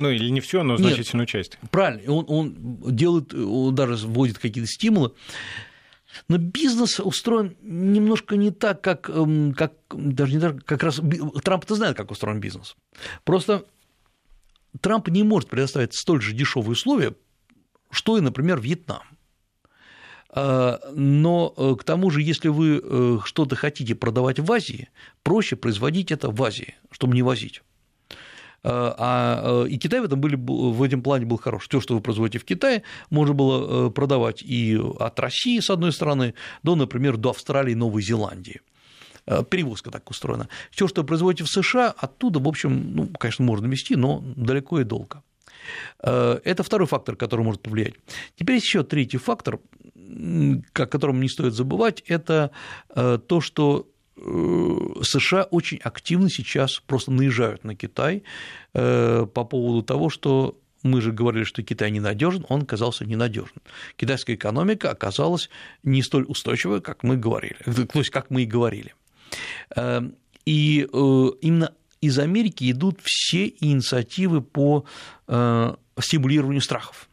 Ну, 0.01 0.11
или 0.11 0.29
не 0.31 0.41
все, 0.41 0.63
но 0.63 0.77
значительную 0.77 1.25
Нет, 1.25 1.29
часть. 1.29 1.59
Правильно, 1.73 2.13
он, 2.13 2.25
он 2.29 2.95
делает, 2.95 3.35
он 3.35 3.75
даже 3.75 4.07
вводит 4.07 4.39
какие-то 4.39 4.71
стимулы. 4.71 5.13
Но 6.29 6.39
бизнес 6.39 7.01
устроен 7.01 7.57
немножко 7.61 8.37
не 8.37 8.51
так, 8.51 8.81
как, 8.81 9.11
эм, 9.11 9.55
как 9.55 9.75
даже 9.91 10.35
не 10.35 10.41
так, 10.41 10.65
как 10.65 10.83
раз 10.83 11.01
Трамп-то 11.43 11.75
знает, 11.75 11.97
как 11.97 12.11
устроен 12.11 12.41
бизнес. 12.41 12.77
Просто 13.25 13.65
Трамп 14.81 15.09
не 15.09 15.23
может 15.23 15.49
предоставить 15.49 15.95
столь 15.95 16.23
же 16.23 16.33
дешевые 16.33 16.73
условия, 16.73 17.15
что 17.91 18.17
и, 18.17 18.21
например, 18.21 18.61
Вьетнам. 18.61 19.03
А, 20.31 20.81
но 20.95 21.55
э, 21.57 21.75
к 21.79 21.85
тому 21.85 22.11
же, 22.11 22.23
если 22.23 22.49
вы 22.49 22.81
э, 22.83 23.19
что-то 23.25 23.57
хотите 23.57 23.95
продавать 23.95 24.39
в 24.39 24.53
Азии, 24.53 24.91
проще 25.23 25.57
производить 25.57 26.13
это 26.13 26.31
в 26.31 26.43
Азии, 26.43 26.77
чтобы 26.91 27.15
не 27.15 27.23
возить. 27.23 27.63
Э, 28.65 28.93
а, 28.99 29.65
э, 29.65 29.69
и 29.69 29.79
Китай 29.79 30.01
в 30.01 30.05
этом, 30.05 30.21
были, 30.21 30.37
в 30.37 30.83
этом 30.83 31.03
плане 31.03 31.27
был 31.27 31.39
хорош. 31.39 31.69
Все, 31.69 31.81
что 31.81 31.95
вы 31.95 32.01
производите 32.01 32.39
в 32.39 32.45
Китае, 32.45 32.83
можно 33.11 33.35
было 33.35 33.89
э, 33.89 33.91
продавать 33.91 34.43
и 34.43 34.79
от 34.99 35.19
России, 35.21 35.61
с 35.61 35.71
одной 35.71 35.93
стороны, 35.93 36.35
до, 36.63 36.75
например, 36.75 37.17
до 37.17 37.31
Австралии 37.31 37.73
и 37.73 37.77
Новой 37.77 38.03
Зеландии 38.03 38.61
перевозка 39.51 39.91
так 39.91 40.09
устроена. 40.09 40.49
Все, 40.71 40.89
что 40.89 41.05
производите 41.05 41.45
в 41.45 41.49
США, 41.49 41.95
оттуда, 41.95 42.39
в 42.39 42.49
общем, 42.49 42.95
ну, 42.95 43.09
конечно, 43.09 43.45
можно 43.45 43.67
вести, 43.67 43.95
но 43.95 44.25
далеко 44.37 44.81
и 44.81 44.85
долго. 44.85 45.23
Это 45.99 46.63
второй 46.63 46.87
фактор, 46.87 47.15
который 47.15 47.45
может 47.45 47.61
повлиять. 47.61 47.93
Теперь 48.37 48.57
еще 48.57 48.85
третий 48.85 49.19
фактор, 49.19 49.59
о 49.95 50.87
котором 50.87 51.21
не 51.21 51.29
стоит 51.29 51.53
забывать, 51.53 52.03
это 52.07 52.53
то, 52.95 53.41
что 53.43 53.87
США 55.03 55.45
очень 55.45 55.79
активно 55.79 56.29
сейчас 56.31 56.81
просто 56.81 57.11
наезжают 57.11 57.65
на 57.65 57.75
Китай 57.75 58.23
э, 58.75 59.27
по 59.33 59.45
поводу 59.45 59.83
того, 59.83 60.11
что 60.11 60.59
мы 60.83 61.01
же 61.01 61.13
говорили, 61.13 61.45
что 61.45 61.63
Китай 61.63 61.91
ненадежен, 61.91 62.47
он 62.49 62.63
оказался 62.63 63.05
ненадежен. 63.05 63.57
Китайская 63.97 64.35
экономика 64.35 64.91
оказалась 64.91 65.51
не 65.83 66.03
столь 66.03 66.25
устойчивой, 66.25 66.81
как 66.81 67.03
мы 67.03 67.17
говорили, 67.17 67.59
то 67.65 67.99
есть 67.99 68.11
как 68.11 68.31
мы 68.31 68.43
и 68.43 68.47
говорили. 68.47 68.95
Э, 69.77 70.03
и 70.45 70.89
именно 71.43 71.75
из 72.01 72.19
Америки 72.19 72.71
идут 72.71 73.01
все 73.03 73.53
инициативы 73.61 74.41
по 74.41 74.87
стимулированию 76.01 76.63
страхов. 76.63 77.11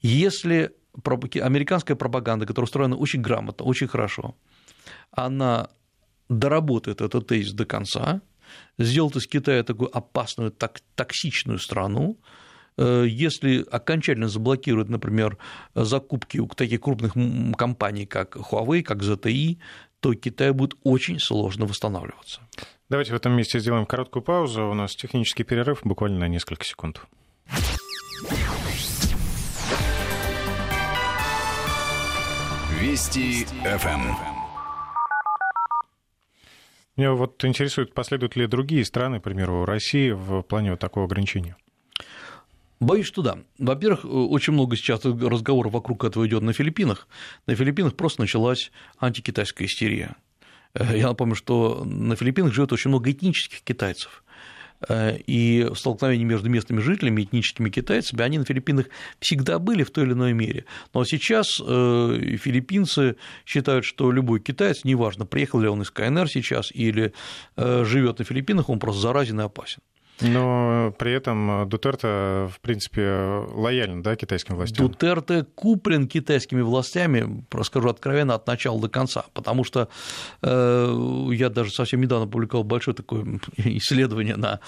Если 0.00 0.72
американская 1.04 1.96
пропаганда, 1.96 2.46
которая 2.46 2.66
устроена 2.66 2.96
очень 2.96 3.20
грамотно, 3.20 3.64
очень 3.64 3.86
хорошо, 3.86 4.34
она 5.12 5.68
доработает 6.28 7.00
этот 7.00 7.26
тезис 7.26 7.52
до 7.52 7.64
конца, 7.64 8.20
сделает 8.78 9.16
из 9.16 9.26
Китая 9.26 9.62
такую 9.62 9.96
опасную, 9.96 10.50
так, 10.50 10.80
токсичную 10.94 11.58
страну, 11.58 12.18
э, 12.76 13.06
если 13.08 13.64
окончательно 13.70 14.28
заблокирует, 14.28 14.88
например, 14.88 15.38
закупки 15.74 16.38
у 16.38 16.46
таких 16.48 16.80
крупных 16.80 17.14
компаний, 17.56 18.06
как 18.06 18.36
Huawei, 18.36 18.82
как 18.82 19.02
ZTE, 19.02 19.58
то 20.00 20.14
Китаю 20.14 20.54
будет 20.54 20.74
очень 20.84 21.18
сложно 21.18 21.66
восстанавливаться. 21.66 22.40
Давайте 22.88 23.12
в 23.12 23.16
этом 23.16 23.32
месте 23.32 23.58
сделаем 23.58 23.84
короткую 23.84 24.22
паузу. 24.22 24.66
У 24.66 24.74
нас 24.74 24.94
технический 24.94 25.44
перерыв 25.44 25.80
буквально 25.84 26.20
на 26.20 26.28
несколько 26.28 26.64
секунд. 26.64 27.02
Вести 32.80 33.44
ФМ. 33.64 34.37
Меня 36.98 37.12
вот 37.12 37.44
интересует, 37.44 37.94
последуют 37.94 38.34
ли 38.34 38.48
другие 38.48 38.84
страны, 38.84 39.20
к 39.20 39.22
примеру, 39.22 39.64
России, 39.64 40.10
в 40.10 40.42
плане 40.42 40.72
вот 40.72 40.80
такого 40.80 41.06
ограничения? 41.06 41.56
Боюсь, 42.80 43.06
что 43.06 43.22
да. 43.22 43.38
Во-первых, 43.56 44.04
очень 44.04 44.52
много 44.52 44.74
сейчас 44.74 45.04
разговоров 45.04 45.72
вокруг 45.72 46.02
этого 46.02 46.26
идет 46.26 46.42
на 46.42 46.52
Филиппинах. 46.52 47.06
На 47.46 47.54
Филиппинах 47.54 47.94
просто 47.94 48.22
началась 48.22 48.72
антикитайская 48.98 49.66
истерия. 49.66 50.16
Э, 50.74 50.98
я 50.98 51.06
напомню, 51.06 51.36
что 51.36 51.84
на 51.84 52.16
Филиппинах 52.16 52.52
живет 52.52 52.72
очень 52.72 52.88
много 52.88 53.12
этнических 53.12 53.62
китайцев. 53.62 54.24
Э, 54.86 55.16
и 55.26 55.68
столкновения 55.74 56.24
между 56.24 56.48
местными 56.48 56.80
жителями, 56.80 57.22
этническими 57.22 57.68
китайцами, 57.68 58.22
они 58.22 58.38
на 58.38 58.44
Филиппинах 58.44 58.86
всегда 59.18 59.58
были 59.58 59.82
в 59.82 59.90
той 59.90 60.04
или 60.04 60.12
иной 60.12 60.32
мере. 60.34 60.66
Но 60.94 61.04
сейчас 61.04 61.60
э, 61.60 62.36
филиппинцы 62.40 63.16
считают, 63.44 63.84
что 63.84 64.12
любой 64.12 64.38
китаец, 64.38 64.84
неважно, 64.84 65.26
приехал 65.26 65.60
ли 65.60 65.68
он 65.68 65.82
из 65.82 65.90
КНР 65.90 66.28
сейчас 66.28 66.70
или 66.72 67.12
живет 67.56 68.20
на 68.20 68.24
Филиппинах, 68.24 68.68
он 68.68 68.78
просто 68.78 69.00
заразен 69.00 69.40
и 69.40 69.44
опасен. 69.44 69.80
Но 70.20 70.94
при 70.98 71.12
этом 71.12 71.68
Дутерте, 71.68 72.08
в 72.08 72.58
принципе, 72.60 73.44
лоялен 73.52 74.02
да, 74.02 74.16
китайским 74.16 74.56
властям. 74.56 74.86
Дутерте 74.86 75.44
куплен 75.54 76.08
китайскими 76.08 76.60
властями, 76.60 77.44
расскажу 77.50 77.88
откровенно, 77.88 78.34
от 78.34 78.46
начала 78.46 78.80
до 78.80 78.88
конца, 78.88 79.26
потому 79.32 79.64
что 79.64 79.88
э, 80.42 81.28
я 81.32 81.50
даже 81.50 81.70
совсем 81.70 82.00
недавно 82.00 82.26
публиковал 82.26 82.64
большое 82.64 82.96
такое 82.96 83.24
исследование 83.56 84.36
на 84.36 84.60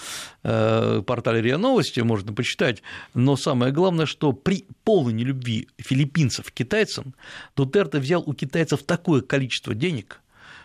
э, 0.43 1.01
портале 1.05 1.41
РИА 1.41 1.57
Новости, 1.57 1.99
можно 1.99 2.33
почитать, 2.33 2.81
но 3.13 3.35
самое 3.35 3.73
главное, 3.73 4.05
что 4.05 4.31
при 4.31 4.65
полной 4.83 5.13
нелюбви 5.13 5.67
филиппинцев 5.77 6.45
к 6.45 6.51
китайцам 6.51 7.13
Дутерте 7.55 7.99
взял 7.99 8.23
у 8.25 8.33
китайцев 8.33 8.83
такое 8.83 9.21
количество 9.21 9.73
денег– 9.73 10.20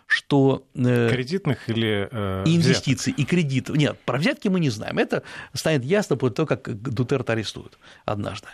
что... 0.07 0.67
Э, 0.75 1.11
Кредитных 1.11 1.69
или 1.69 2.09
э, 2.11 2.45
И 2.47 2.57
инвестиций, 2.57 3.13
взяток? 3.13 3.19
и 3.19 3.25
кредитов. 3.25 3.77
Нет, 3.77 3.99
про 4.05 4.19
взятки 4.19 4.49
мы 4.49 4.61
не 4.61 4.71
знаем. 4.71 4.99
Это 4.99 5.23
станет 5.53 5.85
ясно 5.85 6.17
после 6.17 6.35
того, 6.35 6.47
как 6.47 6.81
Дутерт 6.81 7.29
арестуют 7.31 7.79
однажды. 8.05 8.49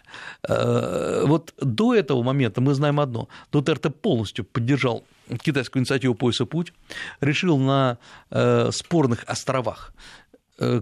Э, 0.49 1.25
вот 1.27 1.55
до 1.61 1.95
этого 1.95 2.23
момента 2.23 2.61
мы 2.61 2.75
знаем 2.75 3.01
одно. 3.01 3.29
Дутерте 3.53 3.91
полностью 3.91 4.45
поддержал 4.45 5.05
китайскую 5.43 5.81
инициативу 5.81 6.15
«Пояса 6.15 6.47
путь», 6.47 6.73
решил 7.21 7.59
на 7.59 7.99
э, 8.31 8.71
спорных 8.73 9.25
островах 9.27 9.93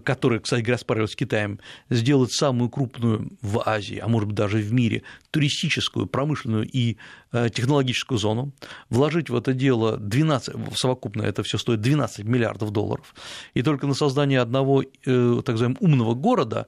которая, 0.05 0.41
кстати 0.41 0.62
говоря, 0.62 0.78
спарилась 0.78 1.12
с 1.12 1.16
Китаем, 1.16 1.61
сделать 1.89 2.33
самую 2.33 2.70
крупную 2.70 3.31
в 3.43 3.62
Азии, 3.66 3.99
а 3.99 4.09
может 4.09 4.28
быть 4.28 4.37
даже 4.37 4.59
в 4.59 4.72
мире, 4.72 5.03
туристическую, 5.31 6.07
промышленную 6.07 6.68
и 6.68 6.97
э, 7.33 7.49
технологическую 7.51 8.18
зону, 8.18 8.53
вложить 8.89 9.31
в 9.31 9.37
это 9.37 9.53
дело 9.53 9.97
12, 9.97 10.55
совокупно 10.74 11.22
это 11.22 11.43
все 11.43 11.59
стоит 11.59 11.81
12 11.81 12.24
миллиардов 12.24 12.70
долларов, 12.70 13.14
и 13.55 13.62
только 13.62 13.87
на 13.87 13.95
создание 13.95 14.41
одного, 14.41 14.83
э, 14.83 15.43
так 15.45 15.55
называемого, 15.55 15.78
умного 15.81 16.14
города 16.14 16.66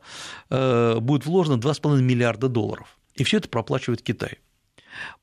будет 0.48 1.26
вложено 1.26 1.58
2,5 1.58 2.00
миллиарда 2.00 2.48
долларов. 2.48 2.98
И 3.14 3.24
все 3.24 3.38
это 3.38 3.48
проплачивает 3.48 4.02
Китай. 4.02 4.38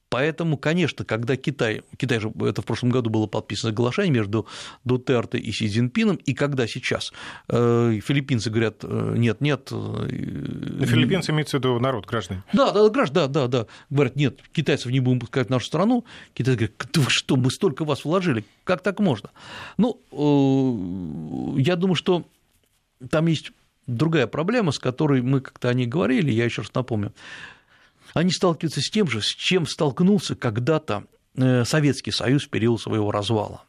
Поэтому, 0.09 0.57
конечно, 0.57 1.05
когда 1.05 1.37
Китай, 1.37 1.83
Китай 1.97 2.19
же 2.19 2.31
это 2.41 2.63
в 2.63 2.65
прошлом 2.65 2.89
году 2.89 3.11
было 3.11 3.27
подписано 3.27 3.71
соглашение 3.71 4.11
между 4.11 4.47
Дутерте 4.83 5.37
и 5.37 5.51
Си 5.51 5.69
Цзиньпином, 5.69 6.15
и 6.15 6.33
когда 6.33 6.65
сейчас 6.65 7.13
э, 7.47 7.99
филиппинцы 8.03 8.49
говорят, 8.49 8.77
э, 8.81 9.13
нет, 9.17 9.39
нет. 9.39 9.69
Э, 9.71 10.07
филиппинцы 10.09 11.31
имеется 11.31 11.57
в 11.57 11.59
виду 11.59 11.79
народ, 11.79 12.07
граждане. 12.07 12.43
Да, 12.53 12.71
да, 12.71 12.89
граждане, 12.89 13.27
да, 13.27 13.47
да, 13.47 13.47
да. 13.47 13.67
Говорят, 13.91 14.15
нет, 14.15 14.39
китайцев 14.51 14.91
не 14.91 14.99
будем 14.99 15.19
пускать 15.19 15.47
в 15.47 15.49
нашу 15.51 15.67
страну. 15.67 16.05
Китайцы 16.33 16.57
говорят, 16.57 16.97
вы 16.97 17.09
что, 17.09 17.35
мы 17.35 17.51
столько 17.51 17.85
вас 17.85 18.03
вложили, 18.03 18.43
как 18.63 18.81
так 18.81 18.99
можно? 18.99 19.29
Ну, 19.77 20.01
я 21.57 21.75
думаю, 21.75 21.95
что 21.95 22.25
там 23.11 23.27
есть 23.27 23.51
другая 23.85 24.25
проблема, 24.25 24.71
с 24.71 24.79
которой 24.79 25.21
мы 25.21 25.39
как-то 25.41 25.69
о 25.69 25.73
ней 25.75 25.85
говорили, 25.85 26.31
я 26.31 26.45
еще 26.45 26.63
раз 26.63 26.73
напомню 26.73 27.13
они 28.13 28.31
сталкиваются 28.31 28.81
с 28.81 28.89
тем 28.89 29.07
же, 29.07 29.21
с 29.21 29.27
чем 29.27 29.65
столкнулся 29.65 30.35
когда-то 30.35 31.05
э, 31.35 31.65
Советский 31.65 32.11
Союз 32.11 32.45
в 32.45 32.49
период 32.49 32.81
своего 32.81 33.11
развала, 33.11 33.63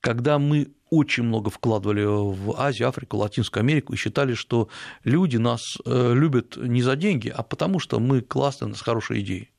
когда 0.00 0.38
мы 0.38 0.72
очень 0.90 1.22
много 1.22 1.48
вкладывали 1.48 2.04
в 2.04 2.54
Азию, 2.58 2.88
Африку, 2.88 3.16
Латинскую 3.16 3.62
Америку 3.62 3.94
и 3.94 3.96
считали, 3.96 4.34
что 4.34 4.68
люди 5.04 5.38
нас 5.38 5.78
э, 5.86 6.12
любят 6.14 6.56
не 6.56 6.82
за 6.82 6.96
деньги, 6.96 7.32
а 7.34 7.42
потому 7.42 7.78
что 7.78 7.98
мы 7.98 8.20
классные, 8.20 8.66
у 8.66 8.70
нас 8.70 8.82
хорошие 8.82 9.20
идеи. 9.22 9.51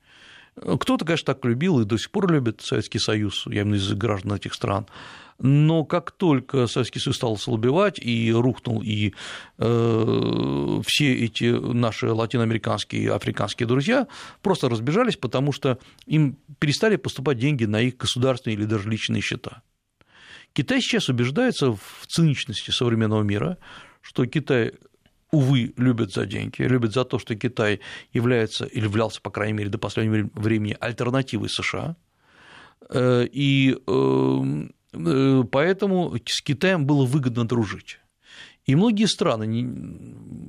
Кто-то, 0.55 1.05
конечно, 1.05 1.33
так 1.33 1.43
любил 1.45 1.79
и 1.79 1.85
до 1.85 1.97
сих 1.97 2.11
пор 2.11 2.31
любит 2.31 2.61
Советский 2.61 2.99
Союз, 2.99 3.45
я 3.47 3.63
имею 3.63 3.79
в 3.79 3.83
виду 3.83 3.97
граждан 3.97 4.33
этих 4.33 4.53
стран, 4.53 4.87
но 5.39 5.83
как 5.83 6.11
только 6.11 6.67
Советский 6.67 6.99
Союз 6.99 7.17
стал 7.17 7.37
слабевать 7.37 7.99
и 7.99 8.31
рухнул, 8.31 8.81
и 8.83 9.13
э, 9.57 10.81
все 10.85 11.13
эти 11.25 11.45
наши 11.45 12.11
латиноамериканские 12.11 13.03
и 13.03 13.07
африканские 13.07 13.67
друзья 13.67 14.07
просто 14.41 14.69
разбежались, 14.69 15.17
потому 15.17 15.51
что 15.51 15.79
им 16.05 16.37
перестали 16.59 16.97
поступать 16.97 17.39
деньги 17.39 17.65
на 17.65 17.81
их 17.81 17.97
государственные 17.97 18.57
или 18.57 18.65
даже 18.65 18.89
личные 18.89 19.21
счета. 19.21 19.63
Китай 20.53 20.81
сейчас 20.81 21.09
убеждается 21.09 21.71
в 21.71 22.07
циничности 22.07 22.69
современного 22.69 23.23
мира, 23.23 23.57
что 24.01 24.25
Китай 24.27 24.73
увы, 25.33 25.73
любят 25.77 26.13
за 26.13 26.25
деньги, 26.25 26.61
любят 26.61 26.93
за 26.93 27.03
то, 27.03 27.19
что 27.19 27.35
Китай 27.35 27.79
является 28.13 28.65
или 28.65 28.85
являлся, 28.85 29.21
по 29.21 29.31
крайней 29.31 29.53
мере, 29.53 29.69
до 29.69 29.77
последнего 29.77 30.29
времени 30.35 30.77
альтернативой 30.79 31.49
США. 31.49 31.95
Э, 32.89 33.25
и 33.31 33.77
эм, 33.87 34.73
Э, 34.93 35.43
поэтому 35.51 36.15
с 36.25 36.41
Китаем 36.41 36.85
было 36.85 37.05
выгодно 37.05 37.45
дружить. 37.47 37.99
И 38.65 38.75
многие 38.75 39.05
страны, 39.05 39.45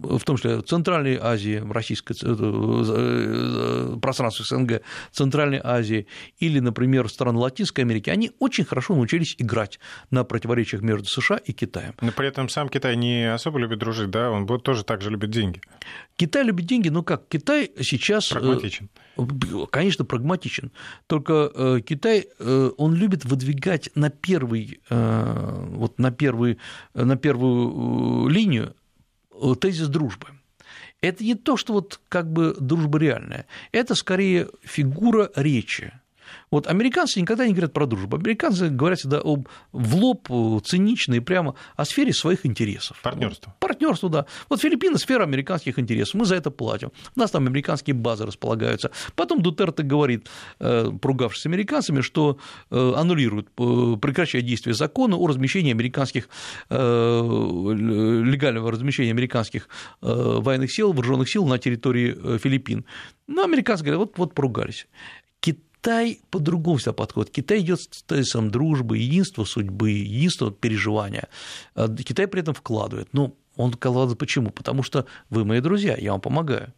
в 0.03 0.21
том 0.21 0.37
числе 0.37 0.61
Центральной 0.61 1.19
Азии, 1.21 1.63
российское 1.69 2.15
э, 2.23 2.27
э, 2.27 3.97
пространство 4.01 4.45
СНГ, 4.45 4.83
Центральной 5.11 5.61
Азии 5.63 6.07
или, 6.39 6.61
например, 6.61 7.09
страны 7.09 7.39
Латинской 7.39 7.83
Америки, 7.83 8.11
они 8.11 8.31
очень 8.39 8.65
хорошо 8.65 8.95
научились 8.95 9.35
играть 9.39 9.81
на 10.11 10.23
противоречиях 10.23 10.83
между 10.83 11.09
США 11.09 11.39
и 11.39 11.53
Китаем. 11.53 11.95
Но 12.01 12.13
при 12.13 12.29
этом 12.29 12.49
сам 12.49 12.69
Китай 12.69 12.97
не 12.97 13.33
особо 13.33 13.59
любит 13.59 13.81
дружить, 13.81 14.11
да, 14.11 14.31
он 14.31 14.47
тоже 14.61 14.85
так 14.85 15.03
же 15.03 15.11
любит 15.11 15.31
деньги. 15.31 15.61
Китай 16.17 16.45
любит 16.45 16.67
деньги, 16.67 16.91
но 16.91 17.03
как? 17.03 17.27
Китай 17.29 17.73
сейчас... 17.81 18.29
Прагматичен. 18.29 18.89
Конечно, 19.71 20.05
прагматичен. 20.05 20.71
Только 21.09 21.81
Китай, 21.85 22.29
он 22.39 22.95
любит 22.95 23.25
выдвигать 23.25 23.91
на 23.97 24.11
первый, 24.11 24.81
вот 24.89 25.99
на 25.99 26.13
первый, 26.13 26.59
на 26.95 27.17
первую 27.17 28.04
линию 28.29 28.75
э, 29.31 29.55
тезис 29.61 29.89
дружбы. 29.89 30.29
Это 31.01 31.23
не 31.23 31.35
то, 31.35 31.57
что 31.57 31.75
вот 31.75 32.01
как 32.09 32.33
бы 32.33 32.57
дружба 32.59 32.99
реальная, 32.99 33.47
это 33.73 33.95
скорее 33.95 34.49
фигура 34.63 35.31
речи, 35.37 35.93
вот 36.51 36.67
американцы 36.67 37.21
никогда 37.21 37.47
не 37.47 37.53
говорят 37.53 37.73
про 37.73 37.87
дружбу. 37.87 38.17
Американцы 38.17 38.69
говорят 38.69 38.99
всегда 38.99 39.21
об, 39.21 39.49
в 39.73 39.97
лоб, 39.97 40.29
цинично 40.65 41.15
и 41.15 41.21
прямо 41.21 41.55
о 41.77 41.85
сфере 41.85 42.13
своих 42.13 42.47
интересов. 42.47 43.01
Партнерство. 43.03 43.55
Партнерство, 43.59 44.09
да. 44.09 44.27
Вот 44.49 44.61
Филиппины– 44.61 44.99
сфера 45.05 45.25
американских 45.25 45.79
интересов, 45.79 46.15
мы 46.15 46.25
за 46.25 46.37
это 46.37 46.51
платим. 46.51 46.93
У 47.17 47.21
нас 47.21 47.31
там 47.31 47.47
американские 47.47 47.95
базы 47.95 48.27
располагаются. 48.27 48.91
Потом 49.17 49.43
Дутерте 49.43 49.83
говорит, 49.83 50.29
э, 50.61 50.91
поругавшись 51.01 51.43
с 51.43 51.47
американцами, 51.47 52.01
что 52.01 52.39
э, 52.71 52.93
аннулирует, 52.97 53.49
э, 53.59 53.97
прекращает 54.01 54.47
действие 54.47 54.75
закона 54.75 55.17
о 55.17 55.27
размещении 55.27 55.73
американских, 55.73 56.29
легального 58.25 58.71
размещения 58.71 59.11
американских 59.11 59.69
военных 60.01 60.73
сил, 60.73 60.93
вооруженных 60.93 61.29
сил 61.29 61.47
на 61.47 61.59
территории 61.59 62.39
Филиппин. 62.39 62.85
Но 63.27 63.45
американцы 63.45 63.85
говорят, 63.85 64.01
вот, 64.01 64.19
вот 64.19 64.35
поругались. 64.35 64.87
Китай 65.85 66.21
по-другому 66.31 66.79
себя 66.79 66.95
подходит. 66.95 67.31
Китай 67.31 67.61
идет 67.61 67.79
с 67.79 68.03
тезисом 68.05 68.51
дружбы, 68.51 68.97
единства 68.97 69.45
судьбы, 69.45 69.91
единства 69.91 70.51
переживания. 70.51 71.29
А 71.75 71.95
Китай 71.95 72.27
при 72.27 72.41
этом 72.41 72.55
вкладывает. 72.55 73.09
Ну, 73.13 73.37
он 73.57 73.73
вкладывает 73.73 74.19
почему? 74.19 74.51
Потому 74.51 74.83
что 74.83 75.05
вы 75.29 75.45
мои 75.45 75.61
друзья, 75.61 75.95
я 75.99 76.13
вам 76.13 76.23
помогаю. 76.23 76.73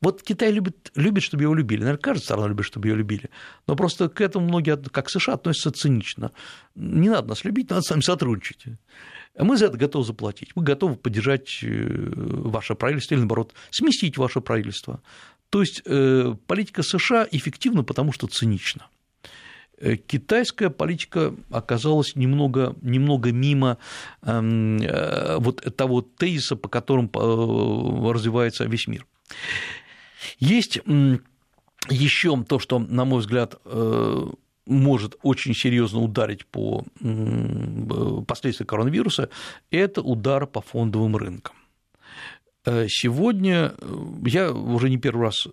Вот 0.00 0.22
Китай 0.22 0.52
любит, 0.52 0.90
любит, 0.94 1.22
чтобы 1.22 1.42
его 1.42 1.54
любили. 1.54 1.80
Наверное, 1.80 2.00
каждая 2.00 2.24
сторона 2.24 2.48
любит, 2.48 2.64
чтобы 2.64 2.88
ее 2.88 2.96
любили. 2.96 3.28
Но 3.66 3.76
просто 3.76 4.08
к 4.08 4.22
этому 4.22 4.46
многие, 4.46 4.78
как 4.90 5.10
США, 5.10 5.34
относятся 5.34 5.70
цинично. 5.70 6.32
Не 6.74 7.10
надо 7.10 7.28
нас 7.28 7.44
любить, 7.44 7.68
надо 7.68 7.82
с 7.82 7.90
нами 7.90 8.00
сотрудничать. 8.00 8.64
Мы 9.38 9.58
за 9.58 9.66
это 9.66 9.76
готовы 9.76 10.06
заплатить. 10.06 10.56
Мы 10.56 10.62
готовы 10.62 10.96
поддержать 10.96 11.58
э, 11.62 12.12
ваше 12.16 12.74
правительство 12.74 13.14
или, 13.14 13.20
наоборот, 13.20 13.52
сместить 13.70 14.16
ваше 14.16 14.40
правительство. 14.40 15.02
То 15.50 15.60
есть 15.60 15.82
э, 15.84 16.34
политика 16.46 16.82
США 16.82 17.26
эффективна, 17.30 17.82
потому 17.84 18.12
что 18.12 18.26
цинична. 18.26 18.86
Э, 19.80 19.96
китайская 19.96 20.70
политика 20.70 21.34
оказалась 21.50 22.14
немного, 22.14 22.76
немного 22.82 23.32
мимо 23.32 23.78
эм, 24.22 24.78
э, 24.78 25.38
вот 25.38 25.64
того 25.76 26.02
тезиса, 26.02 26.54
по 26.56 26.68
которым 26.68 27.10
э, 27.14 28.12
развивается 28.12 28.64
весь 28.64 28.86
мир. 28.86 29.06
Есть 30.38 30.80
еще 31.88 32.44
то, 32.44 32.58
что, 32.58 32.78
на 32.78 33.06
мой 33.06 33.20
взгляд, 33.20 33.54
может 34.66 35.16
очень 35.22 35.54
серьезно 35.54 36.00
ударить 36.00 36.44
по 36.44 36.84
последствиям 38.26 38.66
коронавируса, 38.66 39.30
это 39.70 40.02
удар 40.02 40.46
по 40.46 40.60
фондовым 40.60 41.16
рынкам. 41.16 41.54
Э, 42.66 42.86
сегодня 42.88 43.74
э, 43.78 43.94
я 44.26 44.52
уже 44.52 44.90
не 44.90 44.98
первый 44.98 45.22
раз 45.22 45.46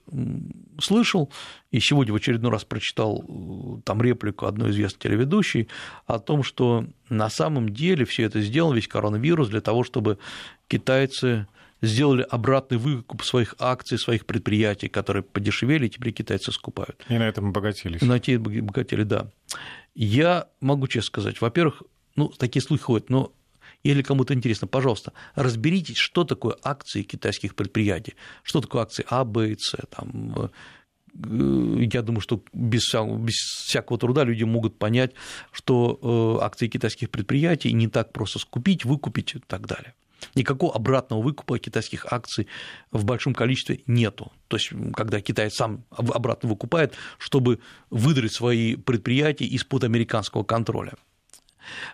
слышал, 0.80 1.32
и 1.72 1.80
сегодня 1.80 2.12
в 2.12 2.18
очередной 2.18 2.52
раз 2.52 2.66
прочитал 2.66 3.24
э, 3.24 3.82
там 3.86 4.02
реплику 4.02 4.46
одной 4.46 4.72
известной 4.72 5.00
телеведущей 5.00 5.70
о 6.06 6.20
том, 6.20 6.44
что 6.44 6.86
на 7.10 7.30
самом 7.30 7.70
деле 7.70 8.04
все 8.06 8.24
это 8.24 8.42
сделано, 8.42 8.76
весь 8.76 8.90
коронавирус, 8.90 9.48
для 9.48 9.62
того, 9.62 9.84
чтобы 9.84 10.18
китайцы 10.68 11.48
сделали 11.82 12.26
обратный 12.30 12.78
выкуп 12.78 13.24
своих 13.24 13.56
акций, 13.60 13.98
своих 13.98 14.26
предприятий, 14.26 14.90
которые 14.90 15.24
подешевели, 15.24 15.86
и 15.86 15.90
теперь 15.90 16.12
китайцы 16.12 16.52
скупают. 16.52 17.06
И 17.08 17.18
на 17.18 17.28
этом 17.28 17.50
обогатились. 17.50 18.02
И 18.02 18.06
на 18.06 18.18
этом 18.18 18.48
обогатили, 18.48 19.04
да. 19.04 19.32
Я 19.96 20.48
могу 20.60 20.88
честно 20.88 21.08
сказать, 21.08 21.40
во-первых, 21.40 21.84
ну, 22.16 22.30
такие 22.30 22.62
слухи 22.62 22.84
ходят, 22.84 23.10
но 23.10 23.32
если 23.84 24.02
кому-то 24.02 24.34
интересно, 24.34 24.68
пожалуйста, 24.68 25.14
разберитесь, 25.36 25.98
что 25.98 26.24
такое 26.24 26.56
акции 26.64 27.04
китайских 27.04 27.56
предприятий, 27.56 28.16
что 28.44 28.62
такое 28.62 28.82
акции 28.82 29.06
А, 29.10 29.24
Б 29.24 29.52
и 29.52 29.58
С. 29.58 29.76
Там, 29.90 30.36
э, 30.36 30.50
я 31.92 32.02
думаю, 32.02 32.22
что 32.22 32.44
без 32.54 32.94
без 32.94 33.36
всякого 33.36 33.98
труда 33.98 34.24
люди 34.24 34.44
могут 34.44 34.78
понять, 34.78 35.14
что 35.52 36.00
э, 36.42 36.44
акции 36.44 36.68
китайских 36.68 37.10
предприятий 37.10 37.72
не 37.74 37.88
так 37.88 38.12
просто 38.14 38.40
скупить, 38.40 38.86
выкупить 38.86 39.36
и 39.36 39.40
так 39.40 39.68
далее. 39.68 39.94
Никакого 40.36 40.74
обратного 40.74 41.22
выкупа 41.22 41.60
китайских 41.60 42.12
акций 42.12 42.48
в 42.92 43.06
большом 43.06 43.34
количестве 43.34 43.82
нету. 43.88 44.32
То 44.48 44.58
есть, 44.58 44.72
когда 44.96 45.22
Китай 45.22 45.52
сам 45.52 45.84
обратно 45.92 46.50
выкупает, 46.50 46.94
чтобы 47.18 47.60
выдрать 47.90 48.34
свои 48.34 48.76
предприятия 48.76 49.46
из-под 49.46 49.84
американского 49.84 50.44
контроля. 50.44 50.94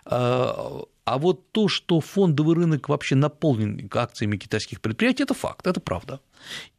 А, 0.04 0.82
а 1.04 1.18
вот 1.18 1.52
то, 1.52 1.68
что 1.68 2.00
фондовый 2.00 2.56
рынок 2.56 2.88
вообще 2.88 3.14
наполнен 3.14 3.90
акциями 3.92 4.38
китайских 4.38 4.80
предприятий, 4.80 5.24
это 5.24 5.34
факт, 5.34 5.66
это 5.66 5.78
правда. 5.78 6.20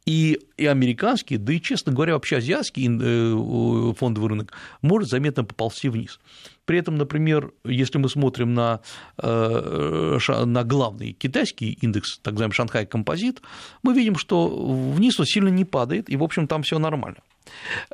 И, 0.04 0.40
и 0.56 0.66
американский, 0.66 1.36
да 1.36 1.52
и, 1.52 1.60
честно 1.60 1.92
говоря, 1.92 2.14
вообще 2.14 2.36
азиатский 2.36 2.88
э, 2.88 3.94
фондовый 3.94 4.30
рынок 4.30 4.52
может 4.82 5.08
заметно 5.10 5.44
поползти 5.44 5.88
вниз. 5.88 6.18
При 6.64 6.78
этом, 6.78 6.96
например, 6.96 7.52
если 7.64 7.98
мы 7.98 8.08
смотрим 8.08 8.52
на, 8.52 8.80
э, 9.18 10.18
на 10.44 10.64
главный 10.64 11.12
китайский 11.12 11.78
индекс, 11.80 12.18
так 12.18 12.34
называемый 12.34 12.54
Шанхай 12.54 12.86
Композит, 12.86 13.42
мы 13.84 13.94
видим, 13.94 14.16
что 14.16 14.48
вниз 14.92 15.20
он 15.20 15.26
сильно 15.26 15.48
не 15.48 15.64
падает, 15.64 16.10
и, 16.10 16.16
в 16.16 16.24
общем, 16.24 16.48
там 16.48 16.62
все 16.64 16.80
нормально. 16.80 17.18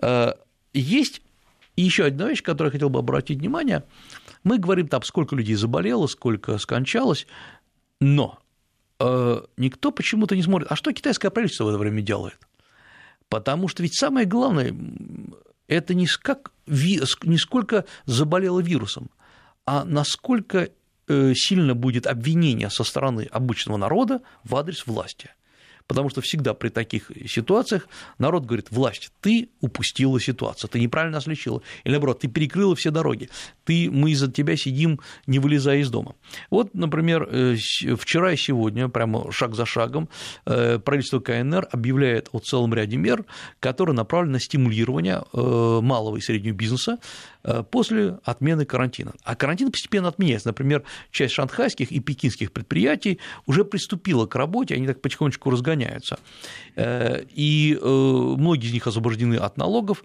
Э, 0.01 0.33
есть 0.73 1.21
еще 1.77 2.07
одна 2.07 2.29
вещь, 2.29 2.43
которую 2.43 2.71
я 2.71 2.73
хотел 2.73 2.89
бы 2.89 3.01
обратить 3.01 3.39
внимание– 3.39 3.83
мы 4.45 4.59
говорим 4.59 4.89
там, 4.89 5.03
сколько 5.03 5.37
людей 5.37 5.55
заболело, 5.55 6.07
сколько 6.07 6.59
скончалось, 6.59 7.27
но 8.01 8.39
э, 8.99 9.43
никто 9.57 9.91
почему-то 9.91 10.37
не 10.37 10.43
смотрит, 10.43 10.71
а 10.71 10.77
что 10.77 10.93
китайское 10.93 11.31
правительство 11.31 11.65
в 11.65 11.69
это 11.69 11.79
время 11.79 12.03
делает? 12.03 12.39
Потому 13.29 13.69
что 13.69 13.83
ведь 13.83 13.99
самое 13.99 14.27
главное, 14.27 14.75
это 15.69 15.95
не, 15.95 16.07
как, 16.07 16.53
не 16.67 17.39
сколько 17.39 17.85
заболело 18.05 18.61
вирусом, 18.61 19.11
а 19.65 19.85
насколько 19.85 20.71
э, 21.09 21.33
сильно 21.35 21.75
будет 21.75 22.07
обвинение 22.07 22.69
со 22.71 22.85
стороны 22.85 23.29
обычного 23.31 23.77
народа 23.77 24.23
в 24.45 24.57
адрес 24.57 24.87
власти– 24.87 25.31
потому 25.87 26.09
что 26.09 26.21
всегда 26.21 26.55
при 26.55 26.69
таких 26.69 27.11
ситуациях 27.27 27.89
народ 28.19 28.45
говорит, 28.45 28.69
власть, 28.71 29.11
ты 29.21 29.49
упустила 29.61 30.21
ситуацию, 30.21 30.71
ты 30.71 30.81
неправильно 30.81 31.17
нас 31.17 31.27
лечила, 31.27 31.63
или 31.85 31.93
наоборот, 31.93 32.21
ты 32.21 32.29
перекрыла 32.29 32.75
все 32.75 32.91
дороги, 32.91 33.29
ты, 33.65 33.91
мы 33.91 34.13
из-за 34.13 34.31
тебя 34.31 34.57
сидим, 34.57 35.01
не 35.27 35.39
вылезая 35.39 35.79
из 35.79 35.91
дома. 35.91 36.15
Вот, 36.51 36.75
например, 36.75 37.29
э, 37.31 37.57
вчера 37.97 38.33
и 38.33 38.37
сегодня, 38.37 38.89
прямо 38.89 39.31
шаг 39.33 39.55
за 39.55 39.67
шагом, 39.67 40.09
э, 40.47 40.79
правительство 40.79 41.21
КНР 41.21 41.69
объявляет 41.71 42.29
о 42.33 42.39
целом 42.39 42.75
ряде 42.75 42.97
мер, 42.97 43.25
которые 43.61 43.95
направлены 43.95 44.33
на 44.33 44.41
стимулирование 44.41 45.23
э, 45.33 45.81
малого 45.83 46.17
и 46.17 46.21
среднего 46.21 46.55
бизнеса 46.55 46.99
после 47.71 48.19
отмены 48.25 48.65
карантина. 48.65 49.13
А 49.25 49.35
карантин 49.35 49.73
постепенно 49.73 50.09
отменяется. 50.09 50.49
Например, 50.49 50.85
часть 51.11 51.35
шанхайских 51.35 51.91
и 51.91 52.01
пекинских 52.01 52.53
предприятий 52.53 53.19
уже 53.47 53.65
приступила 53.65 54.27
к 54.27 54.35
работе, 54.35 54.75
они 54.75 54.87
так 54.87 55.01
потихонечку 55.01 55.51
разгоняются 55.51 55.73
разгоняются. 55.73 56.19
Э, 56.77 57.23
и 57.31 57.79
э, 57.81 57.87
многие 57.87 58.67
из 58.67 58.73
них 58.73 58.87
освобождены 58.87 59.37
от 59.37 59.57
налогов, 59.57 60.05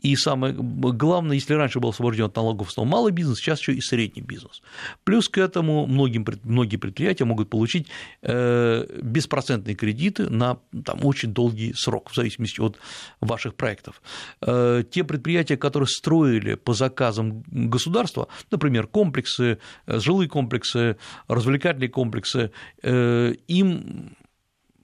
и 0.00 0.14
самое 0.16 0.54
главное, 0.54 1.34
если 1.34 1.54
раньше 1.54 1.80
был 1.80 1.90
освобожден 1.90 2.26
от 2.26 2.36
налогов 2.36 2.70
снова 2.72 2.88
малый 2.88 3.12
бизнес, 3.12 3.38
сейчас 3.38 3.60
еще 3.60 3.74
и 3.74 3.80
средний 3.80 4.22
бизнес. 4.22 4.62
Плюс 5.04 5.28
к 5.28 5.38
этому 5.38 5.86
многим, 5.86 6.24
многие 6.44 6.76
предприятия 6.76 7.24
могут 7.24 7.50
получить 7.50 7.88
э, 8.22 8.86
беспроцентные 9.02 9.74
кредиты 9.74 10.30
на 10.30 10.58
там, 10.84 11.04
очень 11.04 11.32
долгий 11.32 11.72
срок, 11.74 12.10
в 12.10 12.14
зависимости 12.14 12.60
от 12.60 12.78
ваших 13.20 13.54
проектов. 13.54 14.00
Те 14.40 15.04
предприятия, 15.04 15.56
которые 15.56 15.88
строили 15.88 16.54
по 16.54 16.74
заказам 16.74 17.42
государства, 17.46 18.28
например, 18.50 18.86
комплексы, 18.86 19.58
жилые 19.86 20.28
комплексы, 20.28 20.96
развлекательные 21.28 21.88
комплексы, 21.88 22.52
им 22.82 23.68
Э, 23.68 24.04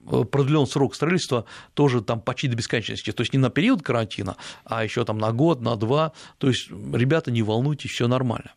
продлен 0.05 0.67
срок 0.67 0.95
строительства 0.95 1.45
тоже 1.73 2.01
там 2.01 2.21
почти 2.21 2.47
до 2.47 2.55
бесконечности, 2.55 3.11
то 3.11 3.21
есть 3.21 3.33
не 3.33 3.39
на 3.39 3.49
период 3.49 3.81
карантина, 3.81 4.37
а 4.63 4.83
еще 4.83 5.05
там 5.05 5.17
на 5.17 5.31
год, 5.31 5.61
на 5.61 5.75
два, 5.75 6.13
то 6.37 6.47
есть, 6.47 6.69
ребята, 6.69 7.31
не 7.31 7.41
волнуйтесь, 7.41 7.91
все 7.91 8.07
нормально. 8.07 8.53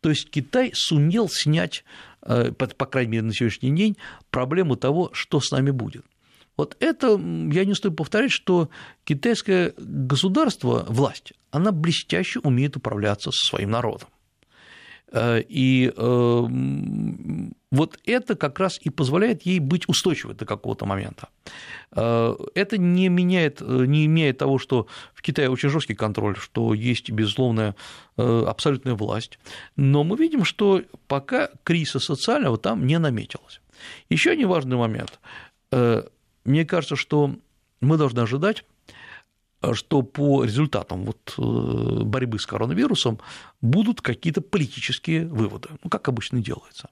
То 0.00 0.10
есть 0.10 0.30
Китай 0.30 0.72
сумел 0.74 1.28
снять, 1.28 1.84
э, 2.22 2.52
по 2.52 2.86
крайней 2.86 3.12
мере, 3.12 3.22
на 3.24 3.32
сегодняшний 3.32 3.74
день, 3.74 3.96
проблему 4.30 4.76
того, 4.76 5.10
что 5.12 5.40
с 5.40 5.50
нами 5.50 5.70
будет. 5.70 6.04
Вот 6.56 6.76
это, 6.78 7.08
я 7.08 7.64
не 7.64 7.72
устаю 7.72 7.92
повторять, 7.92 8.30
что 8.30 8.68
китайское 9.04 9.74
государство, 9.76 10.84
власть, 10.88 11.32
она 11.50 11.72
блестяще 11.72 12.38
умеет 12.40 12.76
управляться 12.76 13.30
со 13.32 13.50
своим 13.50 13.70
народом. 13.70 14.08
Э, 15.14 15.40
и 15.48 15.92
вот 17.74 17.98
это 18.04 18.36
как 18.36 18.60
раз 18.60 18.78
и 18.80 18.90
позволяет 18.90 19.42
ей 19.42 19.58
быть 19.58 19.88
устойчивой 19.88 20.34
до 20.34 20.46
какого-то 20.46 20.86
момента. 20.86 21.28
Э, 21.90 22.34
это 22.54 22.78
не 22.78 23.08
меняет, 23.08 23.60
не 23.60 24.06
имеет 24.06 24.38
того, 24.38 24.58
что 24.58 24.86
в 25.12 25.22
Китае 25.22 25.50
очень 25.50 25.70
жесткий 25.70 25.94
контроль, 25.94 26.36
что 26.36 26.72
есть, 26.72 27.10
безусловная 27.10 27.74
э, 28.16 28.44
абсолютная 28.46 28.94
власть. 28.94 29.38
Но 29.76 30.04
мы 30.04 30.16
видим, 30.16 30.44
что 30.44 30.82
пока 31.08 31.50
кризиса 31.64 31.98
социального 31.98 32.58
там 32.58 32.86
не 32.86 32.98
наметилось. 32.98 33.60
Еще 34.08 34.30
один 34.30 34.48
важный 34.48 34.76
момент. 34.76 35.18
Э, 35.72 36.04
мне 36.44 36.64
кажется, 36.64 36.96
что 36.96 37.34
мы 37.80 37.96
должны 37.96 38.20
ожидать 38.20 38.64
что 39.72 40.02
по 40.02 40.44
результатам 40.44 41.04
вот 41.04 41.34
борьбы 41.38 42.38
с 42.38 42.46
коронавирусом 42.46 43.18
будут 43.60 44.00
какие-то 44.00 44.40
политические 44.40 45.26
выводы, 45.26 45.70
ну, 45.82 45.90
как 45.90 46.08
обычно 46.08 46.40
делается. 46.40 46.90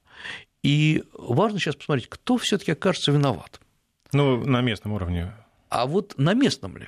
И 0.63 1.03
важно 1.13 1.59
сейчас 1.59 1.75
посмотреть, 1.75 2.07
кто 2.09 2.37
все-таки 2.37 2.71
окажется 2.71 3.11
виноват. 3.11 3.59
Ну, 4.13 4.43
на 4.45 4.61
местном 4.61 4.93
уровне. 4.93 5.33
А 5.69 5.85
вот 5.85 6.15
на 6.17 6.33
местном 6.33 6.77
ли? 6.77 6.87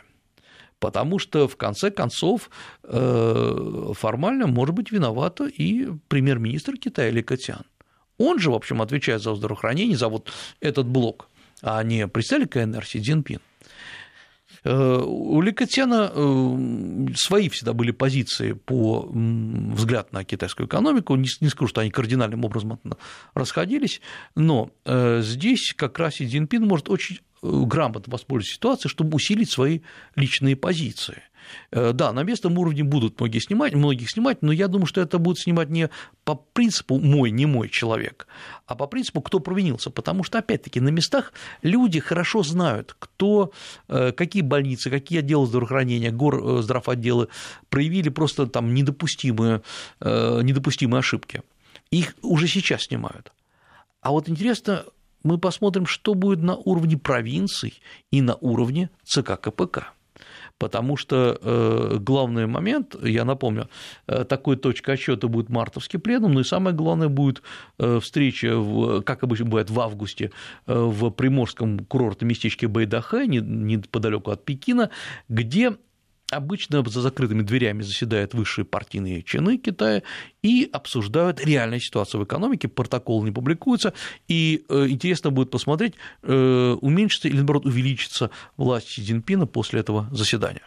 Потому 0.79 1.19
что, 1.19 1.47
в 1.47 1.57
конце 1.57 1.89
концов, 1.89 2.49
э, 2.83 3.91
формально 3.93 4.47
может 4.47 4.75
быть 4.75 4.91
виновата 4.91 5.45
и 5.45 5.87
премьер-министр 6.07 6.77
Китая 6.77 7.09
Ли 7.09 7.23
Катян. 7.23 7.63
Он 8.17 8.39
же, 8.39 8.51
в 8.51 8.53
общем, 8.53 8.81
отвечает 8.81 9.21
за 9.21 9.35
здравоохранение, 9.35 9.97
за 9.97 10.07
вот 10.07 10.31
этот 10.59 10.87
блок, 10.87 11.29
а 11.61 11.81
не 11.83 12.07
представитель 12.07 12.47
КНР 12.47 12.85
Си 12.85 13.01
Цзиньпин. 13.01 13.39
Э, 14.65 14.99
у 15.05 15.41
Ликотена 15.41 16.11
э, 16.13 17.13
свои 17.15 17.49
всегда 17.49 17.73
были 17.73 17.91
позиции 17.91 18.53
по 18.53 19.07
взгляд 19.13 20.11
на 20.11 20.23
китайскую 20.23 20.67
экономику, 20.67 21.15
не 21.15 21.49
скажу, 21.49 21.67
что 21.67 21.81
они 21.81 21.91
кардинальным 21.91 22.43
образом 22.43 22.79
расходились, 23.35 24.01
но 24.35 24.71
э, 24.85 25.21
здесь 25.21 25.73
как 25.77 25.99
раз 25.99 26.15
Си 26.15 26.27
Цзиньпин 26.27 26.65
может 26.65 26.89
очень 26.89 27.19
грамотно 27.43 28.11
воспользоваться 28.11 28.55
ситуацией, 28.55 28.89
чтобы 28.89 29.15
усилить 29.15 29.51
свои 29.51 29.81
личные 30.15 30.55
позиции. 30.55 31.21
Э, 31.71 31.91
да, 31.93 32.11
на 32.13 32.23
местном 32.23 32.57
уровне 32.57 32.83
будут 32.83 33.19
многие 33.19 33.39
снимать, 33.39 33.73
многих 33.73 34.09
снимать, 34.09 34.41
но 34.41 34.51
я 34.51 34.67
думаю, 34.67 34.85
что 34.85 35.01
это 35.01 35.17
будут 35.17 35.39
снимать 35.39 35.69
не 35.69 35.89
по 36.23 36.35
принципу 36.35 36.99
мой, 36.99 37.31
не 37.31 37.45
мой 37.45 37.69
человек, 37.69 38.27
а 38.65 38.75
по 38.75 38.87
принципу, 38.87 39.21
кто 39.21 39.39
провинился. 39.39 39.89
Потому 39.89 40.23
что, 40.23 40.39
опять-таки, 40.39 40.79
на 40.79 40.89
местах 40.89 41.33
люди 41.61 41.99
хорошо 41.99 42.43
знают, 42.43 42.95
кто, 42.99 43.51
э, 43.87 44.11
какие 44.11 44.41
больницы, 44.41 44.89
какие 44.89 45.19
отделы 45.19 45.47
здравоохранения, 45.47 46.11
гор 46.11 46.43
э, 46.43 46.61
здравотделы 46.61 47.27
проявили 47.69 48.09
просто 48.09 48.47
там 48.47 48.73
недопустимые, 48.73 49.61
недопустимые 50.01 50.99
ошибки. 50.99 51.41
Их 51.91 52.15
уже 52.21 52.47
сейчас 52.47 52.83
снимают. 52.83 53.31
А 54.01 54.11
вот 54.11 54.29
интересно, 54.29 54.85
мы 55.23 55.37
посмотрим, 55.39 55.85
что 55.85 56.13
будет 56.13 56.39
на 56.39 56.55
уровне 56.55 56.97
провинций 56.97 57.81
и 58.11 58.21
на 58.21 58.35
уровне 58.35 58.89
ЦК 59.03 59.39
КПК 59.41 59.93
потому 60.57 60.97
что 60.97 61.37
э, 61.41 61.97
главный 61.99 62.47
момент, 62.47 62.95
я 63.03 63.25
напомню, 63.25 63.69
э, 64.07 64.23
такой 64.23 64.55
точкой 64.55 64.95
отсчета 64.95 65.27
будет 65.27 65.49
мартовский 65.49 65.99
пленум, 65.99 66.33
но 66.33 66.41
и 66.41 66.43
самое 66.43 66.75
главное 66.75 67.09
будет 67.09 67.41
э, 67.77 67.99
встреча, 68.01 68.57
в, 68.57 69.01
как 69.01 69.23
обычно 69.23 69.45
бывает 69.45 69.69
в 69.69 69.79
августе, 69.79 70.31
в 70.65 71.09
приморском 71.11 71.79
курортном 71.79 72.29
местечке 72.29 72.67
Байдахэ, 72.67 73.27
неподалеку 73.27 74.31
от 74.31 74.45
Пекина, 74.45 74.89
где 75.29 75.75
Обычно 76.31 76.83
за 76.83 77.01
закрытыми 77.01 77.43
дверями 77.43 77.83
заседают 77.83 78.33
высшие 78.33 78.65
партийные 78.65 79.21
чины 79.21 79.57
Китая 79.57 80.01
и 80.41 80.67
обсуждают 80.73 81.39
реальную 81.39 81.79
ситуацию 81.79 82.21
в 82.21 82.23
экономике, 82.23 82.67
протокол 82.67 83.23
не 83.23 83.31
публикуется, 83.31 83.93
и 84.27 84.65
интересно 84.69 85.29
будет 85.29 85.51
посмотреть, 85.51 85.93
уменьшится 86.23 87.27
или, 87.27 87.37
наоборот, 87.37 87.65
увеличится 87.65 88.31
власть 88.57 88.89
Си 88.89 89.03
Цзиньпина 89.03 89.45
после 89.45 89.81
этого 89.81 90.09
заседания. 90.11 90.63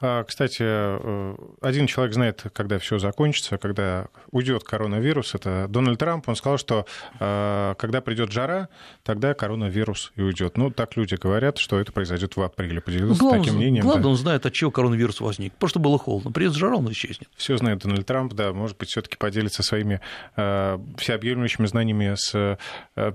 А, 0.00 0.22
кстати, 0.24 0.62
э, 0.62 1.34
один 1.60 1.86
человек 1.86 2.14
знает, 2.14 2.44
когда 2.52 2.78
все 2.78 2.98
закончится, 2.98 3.58
когда 3.58 4.06
уйдет 4.30 4.62
коронавирус, 4.62 5.34
это 5.34 5.66
Дональд 5.68 5.98
Трамп. 5.98 6.28
Он 6.28 6.36
сказал, 6.36 6.58
что 6.58 6.86
э, 7.18 7.74
когда 7.78 8.00
придет 8.00 8.30
жара, 8.30 8.68
тогда 9.02 9.34
коронавирус 9.34 10.12
и 10.14 10.22
уйдет. 10.22 10.56
Ну, 10.56 10.70
так 10.70 10.96
люди 10.96 11.16
говорят, 11.16 11.58
что 11.58 11.80
это 11.80 11.90
произойдет 11.90 12.36
в 12.36 12.42
апреле. 12.42 12.80
Поделился 12.80 13.20
главное, 13.20 13.40
таким 13.40 13.56
мнением. 13.56 13.82
Главное, 13.82 14.04
да. 14.04 14.08
он 14.10 14.16
знает, 14.16 14.46
от 14.46 14.52
чего 14.52 14.70
коронавирус 14.70 15.20
возник. 15.20 15.52
Просто 15.54 15.80
было 15.80 15.98
холодно. 15.98 16.30
Придет 16.30 16.54
жара, 16.54 16.76
он 16.76 16.90
исчезнет. 16.92 17.28
Все 17.36 17.56
знает 17.56 17.80
Дональд 17.80 18.06
Трамп, 18.06 18.34
да, 18.34 18.52
может 18.52 18.78
быть, 18.78 18.90
все-таки 18.90 19.16
поделится 19.16 19.64
своими 19.64 20.00
э, 20.36 20.78
всеобъемлющими 20.96 21.66
знаниями 21.66 22.14
с 22.14 22.58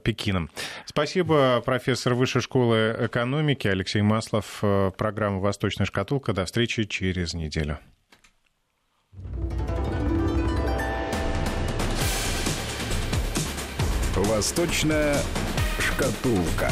Пекином. 0.04 0.50
Спасибо, 0.86 1.62
профессор 1.62 2.14
Высшей 2.14 2.42
школы 2.42 2.96
экономики 3.00 3.68
Алексей 3.68 4.02
Маслов. 4.02 4.62
Программа 4.98 5.40
«Восточная 5.40 5.86
шкатулка». 5.86 6.34
До 6.34 6.46
встречи 6.46 6.73
встречи 6.74 6.86
через 6.90 7.34
неделю. 7.36 7.78
Восточная 14.16 15.16
шкатулка. 15.80 16.72